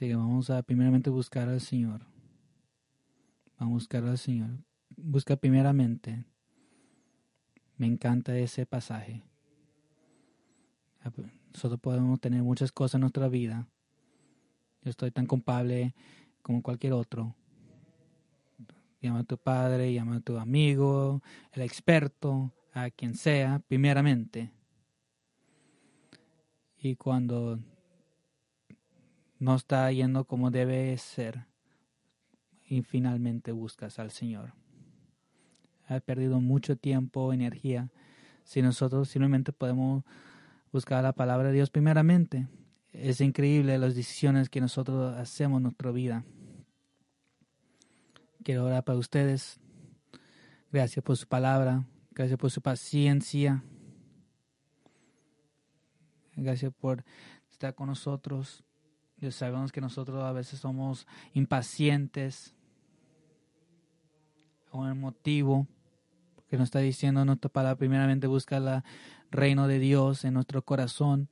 Así 0.00 0.14
vamos 0.14 0.48
a 0.48 0.62
primeramente 0.62 1.10
buscar 1.10 1.50
al 1.50 1.60
Señor. 1.60 2.06
Vamos 3.58 3.72
a 3.72 3.74
buscar 3.74 4.04
al 4.04 4.16
Señor. 4.16 4.48
Busca 4.96 5.36
primeramente. 5.36 6.24
Me 7.76 7.86
encanta 7.86 8.34
ese 8.38 8.64
pasaje. 8.64 9.22
Nosotros 11.52 11.78
podemos 11.80 12.18
tener 12.18 12.42
muchas 12.42 12.72
cosas 12.72 12.94
en 12.94 13.02
nuestra 13.02 13.28
vida. 13.28 13.68
Yo 14.80 14.88
estoy 14.88 15.10
tan 15.10 15.26
culpable 15.26 15.94
como 16.40 16.62
cualquier 16.62 16.94
otro. 16.94 17.36
Llama 19.02 19.18
a 19.18 19.24
tu 19.24 19.36
padre, 19.36 19.92
llama 19.92 20.16
a 20.16 20.20
tu 20.20 20.38
amigo, 20.38 21.20
el 21.52 21.60
experto, 21.60 22.54
a 22.72 22.88
quien 22.88 23.14
sea, 23.14 23.58
primeramente. 23.68 24.50
Y 26.78 26.96
cuando 26.96 27.58
no 29.40 29.56
está 29.56 29.90
yendo 29.90 30.26
como 30.26 30.50
debe 30.50 30.96
ser 30.98 31.46
y 32.64 32.82
finalmente 32.82 33.50
buscas 33.50 33.98
al 33.98 34.12
Señor. 34.12 34.52
Has 35.86 36.02
perdido 36.02 36.40
mucho 36.40 36.76
tiempo, 36.76 37.32
energía. 37.32 37.90
Si 38.44 38.62
nosotros 38.62 39.08
simplemente 39.08 39.52
podemos 39.52 40.04
buscar 40.70 41.02
la 41.02 41.14
palabra 41.14 41.48
de 41.48 41.54
Dios 41.54 41.70
primeramente, 41.70 42.46
es 42.92 43.20
increíble 43.20 43.78
las 43.78 43.94
decisiones 43.94 44.50
que 44.50 44.60
nosotros 44.60 45.16
hacemos 45.16 45.56
en 45.56 45.62
nuestra 45.64 45.90
vida. 45.90 46.24
Quiero 48.44 48.66
orar 48.66 48.84
para 48.84 48.98
ustedes. 48.98 49.58
Gracias 50.70 51.02
por 51.02 51.16
su 51.16 51.26
palabra. 51.26 51.86
Gracias 52.10 52.38
por 52.38 52.50
su 52.50 52.60
paciencia. 52.60 53.64
Gracias 56.36 56.72
por 56.72 57.04
estar 57.50 57.74
con 57.74 57.88
nosotros. 57.88 58.64
Dios, 59.20 59.34
sabemos 59.34 59.70
que 59.70 59.82
nosotros 59.82 60.22
a 60.24 60.32
veces 60.32 60.60
somos 60.60 61.06
impacientes 61.34 62.54
o 64.70 64.86
emotivo, 64.86 65.66
porque 66.36 66.56
nos 66.56 66.68
está 66.68 66.78
diciendo 66.78 67.24
nuestra 67.26 67.50
palabra, 67.50 67.76
primeramente 67.76 68.26
busca 68.26 68.56
el 68.56 68.82
reino 69.30 69.68
de 69.68 69.78
Dios 69.78 70.24
en 70.24 70.34
nuestro 70.34 70.62
corazón, 70.62 71.28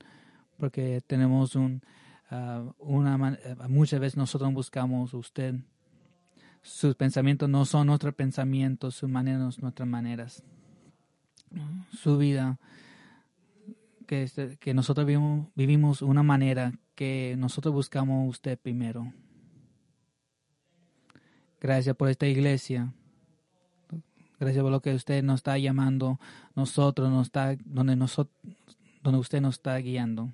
porque 0.59 1.01
tenemos 1.07 1.57
un, 1.57 1.83
uh, 2.31 2.75
una, 2.79 3.39
muchas 3.69 4.01
veces 4.01 4.19
nosotros 4.19 4.53
buscamos 4.53 5.15
usted. 5.15 5.55
Sus 6.61 6.95
pensamientos 6.95 7.49
no 7.49 7.65
son 7.65 7.87
nuestros 7.87 8.15
pensamientos, 8.15 8.97
sus 8.97 9.09
maneras 9.09 9.59
nuestras 9.61 9.89
maneras. 9.89 10.43
Su 11.93 12.19
vida, 12.19 12.59
que, 14.07 14.25
este, 14.25 14.59
que 14.59 14.75
nosotros 14.75 15.07
vivimos, 15.07 15.49
vivimos 15.55 16.03
una 16.03 16.23
manera 16.23 16.75
que 16.99 17.37
nosotros 17.39 17.73
buscamos 17.73 18.29
usted 18.29 18.59
primero. 18.59 19.13
Gracias 21.61 21.95
por 21.95 22.09
esta 22.09 22.27
iglesia. 22.27 22.93
Gracias 24.41 24.61
por 24.65 24.73
lo 24.73 24.83
que 24.83 24.93
usted 24.95 25.23
nos 25.23 25.37
está 25.37 25.57
llamando, 25.59 26.19
nosotros, 26.57 27.09
nos 27.09 27.29
está, 27.29 27.55
donde, 27.65 27.95
nosotros, 27.95 28.37
donde 29.05 29.21
usted 29.21 29.41
nos 29.41 29.55
está 29.55 29.77
guiando. 29.77 30.33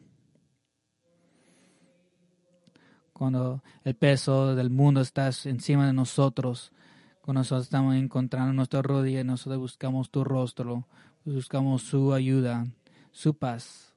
Cuando 3.12 3.62
el 3.84 3.94
peso 3.94 4.54
del 4.54 4.70
mundo 4.70 5.02
está 5.02 5.28
encima 5.44 5.86
de 5.86 5.92
nosotros, 5.92 6.72
cuando 7.20 7.40
nosotros 7.40 7.64
estamos 7.64 7.94
encontrando 7.94 8.54
nuestra 8.54 8.80
rodilla, 8.80 9.22
nosotros 9.22 9.60
buscamos 9.60 10.10
tu 10.10 10.24
rostro, 10.24 10.88
buscamos 11.26 11.82
su 11.82 12.14
ayuda, 12.14 12.66
su 13.12 13.34
paz. 13.34 13.93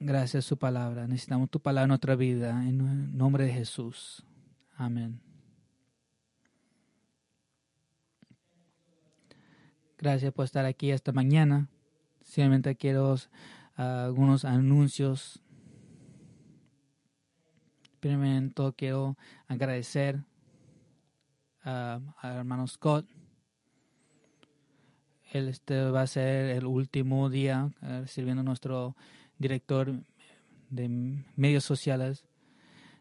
Gracias 0.00 0.44
a 0.44 0.48
su 0.48 0.56
palabra. 0.56 1.08
Necesitamos 1.08 1.50
tu 1.50 1.60
palabra 1.60 1.84
en 1.84 1.88
nuestra 1.88 2.14
vida. 2.14 2.50
En 2.68 3.16
nombre 3.16 3.44
de 3.44 3.52
Jesús. 3.52 4.24
Amén. 4.76 5.20
Gracias 9.98 10.32
por 10.32 10.44
estar 10.44 10.64
aquí 10.64 10.92
esta 10.92 11.10
mañana. 11.10 11.68
Simplemente 12.22 12.76
quiero 12.76 13.16
ah, 13.76 14.04
algunos 14.04 14.44
anuncios. 14.44 15.42
Primero 17.98 18.72
quiero 18.76 19.16
agradecer 19.48 20.22
al 21.62 22.14
hermano 22.22 22.68
Scott. 22.68 23.04
Él 25.32 25.48
este 25.48 25.90
va 25.90 26.02
a 26.02 26.06
ser 26.06 26.50
el 26.56 26.64
último 26.64 27.28
día 27.28 27.70
uh, 27.82 28.06
sirviendo 28.06 28.42
nuestro 28.42 28.96
director 29.38 29.94
de 30.70 31.22
medios 31.36 31.64
sociales. 31.64 32.24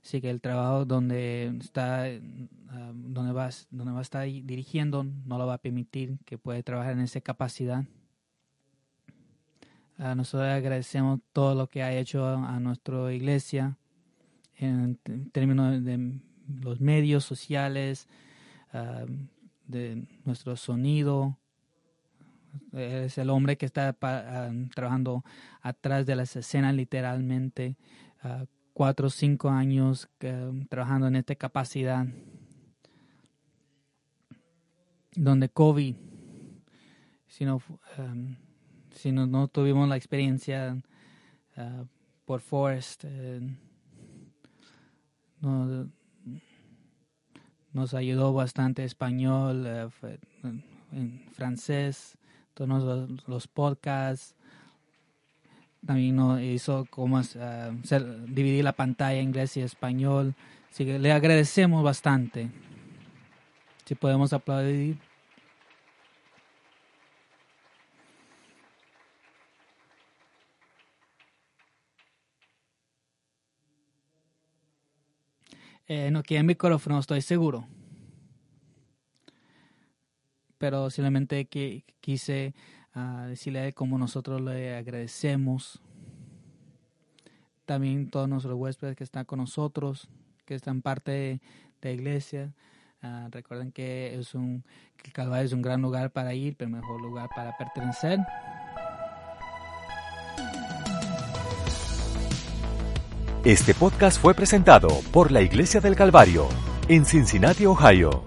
Así 0.04 0.22
que 0.22 0.30
el 0.30 0.40
trabajo 0.40 0.86
donde 0.86 1.54
está, 1.60 2.06
ah, 2.06 2.92
donde, 2.94 3.34
va, 3.34 3.50
donde 3.72 3.92
va 3.92 4.00
a 4.00 4.02
estar 4.02 4.26
dirigiendo 4.26 5.04
no 5.04 5.38
lo 5.38 5.46
va 5.48 5.56
a 5.56 5.58
permitir 5.58 6.18
que 6.26 6.38
pueda 6.38 6.62
trabajar 6.64 6.94
en 6.94 7.02
esa 7.02 7.20
capacidad. 7.20 7.84
Uh, 10.00 10.14
nosotros 10.16 10.48
agradecemos 10.48 11.20
todo 11.34 11.56
lo 11.56 11.68
que 11.68 11.82
ha 11.82 11.92
hecho 11.92 12.26
a, 12.26 12.60
nuestra 12.60 13.12
iglesia 13.12 13.78
en, 14.56 14.98
términos 15.32 15.84
de 15.84 16.20
los 16.62 16.80
medios 16.80 17.26
sociales, 17.26 18.08
ah, 18.74 19.06
de 19.66 20.08
nuestro 20.24 20.56
sonido. 20.56 21.38
Es 22.74 23.18
el 23.18 23.30
hombre 23.30 23.58
que 23.58 23.66
está 23.66 23.96
ah, 24.02 24.52
trabajando 24.74 25.24
atrás 25.62 26.06
de 26.06 26.16
las 26.16 26.36
escenas 26.36 26.74
literalmente. 26.76 27.78
Ah, 28.22 28.46
cuatro 28.74 29.08
o 29.08 29.10
cinco 29.10 29.50
años 29.50 30.08
trabajando 30.70 31.08
en 31.08 31.16
esta 31.16 31.36
capacidad. 31.36 32.06
Donde 35.16 35.50
COVID, 35.50 35.96
si 37.28 37.46
no, 37.46 37.60
si 38.92 39.12
no, 39.12 39.48
tuvimos 39.48 39.90
la 39.90 39.98
experiencia 39.98 40.78
por 42.26 42.42
Forrest, 42.42 43.04
eh, 43.06 43.42
nos 47.74 47.94
ayudó 47.94 48.34
bastante 48.34 48.84
español, 48.84 49.66
eh, 49.66 49.90
en 50.92 51.26
francés, 51.32 52.18
todos 52.58 53.10
los, 53.28 53.48
podcasts. 53.48 54.36
También 55.86 56.16
nos 56.16 56.42
hizo 56.42 56.88
como 56.90 57.18
uh, 57.20 58.24
dividir 58.28 58.64
la 58.64 58.74
pantalla 58.74 59.20
en 59.20 59.28
inglés 59.28 59.56
y 59.58 59.62
español. 59.62 60.34
Así 60.72 60.86
que 60.86 60.98
le 60.98 61.12
agradecemos 61.12 61.84
bastante. 61.84 62.50
Si 63.86 63.96
podemos 63.96 64.34
aplaudir. 64.34 64.98
Eh, 75.90 76.12
no 76.12 76.22
quiere 76.22 76.44
micrófono, 76.44 77.00
estoy 77.00 77.22
seguro. 77.22 77.66
Pero 80.58 80.90
simplemente 80.90 81.46
que 81.46 81.84
quise 82.02 82.54
uh, 82.96 83.28
decirle 83.28 83.74
cómo 83.74 83.98
nosotros 83.98 84.42
le 84.42 84.76
agradecemos. 84.76 85.82
También 87.66 88.10
todos 88.10 88.30
nuestros 88.30 88.56
huéspedes 88.56 88.96
que 88.96 89.04
están 89.04 89.26
con 89.26 89.40
nosotros, 89.40 90.10
que 90.46 90.56
están 90.56 90.82
parte 90.82 91.12
de, 91.12 91.40
la 91.82 91.92
iglesia. 91.92 92.54
Uh, 93.04 93.30
recuerden 93.30 93.72
que 93.72 94.18
es 94.18 94.34
un 94.34 94.64
que 94.98 95.12
Calvario 95.12 95.46
es 95.46 95.54
un 95.54 95.62
gran 95.62 95.82
lugar 95.82 96.12
para 96.12 96.34
ir, 96.34 96.56
pero 96.58 96.70
mejor 96.70 97.02
lugar 97.02 97.30
para 97.36 97.56
pertenecer. 97.58 98.20
Este 103.48 103.74
podcast 103.74 104.20
fue 104.20 104.34
presentado 104.34 104.90
por 105.14 105.32
la 105.32 105.42
Iglesia 105.42 105.80
del 105.80 105.96
Calvario 105.96 106.50
en 106.90 107.06
Cincinnati, 107.06 107.66
Ohio. 107.66 108.27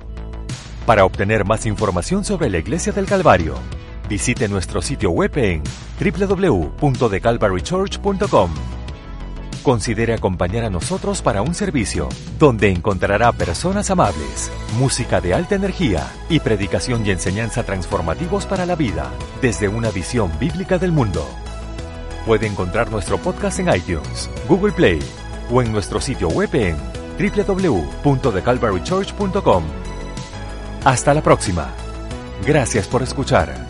Para 0.90 1.04
obtener 1.04 1.44
más 1.44 1.66
información 1.66 2.24
sobre 2.24 2.50
la 2.50 2.58
Iglesia 2.58 2.92
del 2.92 3.06
Calvario, 3.06 3.54
visite 4.08 4.48
nuestro 4.48 4.82
sitio 4.82 5.12
web 5.12 5.30
en 5.38 5.62
www.thecalvarychurch.com. 6.00 8.50
Considere 9.62 10.14
acompañar 10.14 10.64
a 10.64 10.70
nosotros 10.70 11.22
para 11.22 11.42
un 11.42 11.54
servicio 11.54 12.08
donde 12.40 12.70
encontrará 12.70 13.30
personas 13.30 13.88
amables, 13.92 14.50
música 14.80 15.20
de 15.20 15.32
alta 15.32 15.54
energía 15.54 16.08
y 16.28 16.40
predicación 16.40 17.06
y 17.06 17.12
enseñanza 17.12 17.62
transformativos 17.62 18.46
para 18.46 18.66
la 18.66 18.74
vida 18.74 19.12
desde 19.40 19.68
una 19.68 19.92
visión 19.92 20.32
bíblica 20.40 20.76
del 20.76 20.90
mundo. 20.90 21.24
Puede 22.26 22.48
encontrar 22.48 22.90
nuestro 22.90 23.16
podcast 23.18 23.60
en 23.60 23.72
iTunes, 23.72 24.28
Google 24.48 24.72
Play 24.72 24.98
o 25.52 25.62
en 25.62 25.70
nuestro 25.70 26.00
sitio 26.00 26.30
web 26.30 26.52
en 26.52 26.76
www.thecalvarychurch.com. 27.16 29.79
Hasta 30.84 31.12
la 31.12 31.22
próxima. 31.22 31.68
Gracias 32.46 32.86
por 32.88 33.02
escuchar. 33.02 33.69